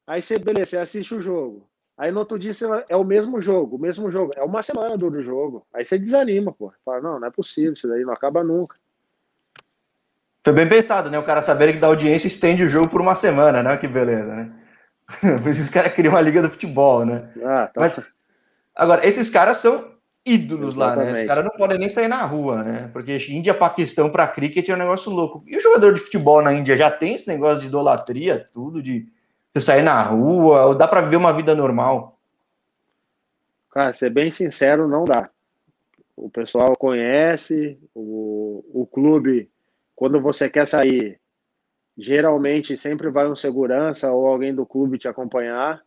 Aí 0.07 0.21
você, 0.21 0.39
beleza, 0.39 0.73
você 0.73 0.77
assiste 0.77 1.15
o 1.15 1.23
jogo. 1.23 1.67
Aí 1.99 2.13
no 2.13 2.21
outro 2.21 2.39
dia 2.39 2.53
é 2.91 2.97
o 2.97 3.05
mesmo 3.05 3.41
jogo, 3.41 3.77
o 3.77 3.79
mesmo 3.79 4.11
jogo. 4.11 4.31
É 4.37 4.43
uma 4.43 4.63
semana 4.63 4.97
do 4.99 5.23
jogo. 5.23 5.67
Aí 5.73 5.85
você 5.85 5.99
desanima, 5.99 6.53
pô. 6.53 6.71
Fala, 6.85 7.01
não, 7.01 7.19
não 7.19 7.29
é 7.29 7.31
possível, 7.31 7.73
isso 7.73 7.89
daí 7.89 8.03
não 8.03 8.13
acaba 8.13 8.45
nunca. 8.45 8.77
Foi 10.45 10.53
bem 10.53 10.69
pensado, 10.69 11.11
né? 11.11 11.19
O 11.19 11.25
cara 11.25 11.43
saber 11.43 11.73
que 11.73 11.79
da 11.79 11.87
audiência 11.87 12.29
estende 12.29 12.63
o 12.63 12.69
jogo 12.69 12.89
por 12.89 13.01
uma 13.01 13.15
semana, 13.15 13.63
né? 13.63 13.77
Que 13.79 13.89
beleza, 13.89 14.33
né? 14.33 14.53
Por 15.43 15.51
isso 15.51 15.63
os 15.63 15.71
caras 15.71 15.93
criam 15.95 16.13
uma 16.13 16.21
liga 16.21 16.43
do 16.43 16.51
futebol, 16.51 17.05
né? 17.05 17.31
Ah, 17.43 17.71
tá. 17.73 17.81
Mas, 17.81 17.97
agora, 18.75 19.07
esses 19.07 19.31
caras 19.31 19.57
são 19.57 19.93
ídolos 20.25 20.75
Exatamente. 20.75 20.99
lá, 20.99 21.05
né? 21.05 21.13
Esses 21.13 21.27
caras 21.27 21.45
não 21.45 21.51
podem 21.53 21.79
nem 21.79 21.89
sair 21.89 22.09
na 22.09 22.23
rua, 22.25 22.63
né? 22.63 22.91
Porque 22.93 23.17
Índia, 23.29 23.55
Paquistão 23.55 24.11
para 24.11 24.29
cricket 24.29 24.69
é 24.69 24.75
um 24.75 24.79
negócio 24.79 25.11
louco. 25.11 25.43
E 25.47 25.57
o 25.57 25.61
jogador 25.61 25.95
de 25.95 26.01
futebol 26.01 26.43
na 26.43 26.53
Índia 26.53 26.77
já 26.77 26.91
tem 26.91 27.15
esse 27.15 27.27
negócio 27.27 27.61
de 27.61 27.67
idolatria, 27.67 28.49
tudo, 28.53 28.83
de 28.83 29.09
você 29.57 29.61
sair 29.61 29.83
na 29.83 30.03
rua, 30.03 30.67
ou 30.67 30.75
dá 30.75 30.87
para 30.87 31.01
viver 31.01 31.17
uma 31.17 31.33
vida 31.33 31.55
normal? 31.55 32.19
Cara, 33.71 33.95
ser 33.95 34.11
bem 34.11 34.31
sincero, 34.31 34.87
não 34.87 35.05
dá. 35.05 35.31
O 36.15 36.31
pessoal 36.31 36.77
conhece, 36.77 37.79
o, 37.95 38.65
o 38.73 38.87
clube, 38.87 39.51
quando 39.95 40.21
você 40.21 40.49
quer 40.49 40.67
sair, 40.67 41.19
geralmente 41.97 42.77
sempre 42.77 43.11
vai 43.11 43.27
um 43.29 43.37
segurança 43.37 44.11
ou 44.11 44.27
alguém 44.27 44.55
do 44.55 44.67
clube 44.67 44.99
te 44.99 45.09
acompanhar. 45.09 45.83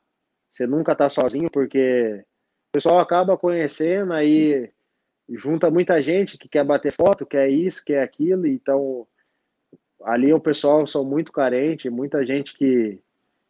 Você 0.52 0.66
nunca 0.66 0.96
tá 0.96 1.10
sozinho, 1.10 1.50
porque 1.52 2.24
o 2.70 2.72
pessoal 2.72 3.00
acaba 3.00 3.38
conhecendo, 3.38 4.14
aí 4.14 4.72
junta 5.30 5.70
muita 5.70 6.02
gente 6.02 6.38
que 6.40 6.50
quer 6.50 6.64
bater 6.64 6.92
foto, 6.92 7.26
quer 7.26 7.50
isso, 7.50 7.84
quer 7.86 8.02
aquilo, 8.02 8.48
então 8.48 9.06
ali 10.04 10.34
o 10.34 10.40
pessoal 10.40 10.88
são 10.88 11.06
muito 11.06 11.32
carente, 11.32 11.90
muita 11.90 12.26
gente 12.26 12.56
que 12.58 13.00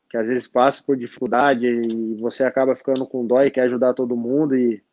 que 0.10 0.18
às 0.18 0.26
vezes 0.26 0.47
passa 0.47 0.84
por 0.84 0.97
dificuldade 0.97 1.68
e 1.68 2.16
você 2.20 2.43
acaba 2.43 2.76
ficando 2.76 3.05
com 3.05 3.26
dó 3.26 3.43
e 3.43 3.51
quer 3.51 3.62
ajudar 3.62 3.93
todo 3.93 4.18
mundo 4.18 4.55
e 4.55 4.84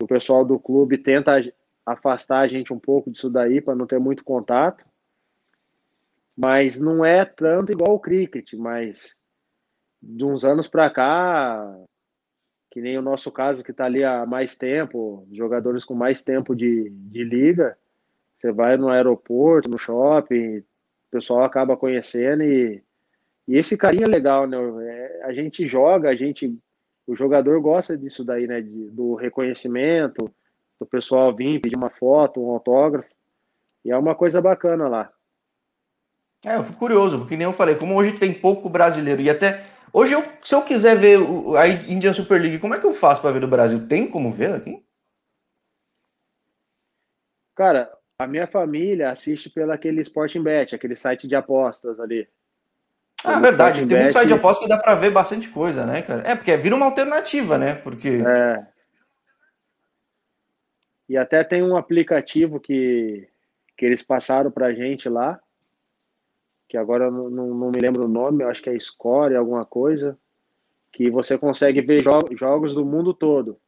o 0.00 0.06
pessoal 0.06 0.44
do 0.44 0.58
clube 0.58 0.96
tenta 0.96 1.36
afastar 1.84 2.40
a 2.40 2.48
gente 2.48 2.72
um 2.72 2.78
pouco 2.78 3.10
disso 3.10 3.28
daí 3.28 3.60
para 3.60 3.74
não 3.74 3.86
ter 3.86 3.98
muito 3.98 4.24
contato. 4.24 4.84
Mas 6.36 6.78
não 6.78 7.04
é 7.04 7.24
tanto 7.24 7.72
igual 7.72 7.94
o 7.94 8.00
cricket, 8.00 8.54
mas 8.54 9.16
de 10.00 10.24
uns 10.24 10.44
anos 10.44 10.68
para 10.68 10.88
cá, 10.88 11.76
que 12.70 12.80
nem 12.80 12.96
o 12.96 13.02
nosso 13.02 13.30
caso 13.32 13.64
que 13.64 13.72
está 13.72 13.84
ali 13.84 14.04
há 14.04 14.24
mais 14.24 14.56
tempo, 14.56 15.26
jogadores 15.32 15.84
com 15.84 15.94
mais 15.94 16.22
tempo 16.22 16.54
de, 16.54 16.90
de 16.90 17.24
liga, 17.24 17.76
você 18.36 18.52
vai 18.52 18.76
no 18.76 18.88
aeroporto, 18.88 19.68
no 19.68 19.78
shopping, 19.78 20.58
o 20.58 20.64
pessoal 21.10 21.42
acaba 21.42 21.76
conhecendo 21.76 22.44
e, 22.44 22.84
e 23.48 23.56
esse 23.56 23.76
carinho 23.76 24.04
é 24.04 24.08
legal, 24.08 24.46
né? 24.46 24.58
É, 24.86 25.22
a 25.24 25.32
gente 25.32 25.66
joga, 25.66 26.10
a 26.10 26.14
gente, 26.14 26.56
o 27.06 27.16
jogador 27.16 27.60
gosta 27.60 27.96
disso 27.96 28.22
daí, 28.22 28.46
né? 28.46 28.60
De, 28.60 28.90
do 28.90 29.14
reconhecimento, 29.14 30.30
do 30.78 30.86
pessoal 30.86 31.34
vir 31.34 31.60
pedir 31.60 31.76
uma 31.76 31.90
foto, 31.90 32.40
um 32.40 32.50
autógrafo, 32.50 33.08
e 33.84 33.90
é 33.90 33.96
uma 33.96 34.14
coisa 34.14 34.40
bacana 34.40 34.86
lá. 34.86 35.10
É, 36.46 36.54
eu 36.56 36.62
fico 36.62 36.78
curioso, 36.78 37.18
porque 37.18 37.36
nem 37.36 37.46
eu 37.46 37.52
falei, 37.52 37.74
como 37.74 37.96
hoje 37.96 38.12
tem 38.12 38.32
pouco 38.32 38.68
brasileiro 38.68 39.20
e 39.22 39.30
até 39.30 39.64
Hoje, 39.92 40.12
eu, 40.12 40.22
se 40.44 40.54
eu 40.54 40.62
quiser 40.62 40.96
ver 40.96 41.18
a 41.56 41.66
Indian 41.90 42.12
Super 42.12 42.40
League, 42.40 42.58
como 42.58 42.74
é 42.74 42.78
que 42.78 42.86
eu 42.86 42.92
faço 42.92 43.22
para 43.22 43.32
ver 43.32 43.40
do 43.40 43.48
Brasil? 43.48 43.88
Tem 43.88 44.08
como 44.08 44.30
ver 44.30 44.54
aqui? 44.54 44.84
Cara, 47.54 47.90
a 48.18 48.26
minha 48.26 48.46
família 48.46 49.10
assiste 49.10 49.48
pelo 49.48 49.72
aquele 49.72 50.02
Sporting 50.02 50.42
Bet, 50.42 50.74
aquele 50.74 50.94
site 50.94 51.26
de 51.26 51.34
apostas 51.34 51.98
ali. 51.98 52.28
Ah, 53.24 53.40
verdade. 53.40 53.86
Tem 53.86 53.98
muito 53.98 54.12
site 54.12 54.28
de 54.28 54.34
apostas 54.34 54.64
que 54.64 54.68
dá 54.68 54.78
para 54.78 54.94
ver 54.94 55.10
bastante 55.10 55.48
coisa, 55.48 55.84
né, 55.84 56.02
cara? 56.02 56.22
É, 56.26 56.36
porque 56.36 56.56
vira 56.56 56.76
uma 56.76 56.86
alternativa, 56.86 57.58
né? 57.58 57.74
Porque. 57.74 58.22
É. 58.24 58.66
E 61.08 61.16
até 61.16 61.42
tem 61.42 61.62
um 61.62 61.76
aplicativo 61.76 62.60
que, 62.60 63.26
que 63.76 63.86
eles 63.86 64.02
passaram 64.02 64.50
pra 64.50 64.74
gente 64.74 65.08
lá, 65.08 65.40
que 66.68 66.76
agora 66.76 67.10
não, 67.10 67.30
não, 67.30 67.46
não 67.54 67.70
me 67.70 67.80
lembro 67.80 68.04
o 68.04 68.08
nome, 68.08 68.44
acho 68.44 68.62
que 68.62 68.68
é 68.68 68.78
Score, 68.78 69.34
alguma 69.34 69.64
coisa, 69.64 70.18
que 70.92 71.10
você 71.10 71.38
consegue 71.38 71.80
ver 71.80 72.02
jo 72.02 72.18
jogos 72.36 72.74
do 72.74 72.84
mundo 72.84 73.14
todo. 73.14 73.58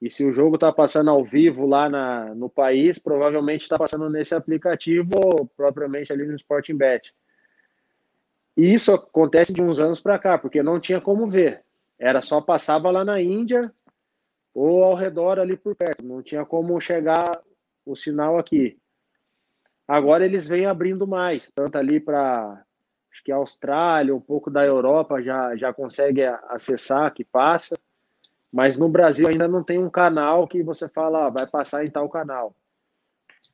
E 0.00 0.10
se 0.10 0.24
o 0.24 0.32
jogo 0.32 0.56
está 0.56 0.72
passando 0.72 1.10
ao 1.10 1.24
vivo 1.24 1.64
lá 1.64 1.88
na, 1.88 2.34
no 2.34 2.50
país, 2.50 2.98
provavelmente 2.98 3.62
está 3.62 3.78
passando 3.78 4.10
nesse 4.10 4.34
aplicativo 4.34 5.10
ou 5.14 5.46
propriamente 5.46 6.12
ali 6.12 6.26
no 6.26 6.34
Sporting 6.34 6.76
Bet. 6.76 7.14
E 8.56 8.74
isso 8.74 8.92
acontece 8.92 9.52
de 9.52 9.62
uns 9.62 9.78
anos 9.78 10.00
para 10.00 10.18
cá, 10.18 10.38
porque 10.38 10.62
não 10.62 10.78
tinha 10.78 11.00
como 11.00 11.26
ver. 11.26 11.64
Era 11.98 12.20
só 12.20 12.40
passava 12.40 12.90
lá 12.90 13.04
na 13.04 13.20
Índia 13.20 13.72
ou 14.54 14.84
ao 14.84 14.94
redor 14.94 15.38
ali 15.38 15.56
por 15.56 15.74
perto. 15.74 16.04
Não 16.04 16.22
tinha 16.22 16.44
como 16.44 16.80
chegar 16.80 17.40
o 17.86 17.96
sinal 17.96 18.38
aqui. 18.38 18.78
Agora 19.86 20.24
eles 20.24 20.48
vêm 20.48 20.66
abrindo 20.66 21.06
mais, 21.06 21.50
tanto 21.54 21.76
ali 21.76 21.98
para 21.98 22.62
acho 23.10 23.22
que 23.22 23.32
a 23.32 23.36
Austrália, 23.36 24.14
um 24.14 24.20
pouco 24.20 24.50
da 24.50 24.64
Europa 24.64 25.20
já, 25.22 25.54
já 25.56 25.72
consegue 25.72 26.24
acessar, 26.24 27.12
que 27.12 27.24
passa, 27.24 27.78
mas 28.50 28.78
no 28.78 28.88
Brasil 28.88 29.28
ainda 29.28 29.46
não 29.46 29.62
tem 29.62 29.78
um 29.78 29.90
canal 29.90 30.48
que 30.48 30.62
você 30.62 30.88
fala, 30.88 31.26
ah, 31.26 31.30
vai 31.30 31.46
passar 31.46 31.84
em 31.84 31.90
tal 31.90 32.08
canal. 32.08 32.54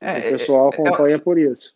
É, 0.01 0.19
o 0.19 0.23
pessoal 0.33 0.71
é, 0.73 0.77
é 0.77 0.81
acompanha 0.81 1.17
é, 1.17 1.19
por 1.19 1.39
isso. 1.39 1.75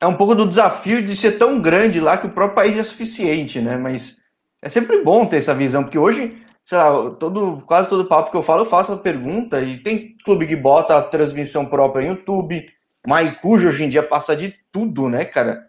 É 0.00 0.06
um 0.06 0.16
pouco 0.16 0.34
do 0.34 0.46
desafio 0.46 1.02
de 1.02 1.16
ser 1.16 1.32
tão 1.32 1.60
grande 1.60 2.00
lá 2.00 2.16
que 2.16 2.26
o 2.26 2.32
próprio 2.32 2.56
país 2.56 2.76
é 2.76 2.82
suficiente, 2.82 3.60
né? 3.60 3.76
Mas 3.76 4.18
é 4.60 4.68
sempre 4.68 5.02
bom 5.02 5.24
ter 5.26 5.38
essa 5.38 5.54
visão, 5.54 5.82
porque 5.82 5.98
hoje, 5.98 6.42
sei 6.64 6.76
lá, 6.76 7.10
todo, 7.12 7.64
quase 7.64 7.88
todo 7.88 8.04
papo 8.04 8.30
que 8.30 8.36
eu 8.36 8.42
falo, 8.42 8.62
eu 8.62 8.66
faço 8.66 8.92
a 8.92 8.98
pergunta, 8.98 9.60
e 9.60 9.78
tem 9.78 10.16
clube 10.24 10.46
que 10.46 10.56
bota 10.56 10.96
a 10.96 11.02
transmissão 11.02 11.66
própria 11.66 12.04
no 12.04 12.16
YouTube, 12.16 12.66
Maicujo 13.06 13.68
hoje 13.68 13.84
em 13.84 13.88
dia 13.88 14.02
passa 14.02 14.34
de 14.34 14.54
tudo, 14.72 15.08
né, 15.08 15.24
cara? 15.24 15.68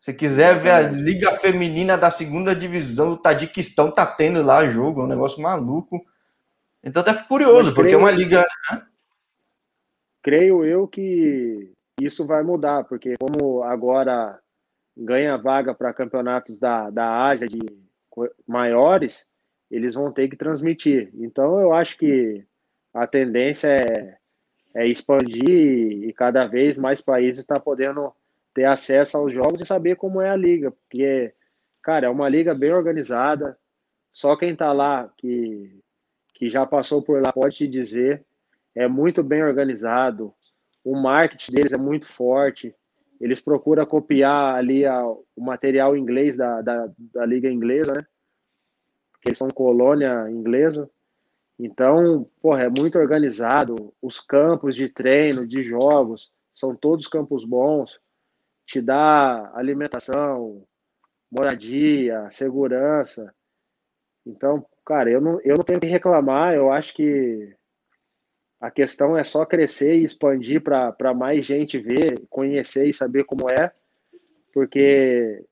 Se 0.00 0.14
quiser 0.14 0.58
ver 0.58 0.70
a 0.70 0.80
Liga 0.80 1.30
Feminina 1.32 1.98
da 1.98 2.10
segunda 2.10 2.56
divisão 2.56 3.10
do 3.10 3.18
Tadiquistão, 3.18 3.90
tá 3.90 4.06
tendo 4.06 4.42
lá 4.42 4.66
jogo, 4.66 5.02
é 5.02 5.04
um 5.04 5.08
negócio 5.08 5.42
maluco. 5.42 6.02
Então 6.82 7.02
até 7.02 7.12
fico 7.12 7.28
curioso, 7.28 7.74
porque 7.74 7.92
é 7.92 7.98
uma 7.98 8.10
liga. 8.10 8.46
Né? 8.72 8.82
Creio 10.22 10.64
eu 10.64 10.88
que 10.88 11.70
isso 12.04 12.26
vai 12.26 12.42
mudar, 12.42 12.84
porque 12.84 13.14
como 13.18 13.62
agora 13.62 14.38
ganha 14.96 15.36
vaga 15.36 15.74
para 15.74 15.94
campeonatos 15.94 16.58
da, 16.58 16.90
da 16.90 17.26
Ásia 17.26 17.48
de 17.48 17.58
maiores, 18.46 19.24
eles 19.70 19.94
vão 19.94 20.12
ter 20.12 20.28
que 20.28 20.36
transmitir. 20.36 21.10
Então 21.14 21.60
eu 21.60 21.72
acho 21.72 21.96
que 21.96 22.44
a 22.92 23.06
tendência 23.06 23.68
é 23.68 24.20
é, 24.74 24.86
expandir 24.86 25.48
e 25.48 26.12
cada 26.12 26.46
vez 26.46 26.76
mais 26.78 27.00
países 27.00 27.40
estão 27.40 27.56
tá 27.56 27.62
podendo 27.62 28.12
ter 28.54 28.64
acesso 28.64 29.16
aos 29.16 29.32
jogos 29.32 29.60
e 29.60 29.66
saber 29.66 29.96
como 29.96 30.20
é 30.20 30.30
a 30.30 30.36
liga, 30.36 30.70
porque, 30.70 31.32
cara, 31.82 32.06
é 32.06 32.10
uma 32.10 32.28
liga 32.28 32.54
bem 32.54 32.72
organizada, 32.72 33.56
só 34.12 34.36
quem 34.36 34.52
está 34.52 34.72
lá, 34.72 35.12
que, 35.16 35.80
que 36.34 36.50
já 36.50 36.66
passou 36.66 37.02
por 37.02 37.22
lá, 37.22 37.32
pode 37.32 37.56
te 37.56 37.68
dizer, 37.68 38.24
é 38.74 38.88
muito 38.88 39.22
bem 39.22 39.42
organizado, 39.42 40.34
o 40.84 40.96
marketing 40.96 41.52
deles 41.52 41.72
é 41.72 41.78
muito 41.78 42.06
forte, 42.06 42.74
eles 43.20 43.40
procuram 43.40 43.84
copiar 43.84 44.56
ali 44.56 44.86
a, 44.86 45.04
o 45.04 45.24
material 45.36 45.96
inglês 45.96 46.36
da, 46.36 46.62
da, 46.62 46.90
da 46.98 47.26
liga 47.26 47.50
inglesa, 47.50 47.92
né? 47.92 48.06
Porque 49.12 49.28
eles 49.28 49.38
são 49.38 49.48
colônia 49.48 50.30
inglesa, 50.30 50.90
então, 51.62 52.26
porra, 52.40 52.62
é 52.62 52.68
muito 52.70 52.98
organizado. 52.98 53.92
Os 54.00 54.18
campos 54.18 54.74
de 54.74 54.88
treino, 54.88 55.46
de 55.46 55.62
jogos, 55.62 56.32
são 56.54 56.74
todos 56.74 57.06
campos 57.06 57.44
bons. 57.44 58.00
Te 58.64 58.80
dá 58.80 59.52
alimentação, 59.54 60.66
moradia, 61.30 62.30
segurança. 62.30 63.34
Então, 64.24 64.66
cara, 64.86 65.10
eu 65.10 65.20
não, 65.20 65.38
eu 65.42 65.54
não 65.58 65.62
tenho 65.64 65.78
que 65.78 65.86
reclamar. 65.86 66.54
Eu 66.54 66.72
acho 66.72 66.94
que 66.94 67.54
a 68.60 68.70
questão 68.70 69.16
é 69.16 69.24
só 69.24 69.46
crescer 69.46 69.96
e 69.96 70.04
expandir 70.04 70.62
para 70.62 71.14
mais 71.14 71.46
gente 71.46 71.78
ver, 71.78 72.22
conhecer 72.28 72.88
e 72.88 72.94
saber 72.94 73.24
como 73.24 73.48
é, 73.50 73.72
porque 74.52 75.42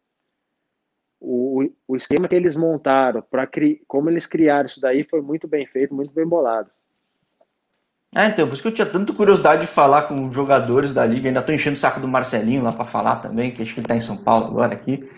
o, 1.19 1.71
o 1.87 1.97
esquema 1.97 2.29
que 2.29 2.35
eles 2.35 2.55
montaram, 2.55 3.23
para 3.23 3.49
como 3.87 4.11
eles 4.11 4.27
criaram 4.27 4.67
isso 4.67 4.81
daí, 4.81 5.03
foi 5.03 5.23
muito 5.23 5.49
bem 5.49 5.67
feito, 5.67 5.95
muito 5.95 6.13
bem 6.13 6.27
bolado. 6.27 6.71
É, 8.15 8.27
então, 8.27 8.47
por 8.47 8.55
isso 8.55 8.63
que 8.63 8.69
eu 8.69 8.75
tinha 8.75 8.87
tanta 8.87 9.13
curiosidade 9.13 9.63
de 9.63 9.67
falar 9.67 10.03
com 10.03 10.29
os 10.29 10.35
jogadores 10.35 10.93
da 10.93 11.05
liga. 11.05 11.29
Ainda 11.29 11.43
tô 11.43 11.53
enchendo 11.53 11.77
o 11.77 11.79
saco 11.79 12.01
do 12.01 12.09
Marcelinho 12.09 12.63
lá 12.63 12.73
para 12.73 12.85
falar 12.85 13.17
também, 13.17 13.51
que 13.51 13.63
acho 13.63 13.75
que 13.75 13.81
ele 13.81 13.87
tá 13.87 13.97
em 13.97 14.01
São 14.01 14.17
Paulo 14.17 14.47
agora 14.47 14.75
aqui. 14.75 15.09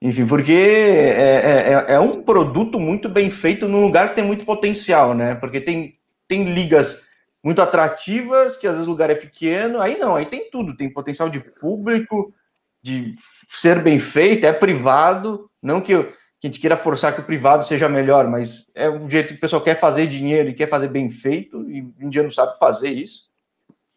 Enfim, 0.00 0.26
porque 0.26 0.52
é, 0.52 1.10
é, 1.10 1.72
é, 1.72 1.94
é, 1.94 2.00
um 2.00 2.22
produto 2.22 2.78
muito 2.78 3.08
bem 3.08 3.30
feito 3.30 3.68
num 3.68 3.84
lugar 3.84 4.10
que 4.10 4.14
tem 4.14 4.24
muito 4.24 4.46
potencial, 4.46 5.12
né? 5.12 5.34
Porque 5.34 5.60
tem, 5.60 5.98
tem 6.28 6.44
ligas 6.44 7.04
muito 7.42 7.62
atrativas, 7.62 8.56
que 8.56 8.66
às 8.66 8.74
vezes 8.74 8.86
o 8.86 8.90
lugar 8.90 9.10
é 9.10 9.14
pequeno. 9.14 9.80
Aí 9.80 9.98
não, 9.98 10.16
aí 10.16 10.26
tem 10.26 10.50
tudo. 10.50 10.76
Tem 10.76 10.92
potencial 10.92 11.28
de 11.28 11.40
público, 11.40 12.34
de 12.82 13.12
ser 13.48 13.82
bem 13.82 13.98
feito, 13.98 14.46
é 14.46 14.52
privado, 14.52 15.50
não 15.62 15.80
que, 15.80 16.02
que 16.02 16.46
a 16.46 16.46
gente 16.46 16.60
queira 16.60 16.76
forçar 16.76 17.14
que 17.14 17.20
o 17.20 17.24
privado 17.24 17.64
seja 17.64 17.88
melhor, 17.88 18.26
mas 18.28 18.66
é 18.74 18.88
o 18.88 19.08
jeito 19.08 19.28
que 19.28 19.34
o 19.34 19.40
pessoal 19.40 19.62
quer 19.62 19.78
fazer 19.78 20.06
dinheiro 20.06 20.48
e 20.48 20.54
quer 20.54 20.68
fazer 20.68 20.88
bem 20.88 21.10
feito, 21.10 21.70
e 21.70 21.82
um 22.00 22.08
dia 22.08 22.22
não 22.22 22.30
sabe 22.30 22.56
fazer 22.58 22.90
isso, 22.90 23.28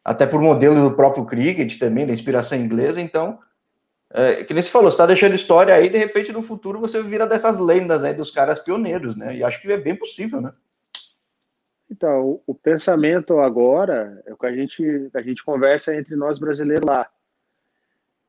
até 0.03 0.25
por 0.25 0.41
modelo 0.41 0.89
do 0.89 0.95
próprio 0.95 1.25
cricket 1.25 1.77
também, 1.79 2.05
da 2.05 2.11
inspiração 2.11 2.57
inglesa, 2.57 2.99
então, 2.99 3.39
é, 4.11 4.43
que 4.43 4.53
nem 4.53 4.61
se 4.61 4.69
falou, 4.69 4.91
você 4.91 4.95
está 4.95 5.05
deixando 5.05 5.33
história 5.33 5.73
aí, 5.73 5.89
de 5.89 5.97
repente 5.97 6.33
no 6.33 6.41
futuro 6.41 6.79
você 6.79 7.01
vira 7.01 7.25
dessas 7.25 7.59
lendas 7.59 8.03
aí 8.03 8.13
dos 8.13 8.29
caras 8.29 8.59
pioneiros, 8.59 9.15
né, 9.15 9.37
e 9.37 9.43
acho 9.43 9.61
que 9.61 9.71
é 9.71 9.77
bem 9.77 9.95
possível, 9.95 10.41
né. 10.41 10.51
Então, 11.89 12.41
o 12.47 12.55
pensamento 12.55 13.39
agora 13.39 14.21
é 14.25 14.33
o 14.33 14.37
que 14.37 14.45
a 14.45 14.55
gente, 14.55 15.09
a 15.13 15.21
gente 15.21 15.43
conversa 15.43 15.95
entre 15.95 16.15
nós 16.15 16.39
brasileiros 16.39 16.85
lá 16.85 17.09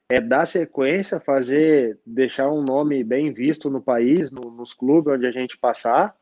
é 0.08 0.20
dar 0.20 0.46
sequência, 0.46 1.18
fazer, 1.18 1.98
deixar 2.04 2.50
um 2.50 2.62
nome 2.62 3.02
bem 3.02 3.32
visto 3.32 3.70
no 3.70 3.80
país, 3.80 4.30
no, 4.30 4.50
nos 4.50 4.74
clubes 4.74 5.14
onde 5.14 5.26
a 5.26 5.30
gente 5.30 5.56
passar, 5.56 6.14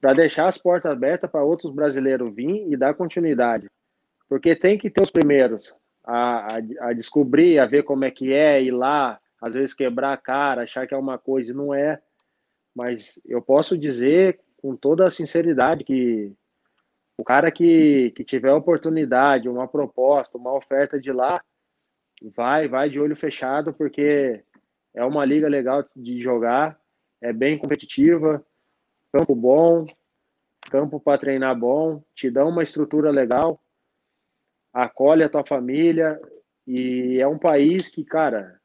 para 0.00 0.14
deixar 0.14 0.46
as 0.46 0.56
portas 0.56 0.90
abertas 0.90 1.30
para 1.30 1.42
outros 1.42 1.72
brasileiros 1.72 2.30
vir 2.34 2.70
e 2.70 2.76
dar 2.76 2.94
continuidade. 2.94 3.66
Porque 4.28 4.54
tem 4.54 4.78
que 4.78 4.88
ter 4.88 5.02
os 5.02 5.10
primeiros 5.10 5.74
a, 6.04 6.56
a, 6.56 6.60
a, 6.80 6.92
descobrir, 6.92 7.58
a 7.58 7.66
ver 7.66 7.82
como 7.82 8.04
é 8.04 8.10
que 8.10 8.32
é, 8.32 8.62
ir 8.62 8.70
lá, 8.70 9.20
às 9.42 9.54
vezes 9.54 9.74
quebrar 9.74 10.12
a 10.12 10.16
cara, 10.16 10.62
achar 10.62 10.86
que 10.86 10.94
é 10.94 10.96
uma 10.96 11.18
coisa 11.18 11.50
e 11.50 11.54
não 11.54 11.74
é. 11.74 12.00
Mas 12.74 13.20
eu 13.26 13.42
posso 13.42 13.76
dizer 13.76 14.40
com 14.56 14.76
toda 14.76 15.06
a 15.06 15.10
sinceridade 15.10 15.84
que 15.84 16.32
o 17.20 17.24
cara 17.24 17.50
que, 17.50 18.10
que 18.12 18.24
tiver 18.24 18.52
oportunidade, 18.52 19.48
uma 19.48 19.68
proposta, 19.68 20.38
uma 20.38 20.54
oferta 20.54 20.98
de 20.98 21.12
lá, 21.12 21.40
vai, 22.34 22.66
vai 22.66 22.88
de 22.88 22.98
olho 22.98 23.14
fechado, 23.14 23.72
porque 23.72 24.42
é 24.94 25.04
uma 25.04 25.24
liga 25.24 25.48
legal 25.48 25.84
de 25.94 26.22
jogar, 26.22 26.80
é 27.20 27.32
bem 27.32 27.58
competitiva, 27.58 28.44
campo 29.12 29.34
bom, 29.34 29.84
campo 30.70 30.98
para 30.98 31.18
treinar 31.18 31.58
bom, 31.58 32.02
te 32.14 32.30
dá 32.30 32.44
uma 32.46 32.62
estrutura 32.62 33.10
legal, 33.10 33.62
acolhe 34.72 35.22
a 35.22 35.28
tua 35.28 35.44
família 35.44 36.18
e 36.66 37.18
é 37.20 37.26
um 37.26 37.38
país 37.38 37.88
que, 37.88 38.04
cara, 38.04 38.60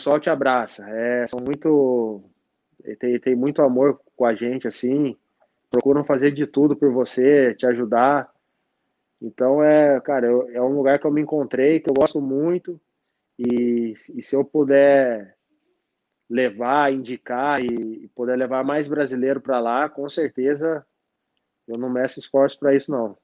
pessoal 0.00 0.18
te 0.18 0.30
abraça. 0.30 0.88
É, 0.88 1.26
são 1.26 1.40
muito. 1.40 2.24
Tem, 2.98 3.20
tem 3.20 3.36
muito 3.36 3.60
amor 3.60 4.00
com 4.16 4.24
a 4.24 4.34
gente, 4.34 4.66
assim. 4.66 5.14
Procuram 5.70 6.04
fazer 6.04 6.32
de 6.32 6.46
tudo 6.46 6.76
por 6.76 6.92
você, 6.92 7.54
te 7.54 7.64
ajudar. 7.66 8.28
Então, 9.22 9.62
é, 9.62 10.00
cara, 10.00 10.26
eu, 10.26 10.48
é 10.50 10.60
um 10.60 10.74
lugar 10.74 10.98
que 10.98 11.06
eu 11.06 11.12
me 11.12 11.20
encontrei, 11.20 11.80
que 11.80 11.88
eu 11.88 11.94
gosto 11.94 12.20
muito. 12.20 12.80
E, 13.38 13.94
e 14.14 14.22
se 14.22 14.34
eu 14.34 14.44
puder 14.44 15.36
levar, 16.28 16.92
indicar 16.92 17.62
e, 17.62 18.04
e 18.04 18.08
poder 18.08 18.36
levar 18.36 18.64
mais 18.64 18.86
brasileiro 18.86 19.40
para 19.40 19.58
lá, 19.60 19.88
com 19.88 20.08
certeza 20.08 20.84
eu 21.66 21.78
não 21.78 21.88
meço 21.88 22.18
esforço 22.18 22.58
para 22.58 22.74
isso, 22.74 22.90
não. 22.90 23.16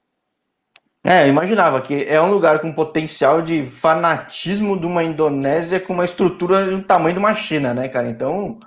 É, 1.03 1.23
eu 1.23 1.29
imaginava 1.29 1.81
que 1.81 2.03
é 2.03 2.21
um 2.21 2.31
lugar 2.31 2.59
com 2.59 2.73
potencial 2.73 3.41
de 3.41 3.69
fanatismo 3.69 4.77
de 4.79 4.85
uma 4.85 5.03
Indonésia 5.03 5.79
com 5.79 5.93
uma 5.93 6.05
estrutura 6.05 6.65
do 6.65 6.83
tamanho 6.83 7.13
de 7.13 7.19
uma 7.19 7.33
China, 7.33 7.73
né, 7.73 7.87
cara? 7.87 8.09
Então, 8.09 8.59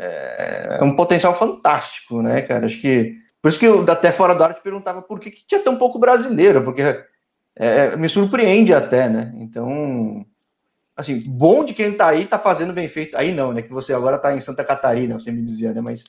é, 0.00 0.78
é 0.80 0.84
um 0.84 0.94
potencial 0.94 1.34
fantástico, 1.34 2.22
né, 2.22 2.42
cara? 2.42 2.66
Acho 2.66 2.80
que. 2.80 3.16
Por 3.42 3.48
isso 3.48 3.58
que 3.58 3.66
eu, 3.66 3.84
até 3.88 4.12
fora 4.12 4.34
do 4.34 4.44
ar, 4.44 4.54
te 4.54 4.62
perguntava 4.62 5.02
por 5.02 5.18
que, 5.20 5.30
que 5.30 5.46
tinha 5.46 5.62
tão 5.62 5.76
pouco 5.76 5.98
brasileiro, 5.98 6.62
porque 6.62 6.82
é, 6.82 7.06
é, 7.56 7.96
me 7.96 8.08
surpreende 8.08 8.72
até, 8.72 9.08
né? 9.08 9.32
Então, 9.36 10.24
assim, 10.96 11.22
bom 11.26 11.64
de 11.64 11.74
quem 11.74 11.96
tá 11.96 12.08
aí, 12.08 12.26
tá 12.26 12.38
fazendo 12.38 12.72
bem 12.72 12.88
feito. 12.88 13.16
Aí 13.16 13.32
não, 13.32 13.52
né? 13.52 13.62
Que 13.62 13.72
você 13.72 13.92
agora 13.92 14.18
tá 14.18 14.34
em 14.34 14.40
Santa 14.40 14.64
Catarina, 14.64 15.18
você 15.18 15.32
me 15.32 15.42
dizia, 15.42 15.72
né? 15.74 15.80
Mas 15.80 16.04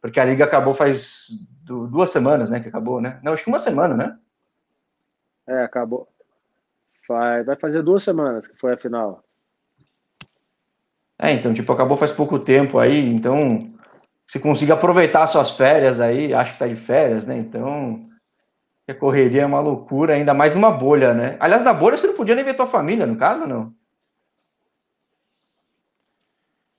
porque 0.00 0.20
a 0.20 0.24
liga 0.24 0.44
acabou 0.44 0.74
faz 0.74 1.28
duas 1.64 2.10
semanas, 2.10 2.48
né? 2.50 2.60
Que 2.60 2.68
acabou, 2.68 3.00
né? 3.00 3.20
Não, 3.24 3.32
acho 3.32 3.44
que 3.44 3.50
uma 3.50 3.60
semana, 3.60 3.96
né? 3.96 4.18
É, 5.48 5.62
acabou. 5.62 6.08
Vai, 7.08 7.42
vai 7.42 7.56
fazer 7.56 7.82
duas 7.82 8.04
semanas 8.04 8.46
que 8.46 8.56
foi 8.56 8.72
a 8.72 8.76
final. 8.76 9.24
É, 11.22 11.30
então, 11.30 11.54
tipo, 11.54 11.72
acabou 11.72 11.96
faz 11.96 12.12
pouco 12.12 12.36
tempo 12.36 12.80
aí, 12.80 13.08
então 13.08 13.72
você 14.26 14.40
consiga 14.40 14.74
aproveitar 14.74 15.28
suas 15.28 15.52
férias 15.52 16.00
aí, 16.00 16.34
acho 16.34 16.54
que 16.54 16.58
tá 16.58 16.66
de 16.66 16.74
férias, 16.74 17.24
né? 17.24 17.38
Então, 17.38 18.08
a 18.88 18.94
correria 18.94 19.42
é 19.42 19.46
uma 19.46 19.60
loucura, 19.60 20.14
ainda 20.14 20.34
mais 20.34 20.52
numa 20.52 20.72
bolha, 20.72 21.14
né? 21.14 21.36
Aliás, 21.38 21.62
na 21.62 21.72
bolha 21.72 21.96
você 21.96 22.08
não 22.08 22.16
podia 22.16 22.34
nem 22.34 22.44
ver 22.44 22.54
tua 22.54 22.66
família, 22.66 23.06
no 23.06 23.16
caso, 23.16 23.46
não? 23.46 23.72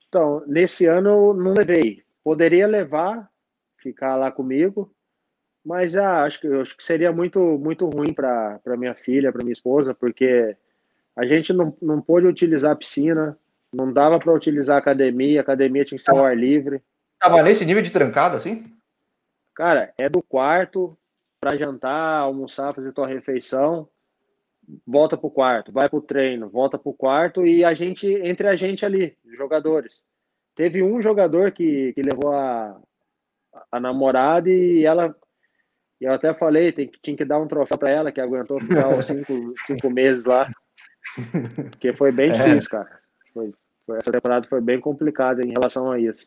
Então, 0.09 0.43
nesse 0.45 0.87
ano 0.87 1.09
eu 1.09 1.33
não 1.33 1.53
levei. 1.53 2.03
Poderia 2.21 2.67
levar, 2.67 3.29
ficar 3.77 4.17
lá 4.17 4.29
comigo, 4.29 4.93
mas 5.65 5.95
ah, 5.95 6.25
acho, 6.25 6.41
que, 6.41 6.47
acho 6.47 6.75
que 6.75 6.83
seria 6.83 7.13
muito, 7.13 7.39
muito 7.39 7.87
ruim 7.87 8.13
para 8.13 8.59
minha 8.77 8.93
filha, 8.93 9.31
para 9.31 9.41
minha 9.41 9.53
esposa, 9.53 9.93
porque 9.93 10.57
a 11.15 11.25
gente 11.25 11.53
não, 11.53 11.73
não 11.81 12.01
pôde 12.01 12.27
utilizar 12.27 12.73
a 12.73 12.75
piscina, 12.75 13.37
não 13.74 13.91
dava 13.91 14.19
para 14.19 14.34
utilizar 14.34 14.76
a 14.76 14.80
academia, 14.80 15.39
a 15.39 15.43
academia 15.43 15.84
tinha 15.84 15.97
que 15.97 16.03
ser 16.03 16.11
ao 16.11 16.24
ar 16.24 16.38
livre. 16.38 16.82
Tava 17.19 17.41
nesse 17.41 17.65
nível 17.65 17.82
de 17.82 17.91
trancada, 17.91 18.38
assim? 18.38 18.71
Cara, 19.55 19.93
é 19.97 20.09
do 20.09 20.21
quarto 20.21 20.97
para 21.39 21.57
jantar, 21.57 22.19
almoçar, 22.19 22.74
fazer 22.74 22.93
tua 22.93 23.07
refeição, 23.07 23.89
volta 24.86 25.17
pro 25.17 25.30
quarto, 25.30 25.71
vai 25.71 25.89
pro 25.89 26.01
treino, 26.01 26.49
volta 26.49 26.78
pro 26.78 26.93
quarto 26.93 27.45
e 27.45 27.65
a 27.65 27.74
gente, 27.74 28.07
entre 28.07 28.47
a 28.47 28.55
gente 28.55 28.86
ali, 28.86 29.17
jogadores. 29.38 30.01
Teve 30.55 30.84
um 30.84 31.01
jogador 31.01 31.51
que, 31.51 31.93
que 31.93 32.01
levou 32.01 32.32
a, 32.32 32.80
a 33.71 33.80
namorada 33.80 34.49
e 34.49 34.86
ela. 34.86 35.15
Eu 35.99 36.13
até 36.13 36.34
falei, 36.34 36.71
tem, 36.71 36.91
tinha 37.01 37.15
que 37.15 37.26
dar 37.26 37.39
um 37.39 37.47
troféu 37.47 37.78
para 37.78 37.91
ela, 37.91 38.11
que 38.11 38.19
aguentou 38.19 38.59
ficar 38.59 39.01
cinco, 39.03 39.53
cinco 39.65 39.89
meses 39.89 40.26
lá. 40.26 40.47
Porque 41.71 41.93
foi 41.93 42.11
bem 42.11 42.32
é. 42.32 42.34
difícil, 42.34 42.69
cara. 42.69 42.99
Foi, 43.34 43.53
essa 43.91 44.11
temporada 44.11 44.47
foi 44.47 44.61
bem 44.61 44.79
complicada 44.79 45.45
em 45.45 45.51
relação 45.51 45.91
a 45.91 45.99
isso. 45.99 46.25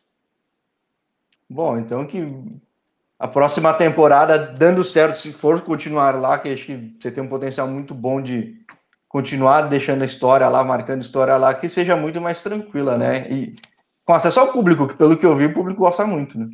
Bom, 1.49 1.77
então 1.77 2.05
que 2.05 2.25
a 3.17 3.27
próxima 3.27 3.73
temporada, 3.73 4.37
dando 4.37 4.83
certo, 4.83 5.15
se 5.15 5.33
for 5.33 5.61
continuar 5.61 6.19
lá, 6.19 6.37
que 6.37 6.49
acho 6.49 6.65
que 6.65 6.95
você 6.99 7.09
tem 7.09 7.23
um 7.23 7.29
potencial 7.29 7.67
muito 7.67 7.95
bom 7.95 8.21
de 8.21 8.61
continuar 9.07 9.61
deixando 9.63 10.03
a 10.03 10.05
história 10.05 10.47
lá, 10.47 10.63
marcando 10.63 11.01
história 11.01 11.35
lá, 11.37 11.53
que 11.55 11.67
seja 11.67 11.95
muito 11.95 12.21
mais 12.21 12.43
tranquila, 12.43 12.97
né? 12.97 13.27
E 13.31 13.55
com 14.05 14.13
acesso 14.13 14.39
ao 14.39 14.51
público, 14.51 14.87
que 14.87 14.95
pelo 14.95 15.17
que 15.17 15.25
eu 15.25 15.35
vi, 15.35 15.45
o 15.45 15.53
público 15.53 15.81
gosta 15.81 16.05
muito, 16.05 16.37
né? 16.37 16.49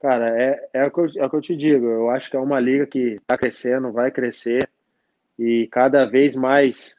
Cara, 0.00 0.28
é, 0.40 0.68
é, 0.72 0.84
o 0.84 0.90
que 0.90 1.00
eu, 1.00 1.06
é 1.16 1.26
o 1.26 1.30
que 1.30 1.36
eu 1.36 1.40
te 1.40 1.56
digo. 1.56 1.86
Eu 1.86 2.10
acho 2.10 2.30
que 2.30 2.36
é 2.36 2.40
uma 2.40 2.60
liga 2.60 2.86
que 2.86 3.14
está 3.14 3.38
crescendo, 3.38 3.90
vai 3.90 4.10
crescer 4.10 4.68
e 5.38 5.66
cada 5.72 6.04
vez 6.04 6.36
mais 6.36 6.94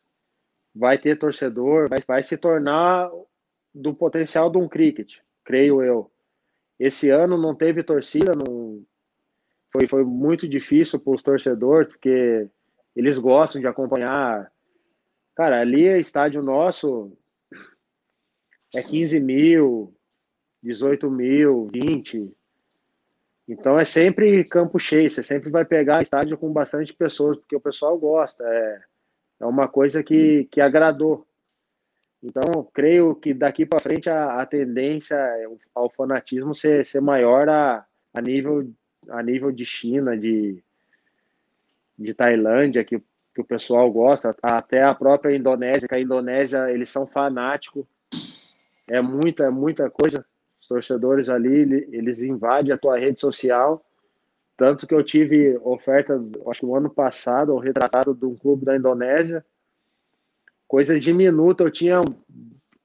vai 0.76 0.98
ter 0.98 1.18
torcedor, 1.18 1.88
vai, 1.88 2.00
vai 2.06 2.22
se 2.22 2.36
tornar 2.36 3.10
do 3.74 3.94
potencial 3.94 4.50
de 4.50 4.58
um 4.58 4.68
cricket, 4.68 5.20
creio 5.44 5.82
eu. 5.82 6.12
Esse 6.78 7.10
ano 7.10 7.38
não 7.38 7.56
teve 7.56 7.82
torcida, 7.82 8.34
não, 8.34 8.84
foi, 9.72 9.88
foi 9.88 10.04
muito 10.04 10.48
difícil 10.48 11.00
para 11.00 11.14
os 11.14 11.24
torcedores, 11.24 11.88
porque 11.88 12.50
eles 12.96 13.18
gostam 13.18 13.62
de 13.62 13.68
acompanhar. 13.68 14.52
Cara, 15.36 15.62
ali 15.62 15.88
é 15.88 16.00
estádio 16.00 16.42
nosso, 16.42 17.18
é 18.74 18.84
15 18.84 19.20
mil, 19.20 19.94
18 20.62 21.10
mil, 21.10 21.68
20. 21.72 22.34
Então 23.48 23.80
é 23.80 23.86
sempre 23.86 24.44
campo 24.46 24.80
cheio, 24.80 25.10
você 25.10 25.24
sempre 25.24 25.50
vai 25.50 25.64
pegar 25.64 26.02
estádio 26.02 26.38
com 26.38 26.52
bastante 26.52 26.94
pessoas, 26.94 27.38
porque 27.38 27.56
o 27.56 27.62
pessoal 27.62 27.98
gosta, 27.98 28.44
é, 28.44 28.82
é 29.40 29.46
uma 29.46 29.68
coisa 29.68 30.04
que, 30.04 30.46
que 30.52 30.62
agradou. 30.62 31.26
Então, 32.24 32.68
creio 32.74 33.14
que 33.16 33.34
daqui 33.34 33.66
para 33.66 33.80
frente 33.80 34.10
a, 34.10 34.42
a, 34.42 34.46
tendência 34.46 35.18
ao 35.74 35.90
fanatismo 35.90 36.56
ser, 36.56 36.86
ser 36.86 37.02
maior 37.02 37.48
a, 37.48 37.86
a, 38.14 38.22
nível, 38.22 38.68
a 39.10 39.22
nível 39.22 39.52
de 39.52 39.66
China, 39.66 40.18
de, 40.18 40.64
de 41.98 42.14
Tailândia, 42.14 42.84
que, 42.84 43.00
que 43.34 43.42
o 43.42 43.46
pessoal 43.46 43.92
gosta, 43.92 44.36
até 44.42 44.82
a 44.82 44.96
própria 44.96 45.36
Indonésia, 45.36 45.88
que 45.88 45.96
a 45.96 46.02
Indonésia, 46.02 46.72
eles 46.72 46.90
são 46.90 47.06
fanáticos, 47.06 47.86
é 48.90 49.02
muita, 49.02 49.52
muita 49.52 49.90
coisa 49.90 50.26
os 50.66 50.68
torcedores 50.68 51.30
ali, 51.30 51.88
eles 51.92 52.20
invadem 52.20 52.72
a 52.72 52.78
tua 52.78 52.98
rede 52.98 53.20
social. 53.20 53.86
Tanto 54.58 54.88
que 54.88 54.94
eu 54.94 55.04
tive 55.04 55.58
oferta, 55.64 56.22
acho 56.50 56.60
que 56.62 56.66
no 56.66 56.76
ano 56.76 56.90
passado, 56.90 57.54
ou 57.54 57.60
retratado 57.60 58.14
de 58.14 58.26
um 58.26 58.36
clube 58.36 58.66
da 58.66 58.76
Indonésia. 58.76 59.46
Coisas 60.68 61.04
de 61.04 61.14
minuto, 61.14 61.62
eu 61.62 61.72
tinha 61.72 62.02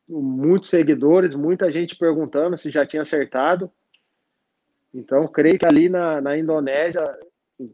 muitos 0.09 0.71
seguidores, 0.71 1.35
muita 1.35 1.71
gente 1.71 1.97
perguntando 1.97 2.59
se 2.59 2.71
já 2.71 2.85
tinha 2.85 3.03
acertado. 3.03 3.71
Então, 4.93 5.29
creio 5.29 5.59
que 5.59 5.67
ali 5.67 5.89
na, 5.89 6.21
na 6.21 6.37
Indonésia, 6.37 7.05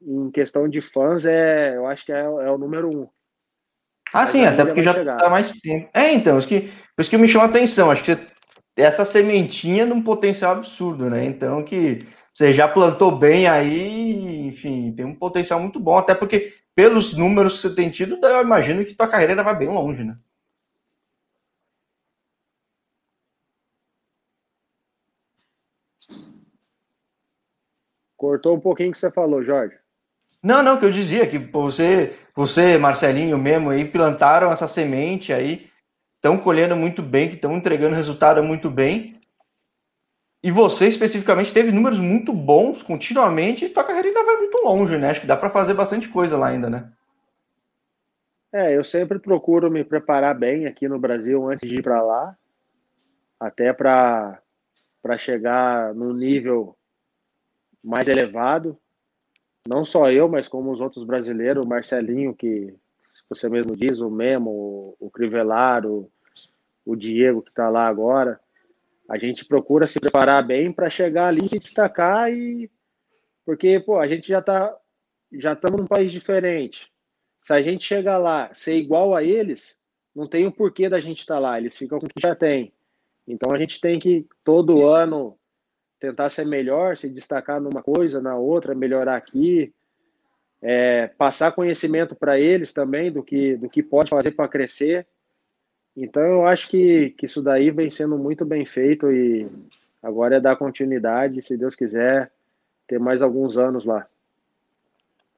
em 0.03 0.31
questão 0.31 0.69
de 0.69 0.81
fãs, 0.81 1.25
é, 1.25 1.77
eu 1.77 1.87
acho 1.87 2.05
que 2.05 2.13
é, 2.13 2.21
é 2.21 2.51
o 2.51 2.59
número 2.59 2.91
um. 2.95 3.09
Ah, 4.13 4.23
Mas 4.23 4.31
sim, 4.31 4.45
até 4.45 4.65
porque 4.65 4.83
já 4.83 4.93
está 4.93 5.31
mais 5.31 5.53
tempo. 5.53 5.89
É, 5.95 6.13
então, 6.13 6.37
isso 6.37 6.47
que, 6.47 6.71
isso 6.99 7.11
que 7.11 7.19
me 7.19 7.27
chama 7.27 7.45
a 7.45 7.49
atenção. 7.49 7.91
Acho 7.91 8.05
que 8.05 8.17
essa 8.77 9.05
sementinha 9.05 9.87
num 9.87 10.03
potencial 10.03 10.53
absurdo, 10.53 11.09
né? 11.09 11.25
Então 11.25 11.65
que 11.65 11.99
você 12.37 12.53
já 12.53 12.69
plantou 12.69 13.11
bem 13.11 13.47
aí, 13.49 14.47
enfim, 14.47 14.93
tem 14.93 15.07
um 15.07 15.15
potencial 15.15 15.59
muito 15.59 15.81
bom, 15.81 15.97
até 15.97 16.15
porque 16.15 16.53
pelos 16.75 17.15
números 17.15 17.55
que 17.55 17.61
você 17.61 17.75
tem 17.75 17.89
tido, 17.89 18.19
eu 18.23 18.43
imagino 18.43 18.85
que 18.85 18.93
tua 18.93 19.09
carreira 19.09 19.43
vai 19.43 19.57
bem 19.57 19.69
longe, 19.69 20.05
né? 20.05 20.15
Cortou 28.19 28.55
um 28.55 28.61
pouquinho 28.61 28.93
que 28.93 29.01
você 29.01 29.11
falou, 29.11 29.43
Jorge. 29.43 29.75
Não, 30.43 30.63
não, 30.63 30.79
que 30.79 30.85
eu 30.85 30.91
dizia 30.91 31.27
que 31.27 31.39
você, 31.39 32.19
você, 32.35 32.77
Marcelinho 32.77 33.39
mesmo 33.39 33.71
aí 33.71 33.87
plantaram 33.87 34.53
essa 34.53 34.69
semente 34.69 35.33
aí 35.33 35.71
estão 36.17 36.37
colhendo 36.37 36.77
muito 36.77 37.03
bem, 37.03 37.31
que 37.31 37.37
estão 37.37 37.55
entregando 37.55 37.97
resultado 37.97 38.43
muito 38.43 38.71
bem. 38.71 39.19
E 40.43 40.51
você 40.51 40.87
especificamente 40.87 41.53
teve 41.53 41.73
números 41.73 41.99
muito 41.99 42.33
bons 42.33 42.83
continuamente 42.83 43.65
e 43.65 43.69
tua 43.69 43.85
carreira 43.85 44.09
ainda 44.09 44.25
vai 44.25 44.37
muito 44.37 44.59
longe, 44.65 44.97
né? 44.99 45.11
Acho 45.11 45.21
que 45.21 45.27
dá 45.27 45.37
para 45.37 45.51
fazer 45.51 45.75
bastante 45.75 46.09
coisa 46.09 46.37
lá 46.37 46.49
ainda, 46.49 46.71
né? 46.71 46.93
É, 48.53 48.77
eu 48.77 48.85
sempre 48.85 49.19
procuro 49.19 49.71
me 49.71 49.85
preparar 49.85 50.35
bem 50.35 50.67
aqui 50.67 50.89
no 50.89 50.99
Brasil 50.99 51.47
antes 51.51 51.69
de 51.69 51.77
ir 51.77 51.83
para 51.83 52.01
lá, 52.01 52.37
até 53.41 53.73
para 53.73 54.41
chegar 55.19 55.95
num 55.95 56.13
nível 56.13 56.77
mais 57.83 58.09
elevado. 58.09 58.79
Não 59.69 59.85
só 59.85 60.11
eu, 60.11 60.29
mas 60.29 60.49
como 60.49 60.71
os 60.71 60.81
outros 60.81 61.05
brasileiros, 61.05 61.65
o 61.65 61.69
Marcelinho, 61.69 62.35
que 62.35 62.75
você 63.29 63.49
mesmo 63.49 63.77
diz, 63.77 63.99
o 63.99 64.09
Memo, 64.09 64.97
o 65.01 65.11
Crivellaro, 65.11 66.11
o 66.85 66.95
Diego 66.95 67.43
que 67.43 67.51
está 67.51 67.69
lá 67.69 67.89
agora. 67.89 68.41
A 69.09 69.19
gente 69.19 69.45
procura 69.45 69.87
se 69.87 70.01
preparar 70.01 70.45
bem 70.45 70.73
para 70.73 70.91
chegar 70.91 71.29
ali, 71.29 71.49
se 71.49 71.59
destacar 71.59 72.33
e 72.33 72.71
porque 73.45 73.79
pô, 73.79 73.99
a 73.99 74.09
gente 74.09 74.29
já 74.29 74.41
está 74.41 74.77
já 75.33 75.53
estamos 75.53 75.81
num 75.81 75.87
país 75.87 76.11
diferente. 76.11 76.87
Se 77.41 77.53
a 77.53 77.63
gente 77.63 77.85
chegar 77.85 78.19
lá, 78.19 78.53
ser 78.53 78.77
igual 78.77 79.15
a 79.15 79.23
eles, 79.23 79.77
não 80.15 80.27
tem 80.27 80.45
o 80.45 80.49
um 80.49 80.53
porquê 80.53 80.89
da 80.89 80.99
gente 80.99 81.21
estar 81.21 81.35
tá 81.35 81.41
lá, 81.41 81.59
eles 81.59 81.77
ficam 81.77 81.99
com 81.99 82.07
o 82.07 82.09
que 82.09 82.21
já 82.21 82.35
tem. 82.35 82.73
Então 83.27 83.53
a 83.53 83.59
gente 83.59 83.81
tem 83.81 83.99
que 83.99 84.27
todo 84.43 84.87
ano 84.87 85.39
tentar 85.99 86.31
ser 86.31 86.45
melhor, 86.45 86.97
se 86.97 87.09
destacar 87.09 87.61
numa 87.61 87.83
coisa, 87.83 88.21
na 88.21 88.37
outra, 88.37 88.75
melhorar 88.75 89.17
aqui, 89.17 89.73
é, 90.63 91.09
passar 91.09 91.53
conhecimento 91.53 92.15
para 92.15 92.39
eles 92.39 92.73
também 92.73 93.11
do 93.11 93.23
que, 93.23 93.57
do 93.57 93.69
que 93.69 93.83
pode 93.83 94.11
fazer 94.11 94.33
para 94.33 94.49
crescer. 94.49 95.07
Então 95.97 96.23
eu 96.23 96.47
acho 96.47 96.69
que, 96.69 97.15
que 97.17 97.27
isso 97.27 97.41
daí 97.41 97.71
vem 97.71 97.91
sendo 97.91 98.19
muito 98.19 98.45
bem 98.45 98.67
feito 98.67 99.11
e 99.11 99.49
agora 100.03 100.37
é 100.37 100.41
dar 100.41 100.57
continuidade, 100.57 101.43
se 101.43 101.57
Deus 101.57 101.75
quiser, 101.75 102.31
ter 102.87 102.99
mais 102.99 103.23
alguns 103.23 103.57
anos 103.57 103.85
lá. 103.85 104.07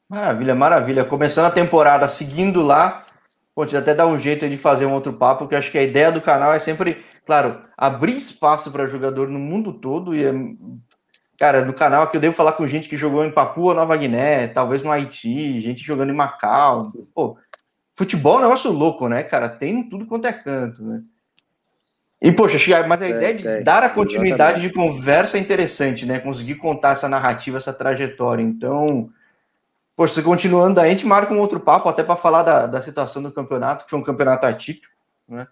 Maravilha, 0.08 0.54
maravilha. 0.54 1.04
Começando 1.04 1.46
a 1.46 1.50
temporada, 1.50 2.08
seguindo 2.08 2.62
lá, 2.62 3.06
pode 3.54 3.76
até 3.76 3.94
dar 3.94 4.06
um 4.06 4.18
jeito 4.18 4.48
de 4.48 4.56
fazer 4.56 4.86
um 4.86 4.94
outro 4.94 5.12
papo, 5.12 5.40
porque 5.40 5.54
acho 5.54 5.70
que 5.70 5.78
a 5.78 5.82
ideia 5.82 6.10
do 6.10 6.20
canal 6.20 6.52
é 6.52 6.58
sempre, 6.58 7.04
claro, 7.24 7.62
abrir 7.76 8.16
espaço 8.16 8.72
para 8.72 8.88
jogador 8.88 9.28
no 9.28 9.38
mundo 9.38 9.72
todo 9.72 10.14
e 10.14 10.24
é 10.24 10.32
Cara, 11.38 11.64
no 11.64 11.72
canal 11.72 12.02
aqui 12.02 12.16
eu 12.16 12.20
devo 12.20 12.34
falar 12.34 12.52
com 12.54 12.66
gente 12.66 12.88
que 12.88 12.96
jogou 12.96 13.24
em 13.24 13.30
Papua 13.30 13.72
Nova 13.72 13.96
Guiné, 13.96 14.48
talvez 14.48 14.82
no 14.82 14.90
Haiti, 14.90 15.60
gente 15.60 15.84
jogando 15.84 16.10
em 16.12 16.16
Macau. 16.16 16.92
Pô, 17.14 17.36
futebol 17.98 18.36
é 18.36 18.38
um 18.38 18.42
negócio 18.42 18.70
louco, 18.70 19.08
né, 19.08 19.24
cara? 19.24 19.48
Tem 19.48 19.82
tudo 19.82 20.06
quanto 20.06 20.26
é 20.26 20.32
canto, 20.32 20.84
né? 20.84 21.02
E, 22.22 22.30
poxa, 22.32 22.58
mas 22.86 23.02
a 23.02 23.06
é, 23.06 23.10
ideia 23.10 23.34
de 23.34 23.46
é, 23.46 23.60
dar 23.60 23.82
a 23.82 23.88
continuidade 23.88 24.60
exatamente. 24.60 24.68
de 24.68 24.74
conversa 24.74 25.36
é 25.36 25.40
interessante, 25.40 26.06
né? 26.06 26.20
Conseguir 26.20 26.54
contar 26.56 26.92
essa 26.92 27.08
narrativa, 27.08 27.58
essa 27.58 27.72
trajetória. 27.72 28.42
Então, 28.42 29.10
poxa, 29.96 30.22
continuando 30.22 30.80
aí, 30.80 30.88
a 30.88 30.90
gente 30.90 31.06
marca 31.06 31.34
um 31.34 31.40
outro 31.40 31.58
papo 31.58 31.88
até 31.88 32.04
para 32.04 32.16
falar 32.16 32.44
da, 32.44 32.66
da 32.66 32.80
situação 32.80 33.20
do 33.20 33.32
campeonato, 33.32 33.84
que 33.84 33.90
foi 33.90 33.98
um 33.98 34.04
campeonato 34.04 34.46
atípico, 34.46 34.94
né? 35.28 35.48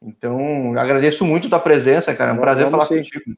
Então, 0.00 0.78
agradeço 0.78 1.24
muito 1.24 1.48
a 1.48 1.50
tua 1.50 1.60
presença, 1.60 2.14
cara. 2.14 2.30
É 2.30 2.34
um 2.34 2.40
prazer 2.40 2.70
falar 2.70 2.86
sim. 2.86 2.96
contigo. 2.96 3.36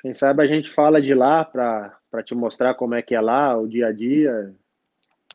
Quem 0.00 0.12
sabe 0.12 0.42
a 0.42 0.46
gente 0.46 0.70
fala 0.70 1.00
de 1.00 1.14
lá 1.14 1.44
para 1.44 1.99
te 2.24 2.34
mostrar 2.34 2.74
como 2.74 2.94
é 2.94 3.02
que 3.02 3.14
é 3.14 3.20
lá, 3.20 3.56
o 3.56 3.68
dia 3.68 3.86
a 3.86 3.92
dia, 3.92 4.52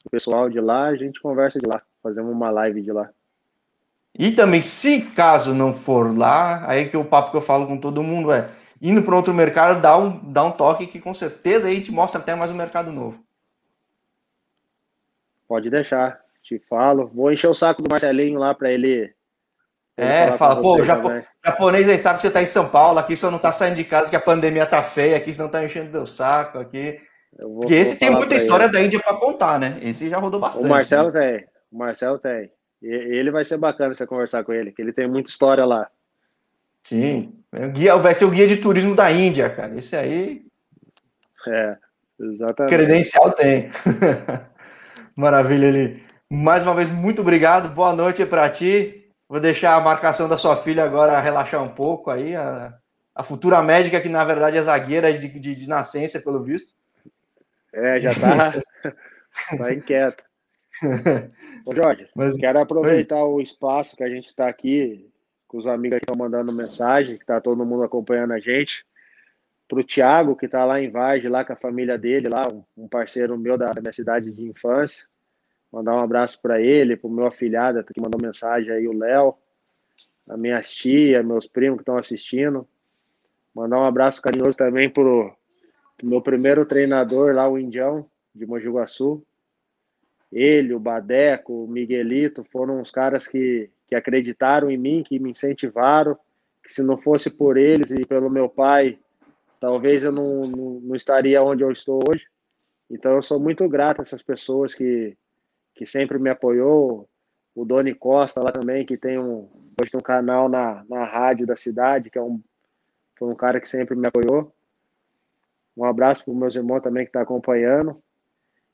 o 0.03 0.09
pessoal 0.09 0.49
de 0.49 0.59
lá, 0.59 0.88
a 0.88 0.95
gente 0.95 1.19
conversa 1.21 1.57
de 1.57 1.65
lá, 1.65 1.82
fazemos 2.03 2.32
uma 2.32 2.51
live 2.51 2.82
de 2.82 2.91
lá. 2.91 3.09
E 4.17 4.32
também, 4.32 4.61
se 4.61 5.01
caso 5.11 5.53
não 5.53 5.73
for 5.73 6.15
lá, 6.17 6.69
aí 6.69 6.89
que 6.89 6.97
o 6.97 7.05
papo 7.05 7.32
que 7.32 7.38
eu 7.38 7.41
falo 7.41 7.65
com 7.65 7.78
todo 7.78 8.03
mundo 8.03 8.32
é 8.32 8.49
indo 8.82 9.01
para 9.01 9.15
outro 9.15 9.34
mercado, 9.34 9.82
dá 9.82 9.97
um, 9.97 10.32
dá 10.32 10.43
um 10.43 10.51
toque 10.51 10.86
que 10.86 10.99
com 10.99 11.13
certeza 11.13 11.67
aí 11.67 11.82
te 11.82 11.91
mostra 11.91 12.19
até 12.19 12.36
mais 12.36 12.51
um 12.51 12.55
mercado 12.55 12.91
novo. 12.91 13.23
Pode 15.47 15.69
deixar, 15.69 16.19
te 16.43 16.59
falo. 16.69 17.07
Vou 17.07 17.32
encher 17.32 17.47
o 17.47 17.53
saco 17.53 17.82
do 17.82 17.89
Marcelinho 17.89 18.39
lá 18.39 18.53
para 18.53 18.71
ele 18.71 19.14
é, 19.98 20.32
fala, 20.34 20.62
pô, 20.62 20.82
o 20.82 20.84
Japo... 20.84 21.10
japonês 21.43 21.88
aí 21.88 21.98
sabe 21.98 22.18
que 22.18 22.24
você 22.24 22.32
tá 22.32 22.41
em 22.41 22.48
São 22.48 22.68
Paulo, 22.68 23.00
aqui 23.00 23.16
só 23.16 23.32
não 23.32 23.39
tá 23.39 23.52
saindo 23.52 23.78
de 23.78 23.86
casa 23.86 24.10
que 24.10 24.16
a 24.16 24.22
pandemia 24.22 24.66
tá 24.66 24.84
feia, 24.84 25.16
aqui 25.16 25.34
senão 25.34 25.48
tá 25.48 25.64
enchendo 25.64 25.91
teu 25.91 26.06
saco 26.06 26.60
aqui. 26.60 27.00
Vou, 27.39 27.62
Porque 27.62 27.76
esse 27.76 27.98
tem 27.98 28.10
muita 28.10 28.36
história 28.36 28.66
ele. 28.66 28.74
da 28.74 28.82
Índia 28.82 29.00
para 29.00 29.16
contar, 29.16 29.60
né? 29.60 29.80
Esse 29.82 30.10
já 30.10 30.18
rodou 30.18 30.39
bastante. 30.39 30.68
O 30.68 30.70
Marcelo 30.70 31.12
né? 31.12 31.20
tem, 31.20 31.48
o 31.72 31.78
Marcelo 31.78 32.20
tem. 32.20 32.52
Ele 32.82 33.32
vai 33.32 33.46
ser 33.46 33.58
bacana 33.58 33.96
você 33.96 34.06
conversar 34.06 34.43
com 34.43 34.54
ele, 34.54 34.72
que 34.72 34.82
ele 34.82 34.93
tem 34.93 35.08
muita 35.08 35.30
história 35.30 35.66
lá. 35.66 35.88
Sim, 36.84 37.34
guia, 37.74 37.96
vai 37.96 38.14
ser 38.14 38.26
o 38.26 38.30
guia 38.30 38.48
de 38.48 38.58
turismo 38.58 38.96
da 38.96 39.12
Índia, 39.12 39.50
cara. 39.50 39.76
Esse 39.76 39.96
aí. 39.96 40.46
É, 41.48 41.78
exatamente. 42.20 42.76
Credencial 42.76 43.32
tem. 43.32 43.72
Maravilha, 45.18 45.70
ali. 45.70 46.04
Mais 46.30 46.64
uma 46.64 46.76
vez, 46.76 46.91
muito 46.91 47.22
obrigado. 47.22 47.70
Boa 47.70 47.93
noite 47.93 48.26
para 48.26 48.50
ti. 48.50 49.05
Vou 49.36 49.41
deixar 49.41 49.75
a 49.75 49.81
marcação 49.81 50.29
da 50.29 50.38
sua 50.38 50.55
filha 50.55 50.86
agora 50.86 51.19
relaxar 51.19 51.61
um 51.61 51.67
pouco 51.67 52.09
aí. 52.09 52.33
A, 52.38 52.73
a 53.13 53.21
futura 53.21 53.61
médica, 53.61 53.99
que 53.99 54.07
na 54.07 54.23
verdade 54.23 54.55
é 54.55 54.61
zagueira 54.61 55.11
de, 55.11 55.27
de, 55.27 55.53
de 55.53 55.67
nascença, 55.67 56.21
pelo 56.21 56.41
visto. 56.41 56.73
É, 57.73 57.99
já 57.99 58.15
tá, 58.15 58.53
tá 59.57 59.73
inquieto. 59.73 60.23
Ô 61.65 61.75
Jorge, 61.75 62.07
Mas, 62.15 62.38
quero 62.38 62.59
aproveitar 62.59 63.25
oi. 63.25 63.33
o 63.33 63.41
espaço 63.41 63.97
que 63.97 64.05
a 64.05 64.09
gente 64.09 64.29
está 64.29 64.47
aqui, 64.47 65.05
com 65.49 65.57
os 65.57 65.67
amigos 65.67 65.99
que 65.99 66.05
estão 66.05 66.17
mandando 66.17 66.53
mensagem, 66.53 67.17
que 67.17 67.23
está 67.23 67.41
todo 67.41 67.65
mundo 67.65 67.83
acompanhando 67.83 68.31
a 68.31 68.39
gente. 68.39 68.86
Para 69.67 69.81
o 69.81 69.83
Thiago, 69.83 70.38
que 70.38 70.45
está 70.45 70.63
lá 70.63 70.79
em 70.79 70.89
Vargem, 70.89 71.29
lá 71.29 71.43
com 71.43 71.51
a 71.51 71.57
família 71.57 71.97
dele, 71.97 72.29
lá, 72.29 72.43
um 72.77 72.88
parceiro 72.88 73.38
meu 73.38 73.57
da 73.57 73.73
minha 73.81 73.91
cidade 73.91 74.31
de 74.31 74.43
infância. 74.43 75.05
Mandar 75.76 75.93
um 75.93 75.99
abraço 75.99 76.39
para 76.41 76.61
ele, 76.61 76.95
para 76.95 77.09
o 77.09 77.11
meu 77.11 77.26
afilhado 77.26 77.84
que 77.84 77.99
mandou 77.99 78.17
mensagem 78.21 78.71
aí, 78.71 78.88
o 78.88 78.97
Léo, 78.97 79.36
a 80.26 80.38
minha 80.38 80.61
tia, 80.61 81.21
meus 81.21 81.49
primos 81.49 81.80
que 81.80 81.82
estão 81.82 81.97
assistindo. 81.97 82.65
Mandar 83.53 83.80
um 83.80 83.84
abraço 83.84 84.21
carinhoso 84.21 84.57
também 84.57 84.89
para 84.89 85.03
o 85.03 85.36
meu 86.01 86.21
primeiro 86.21 86.65
treinador 86.65 87.36
lá, 87.36 87.49
o 87.49 87.59
Indião, 87.59 88.09
de 88.34 88.45
Mogi 88.45 88.69
Guaçu. 88.69 89.21
Ele, 90.32 90.73
o 90.73 90.80
Badeco, 90.80 91.65
o 91.65 91.67
Miguelito, 91.67 92.45
foram 92.45 92.80
os 92.80 92.89
caras 92.89 93.28
que, 93.28 93.69
que 93.86 93.95
acreditaram 93.95 94.71
em 94.71 94.78
mim, 94.78 95.03
que 95.03 95.19
me 95.19 95.32
incentivaram, 95.32 96.17
que 96.63 96.73
se 96.73 96.82
não 96.82 96.97
fosse 96.97 97.30
por 97.30 97.57
eles 97.57 97.91
e 97.91 98.05
pelo 98.05 98.30
meu 98.30 98.47
pai, 98.47 98.97
talvez 99.59 100.03
eu 100.03 100.11
não, 100.13 100.47
não, 100.47 100.80
não 100.80 100.95
estaria 100.95 101.43
onde 101.43 101.65
eu 101.65 101.71
estou 101.71 101.99
hoje. 102.09 102.26
Então 102.89 103.11
eu 103.11 103.21
sou 103.21 103.41
muito 103.41 103.67
grato 103.67 103.99
a 103.99 104.03
essas 104.03 104.23
pessoas 104.23 104.73
que, 104.73 105.17
que 105.76 105.86
sempre 105.86 106.17
me 106.17 106.30
apoiou, 106.30 107.07
o 107.53 107.65
Doni 107.65 107.93
Costa 107.93 108.41
lá 108.41 108.51
também, 108.51 108.86
que 108.86 108.97
tem 108.97 109.19
um, 109.19 109.49
hoje 109.80 109.91
tem 109.91 109.99
um 109.99 110.03
canal 110.03 110.49
na, 110.49 110.84
na 110.89 111.05
rádio 111.05 111.45
da 111.45 111.55
cidade, 111.55 112.09
que 112.09 112.17
é 112.17 112.21
um, 112.21 112.41
foi 113.17 113.30
um 113.30 113.36
cara 113.36 113.59
que 113.59 113.69
sempre 113.69 113.95
me 113.95 114.07
apoiou. 114.07 114.53
Um 115.76 115.84
abraço 115.84 116.23
para 116.23 116.32
os 116.32 116.38
meus 116.38 116.55
irmãos 116.55 116.82
também 116.82 117.03
que 117.03 117.09
estão 117.09 117.21
tá 117.21 117.23
acompanhando. 117.23 118.01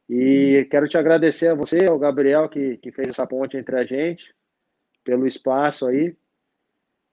E 0.10 0.68
quero 0.70 0.88
te 0.88 0.98
agradecer 0.98 1.48
a 1.48 1.56
você, 1.56 1.86
ao 1.86 1.98
Gabriel, 1.98 2.50
que, 2.50 2.78
que 2.78 2.92
fez 2.92 3.10
essa 3.10 3.26
ponte 3.26 3.58
entre 3.58 3.78
a 3.78 3.84
gente, 3.84 4.36
pelo 5.04 5.26
espaço 5.26 5.88
aí. 5.88 6.16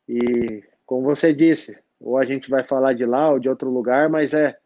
E, 0.08 0.64
como 0.84 1.02
você 1.02 1.32
disse, 1.32 1.78
ou 2.00 2.18
a 2.18 2.24
gente 2.24 2.50
vai 2.50 2.64
falar 2.64 2.94
de 2.94 3.06
lá 3.06 3.30
ou 3.30 3.38
de 3.38 3.48
outro 3.48 3.70
lugar, 3.70 4.08
mas 4.08 4.34
é, 4.34 4.58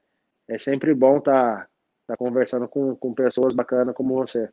é 0.48 0.58
sempre 0.58 0.94
bom 0.94 1.18
estar 1.18 1.66
tá, 1.66 1.68
tá 2.08 2.16
conversando 2.16 2.66
com, 2.66 2.96
com 2.96 3.12
pessoas 3.12 3.54
bacanas 3.54 3.94
como 3.94 4.14
você. 4.14 4.48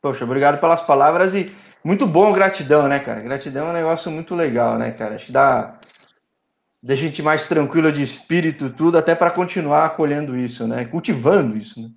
Poxa, 0.00 0.24
obrigado 0.24 0.60
pelas 0.60 0.82
palavras 0.82 1.34
e 1.34 1.54
muito 1.84 2.06
bom 2.06 2.32
gratidão, 2.32 2.88
né, 2.88 2.98
cara? 2.98 3.20
Gratidão 3.20 3.68
é 3.68 3.70
um 3.70 3.74
negócio 3.74 4.10
muito 4.10 4.34
legal, 4.34 4.78
né, 4.78 4.90
cara? 4.90 5.14
Acho 5.14 5.26
que 5.26 5.32
dá 5.32 5.78
deixa 6.82 7.02
a 7.02 7.06
gente 7.06 7.22
mais 7.22 7.46
tranquilo 7.46 7.90
de 7.90 8.02
espírito, 8.02 8.70
tudo, 8.70 8.96
até 8.96 9.14
para 9.14 9.30
continuar 9.30 9.86
acolhendo 9.86 10.36
isso, 10.36 10.68
né? 10.68 10.84
Cultivando 10.84 11.58
isso, 11.58 11.82
né? 11.82 11.90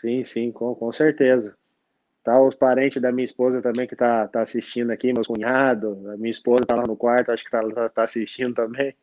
Sim, 0.00 0.24
sim, 0.24 0.52
com, 0.52 0.74
com 0.74 0.92
certeza. 0.92 1.56
Tá 2.24 2.40
os 2.40 2.54
parentes 2.54 3.00
da 3.00 3.12
minha 3.12 3.24
esposa 3.24 3.62
também 3.62 3.86
que 3.86 3.94
tá, 3.94 4.26
tá 4.26 4.42
assistindo 4.42 4.90
aqui, 4.90 5.12
meus 5.12 5.26
cunhados, 5.26 6.06
a 6.08 6.16
minha 6.16 6.32
esposa 6.32 6.64
tá 6.66 6.74
lá 6.74 6.84
no 6.86 6.96
quarto, 6.96 7.30
acho 7.30 7.44
que 7.44 7.50
tá, 7.50 7.62
tá, 7.70 7.88
tá 7.88 8.02
assistindo 8.02 8.54
também. 8.54 8.94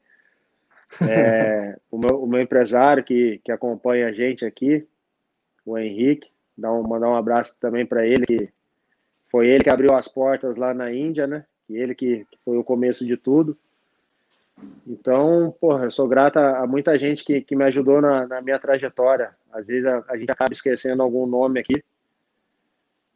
É, 1.07 1.78
o, 1.89 1.97
meu, 1.97 2.24
o 2.24 2.28
meu 2.28 2.41
empresário 2.41 3.03
que, 3.03 3.39
que 3.43 3.51
acompanha 3.51 4.07
a 4.07 4.12
gente 4.12 4.43
aqui, 4.43 4.86
o 5.66 5.78
Henrique, 5.78 6.30
dar 6.57 6.74
um, 6.74 6.84
mandar 6.84 7.09
um 7.09 7.16
abraço 7.16 7.55
também 7.59 7.86
para 7.86 8.05
ele, 8.05 8.26
que 8.26 8.49
foi 9.30 9.47
ele 9.47 9.64
que 9.64 9.70
abriu 9.70 9.95
as 9.95 10.07
portas 10.07 10.55
lá 10.55 10.74
na 10.74 10.91
Índia, 10.93 11.26
né? 11.28 11.45
E 11.70 11.78
ele 11.78 11.95
que, 11.95 12.26
que 12.30 12.38
foi 12.43 12.57
o 12.57 12.64
começo 12.64 13.05
de 13.05 13.16
tudo. 13.16 13.57
Então, 14.86 15.55
porra, 15.59 15.86
eu 15.86 15.91
sou 15.91 16.07
grata 16.07 16.57
a 16.57 16.68
muita 16.68 16.97
gente 16.97 17.24
que, 17.24 17.41
que 17.41 17.55
me 17.55 17.64
ajudou 17.66 18.01
na, 18.01 18.28
na 18.28 18.41
minha 18.41 18.59
trajetória. 18.59 19.36
Às 19.51 19.68
vezes 19.68 19.86
a, 19.86 20.03
a, 20.07 20.18
gente 20.18 20.32
acaba 20.32 20.53
esquecendo 20.53 21.01
algum 21.01 21.26
nome 21.26 21.59
aqui, 21.59 21.84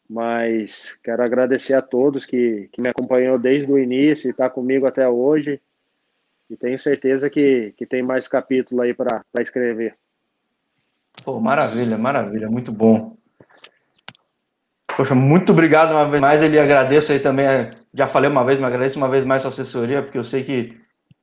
mas 0.10 0.98
quero 1.04 1.24
agradecer 1.24 1.74
a 1.74 1.82
todos 1.82 2.26
que, 2.26 2.70
que 2.72 2.82
me 2.82 2.89
acompanhou 2.89 3.38
desde 3.38 3.72
o 3.72 3.78
início 3.78 4.28
e 4.28 4.32
está 4.32 4.50
comigo 4.50 4.88
até 4.88 5.08
hoje. 5.08 5.62
E 6.50 6.56
tenho 6.56 6.80
certeza 6.80 7.30
que, 7.30 7.74
que 7.76 7.86
tem 7.86 8.04
mais 8.04 8.28
capítulo 8.28 8.82
aí 8.82 8.93
para 8.93 9.24
escrever. 9.39 9.98
Pô, 11.24 11.39
maravilha, 11.39 11.97
maravilha, 11.97 12.47
muito 12.49 12.72
bom. 12.72 13.16
Poxa, 14.95 15.13
muito 15.13 15.51
obrigado 15.51 15.91
uma 15.91 16.07
vez 16.09 16.22
mais. 16.22 16.41
Ele 16.41 16.57
agradeço 16.57 17.11
aí 17.11 17.20
também. 17.20 17.45
Já 17.93 18.07
falei 18.07 18.30
uma 18.30 18.45
vez, 18.45 18.57
mas 18.59 18.68
agradeço 18.68 18.97
uma 18.97 19.09
vez 19.09 19.26
mais 19.26 19.41
sua 19.41 19.49
assessoria, 19.49 20.01
porque 20.01 20.18
eu 20.18 20.24
sei 20.24 20.43
que 20.43 20.78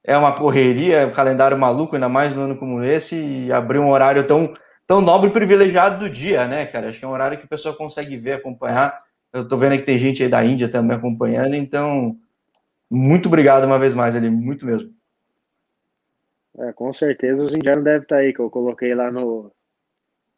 é 0.04 0.16
uma 0.16 0.32
correria, 0.32 0.98
é 0.98 1.06
um 1.06 1.12
calendário 1.12 1.56
maluco, 1.56 1.94
ainda 1.94 2.08
mais 2.08 2.34
no 2.34 2.42
ano 2.42 2.58
como 2.58 2.82
esse, 2.82 3.16
e 3.16 3.52
abrir 3.52 3.78
um 3.78 3.90
horário 3.90 4.26
tão, 4.26 4.52
tão 4.86 5.00
nobre 5.00 5.30
e 5.30 5.32
privilegiado 5.32 5.98
do 5.98 6.10
dia, 6.10 6.46
né, 6.46 6.66
cara? 6.66 6.88
Acho 6.88 6.98
que 6.98 7.04
é 7.04 7.08
um 7.08 7.12
horário 7.12 7.38
que 7.38 7.44
a 7.44 7.48
pessoa 7.48 7.76
consegue 7.76 8.16
ver, 8.16 8.32
acompanhar. 8.32 9.00
Eu 9.32 9.46
tô 9.46 9.56
vendo 9.56 9.76
que 9.76 9.84
tem 9.84 9.98
gente 9.98 10.22
aí 10.22 10.28
da 10.28 10.44
Índia 10.44 10.68
também 10.68 10.96
acompanhando, 10.96 11.54
então, 11.54 12.16
muito 12.90 13.26
obrigado 13.26 13.64
uma 13.64 13.78
vez 13.78 13.94
mais, 13.94 14.14
ele, 14.14 14.28
muito 14.28 14.66
mesmo. 14.66 14.90
É, 16.58 16.72
com 16.72 16.92
certeza 16.92 17.42
os 17.42 17.52
indianos 17.52 17.84
devem 17.84 18.02
estar 18.02 18.16
aí, 18.16 18.34
que 18.34 18.40
eu 18.40 18.50
coloquei 18.50 18.94
lá 18.94 19.10
no, 19.10 19.50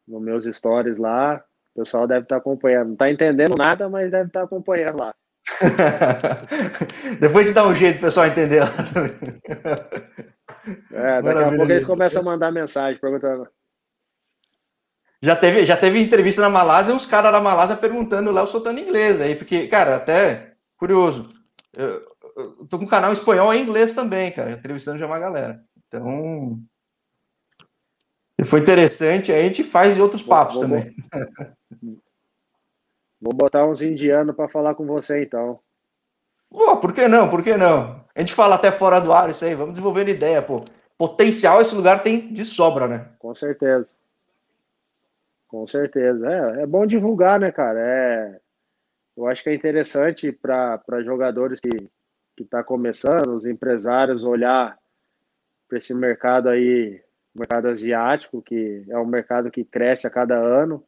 nos 0.07 0.21
meus 0.21 0.43
stories 0.55 0.97
lá. 0.97 1.43
O 1.75 1.81
pessoal 1.81 2.07
deve 2.07 2.23
estar 2.23 2.35
tá 2.35 2.39
acompanhando. 2.39 2.87
Não 2.87 2.93
está 2.93 3.11
entendendo 3.11 3.55
nada, 3.55 3.89
mas 3.89 4.11
deve 4.11 4.27
estar 4.27 4.41
tá 4.41 4.45
acompanhando 4.45 4.99
lá. 4.99 5.13
Depois 7.19 7.45
de 7.45 7.53
dar 7.53 7.67
um 7.67 7.75
jeito 7.75 7.97
o 7.97 8.01
pessoal 8.01 8.27
entender 8.27 8.61
lá 8.61 8.71
também. 8.93 9.11
É, 10.91 11.21
daqui 11.21 11.43
a 11.43 11.49
pouco 11.49 11.71
eles 11.71 11.85
começam 11.85 12.21
a 12.21 12.25
mandar 12.25 12.51
mensagem 12.51 12.99
perguntando. 12.99 13.47
Já 15.21 15.35
teve, 15.35 15.65
já 15.65 15.77
teve 15.77 15.99
entrevista 15.99 16.41
na 16.41 16.49
Malásia 16.49 16.91
e 16.91 16.95
uns 16.95 17.05
caras 17.05 17.31
da 17.31 17.41
Malásia 17.41 17.75
perguntando 17.75 18.31
lá, 18.31 18.41
eu 18.41 18.47
soltando 18.47 18.79
inglês 18.79 19.21
aí, 19.21 19.35
porque, 19.35 19.67
cara, 19.67 19.95
até 19.95 20.53
curioso. 20.77 21.27
Eu, 21.75 22.01
eu 22.35 22.67
tô 22.67 22.77
com 22.77 22.85
um 22.85 22.87
canal 22.87 23.11
espanhol 23.11 23.53
em 23.53 23.61
inglês 23.61 23.93
também, 23.93 24.31
cara, 24.31 24.51
entrevistando 24.51 24.99
já 24.99 25.05
uma 25.05 25.19
galera. 25.19 25.61
Então, 25.87 26.59
foi 28.43 28.59
interessante, 28.59 29.31
a 29.31 29.39
gente 29.41 29.63
faz 29.63 29.95
de 29.95 30.01
outros 30.01 30.21
papos 30.21 30.55
vou, 30.55 30.63
também. 30.63 30.95
Vou 33.21 33.33
botar 33.33 33.65
uns 33.65 33.81
indianos 33.81 34.35
para 34.35 34.49
falar 34.49 34.75
com 34.75 34.85
você, 34.85 35.23
então. 35.23 35.59
Pô, 36.49 36.77
por 36.77 36.93
que 36.93 37.07
não? 37.07 37.29
Por 37.29 37.41
que 37.41 37.55
não? 37.55 38.05
A 38.13 38.19
gente 38.19 38.33
fala 38.33 38.55
até 38.55 38.71
fora 38.71 38.99
do 38.99 39.11
ar 39.11 39.29
isso 39.29 39.43
aí, 39.45 39.55
vamos 39.55 39.73
desenvolvendo 39.73 40.09
ideia, 40.09 40.41
pô. 40.41 40.63
Potencial 40.97 41.61
esse 41.61 41.73
lugar 41.73 42.03
tem 42.03 42.31
de 42.31 42.45
sobra, 42.45 42.87
né? 42.87 43.07
Com 43.17 43.33
certeza. 43.33 43.87
Com 45.47 45.65
certeza. 45.65 46.29
É, 46.29 46.63
é 46.63 46.65
bom 46.67 46.85
divulgar, 46.85 47.39
né, 47.39 47.51
cara? 47.51 47.79
É, 47.79 48.39
eu 49.17 49.25
acho 49.27 49.41
que 49.41 49.49
é 49.49 49.55
interessante 49.55 50.31
para 50.31 51.01
jogadores 51.03 51.59
que 51.59 51.89
que 52.35 52.43
está 52.43 52.63
começando, 52.63 53.35
os 53.35 53.45
empresários 53.45 54.23
olhar 54.23 54.77
para 55.67 55.77
esse 55.77 55.93
mercado 55.93 56.49
aí, 56.49 57.01
mercado 57.35 57.67
asiático, 57.67 58.41
que 58.41 58.85
é 58.87 58.97
um 58.97 59.05
mercado 59.05 59.51
que 59.51 59.63
cresce 59.63 60.07
a 60.07 60.09
cada 60.09 60.35
ano. 60.35 60.83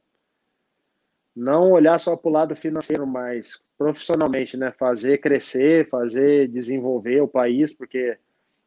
Não 1.36 1.72
olhar 1.72 2.00
só 2.00 2.16
para 2.16 2.30
o 2.30 2.32
lado 2.32 2.56
financeiro, 2.56 3.06
mas 3.06 3.62
profissionalmente, 3.78 4.58
né? 4.58 4.72
Fazer 4.72 5.20
crescer, 5.20 5.88
fazer 5.89 6.48
desenvolver 6.48 7.22
o 7.22 7.28
país, 7.28 7.74
porque 7.74 8.18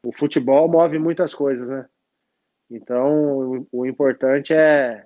o 0.03 0.11
futebol 0.11 0.69
move 0.69 0.97
muitas 0.97 1.35
coisas, 1.35 1.67
né? 1.67 1.87
Então, 2.69 3.67
o, 3.71 3.85
importante 3.85 4.53
é, 4.53 5.05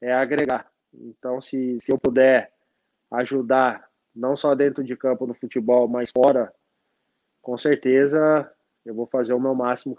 é 0.00 0.14
agregar. 0.14 0.70
Então, 0.94 1.42
se, 1.42 1.78
se 1.82 1.92
eu 1.92 1.98
puder 1.98 2.50
ajudar, 3.10 3.86
não 4.14 4.34
só 4.34 4.54
dentro 4.54 4.82
de 4.82 4.96
campo 4.96 5.26
no 5.26 5.34
futebol, 5.34 5.86
mas 5.86 6.10
fora, 6.10 6.50
com 7.42 7.58
certeza 7.58 8.50
eu 8.84 8.94
vou 8.94 9.06
fazer 9.06 9.34
o 9.34 9.40
meu 9.40 9.54
máximo 9.54 9.94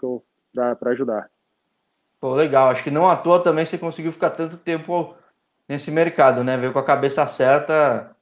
para 0.52 0.90
ajudar. 0.90 1.30
Pô, 2.20 2.34
legal. 2.34 2.68
Acho 2.68 2.82
que 2.82 2.90
não 2.90 3.08
à 3.08 3.16
toa 3.16 3.42
também 3.42 3.64
você 3.64 3.78
conseguiu 3.78 4.12
ficar 4.12 4.30
tanto 4.30 4.56
tempo 4.56 5.14
nesse 5.68 5.90
mercado, 5.90 6.42
né? 6.42 6.56
Veio 6.56 6.72
com 6.72 6.78
a 6.78 6.84
cabeça 6.84 7.26
certa. 7.26 8.14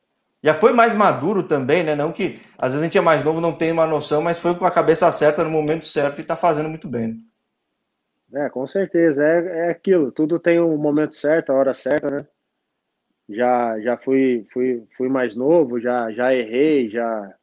Já 0.42 0.54
foi 0.54 0.72
mais 0.72 0.94
maduro 0.94 1.42
também, 1.42 1.82
né? 1.82 1.94
Não 1.94 2.12
que 2.12 2.40
às 2.58 2.72
vezes 2.72 2.80
a 2.80 2.84
gente 2.84 2.98
é 2.98 3.00
mais 3.00 3.24
novo, 3.24 3.40
não 3.40 3.52
tem 3.52 3.72
uma 3.72 3.86
noção, 3.86 4.20
mas 4.22 4.38
foi 4.38 4.54
com 4.54 4.66
a 4.66 4.70
cabeça 4.70 5.10
certa 5.12 5.42
no 5.42 5.50
momento 5.50 5.86
certo 5.86 6.20
e 6.20 6.24
tá 6.24 6.36
fazendo 6.36 6.68
muito 6.68 6.88
bem. 6.88 7.24
É, 8.34 8.50
com 8.50 8.66
certeza. 8.66 9.24
É, 9.24 9.68
é 9.68 9.70
aquilo. 9.70 10.12
Tudo 10.12 10.38
tem 10.38 10.58
o 10.60 10.72
um 10.72 10.76
momento 10.76 11.14
certo, 11.14 11.50
a 11.50 11.54
hora 11.54 11.74
certa, 11.74 12.10
né? 12.10 12.26
Já, 13.28 13.80
já 13.80 13.96
fui, 13.96 14.46
fui, 14.52 14.86
fui 14.96 15.08
mais 15.08 15.34
novo, 15.34 15.80
já, 15.80 16.12
já 16.12 16.32
errei, 16.32 16.88
já, 16.88 17.34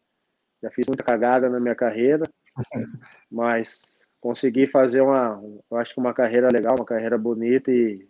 já 0.61 0.71
fiz 0.71 0.85
muita 0.87 1.03
cagada 1.03 1.49
na 1.49 1.59
minha 1.59 1.75
carreira, 1.75 2.23
mas 3.29 3.92
consegui 4.23 4.65
fazer 4.65 5.01
uma, 5.01 5.43
eu 5.69 5.77
acho 5.77 5.93
que 5.93 5.99
uma 5.99 6.13
carreira 6.13 6.47
legal, 6.49 6.77
uma 6.77 6.85
carreira 6.85 7.17
bonita 7.17 7.69
e 7.69 8.07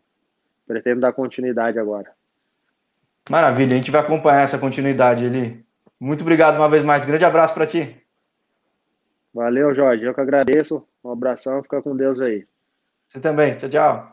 pretendo 0.68 1.02
dar 1.02 1.12
continuidade 1.12 1.80
agora. 1.80 2.12
Maravilha, 3.28 3.74
a 3.74 3.76
gente 3.78 3.90
vai 3.90 4.00
acompanhar 4.00 4.44
essa 4.44 4.60
continuidade 4.60 5.26
ali. 5.26 5.66
Muito 6.00 6.22
obrigado 6.22 6.58
uma 6.58 6.70
vez 6.70 6.84
mais. 6.84 7.04
Grande 7.04 7.26
abraço 7.26 7.56
para 7.56 7.66
ti. 7.66 7.98
Valeu, 9.34 9.74
Jorge. 9.74 10.04
Eu 10.04 10.14
que 10.14 10.22
agradeço. 10.22 10.88
Um 11.04 11.12
abração. 11.12 11.64
Fica 11.64 11.82
com 11.82 11.96
Deus 11.96 12.22
aí. 12.22 12.46
Você 13.08 13.20
também. 13.20 13.58
Tchau, 13.58 13.70
tchau. 13.70 14.13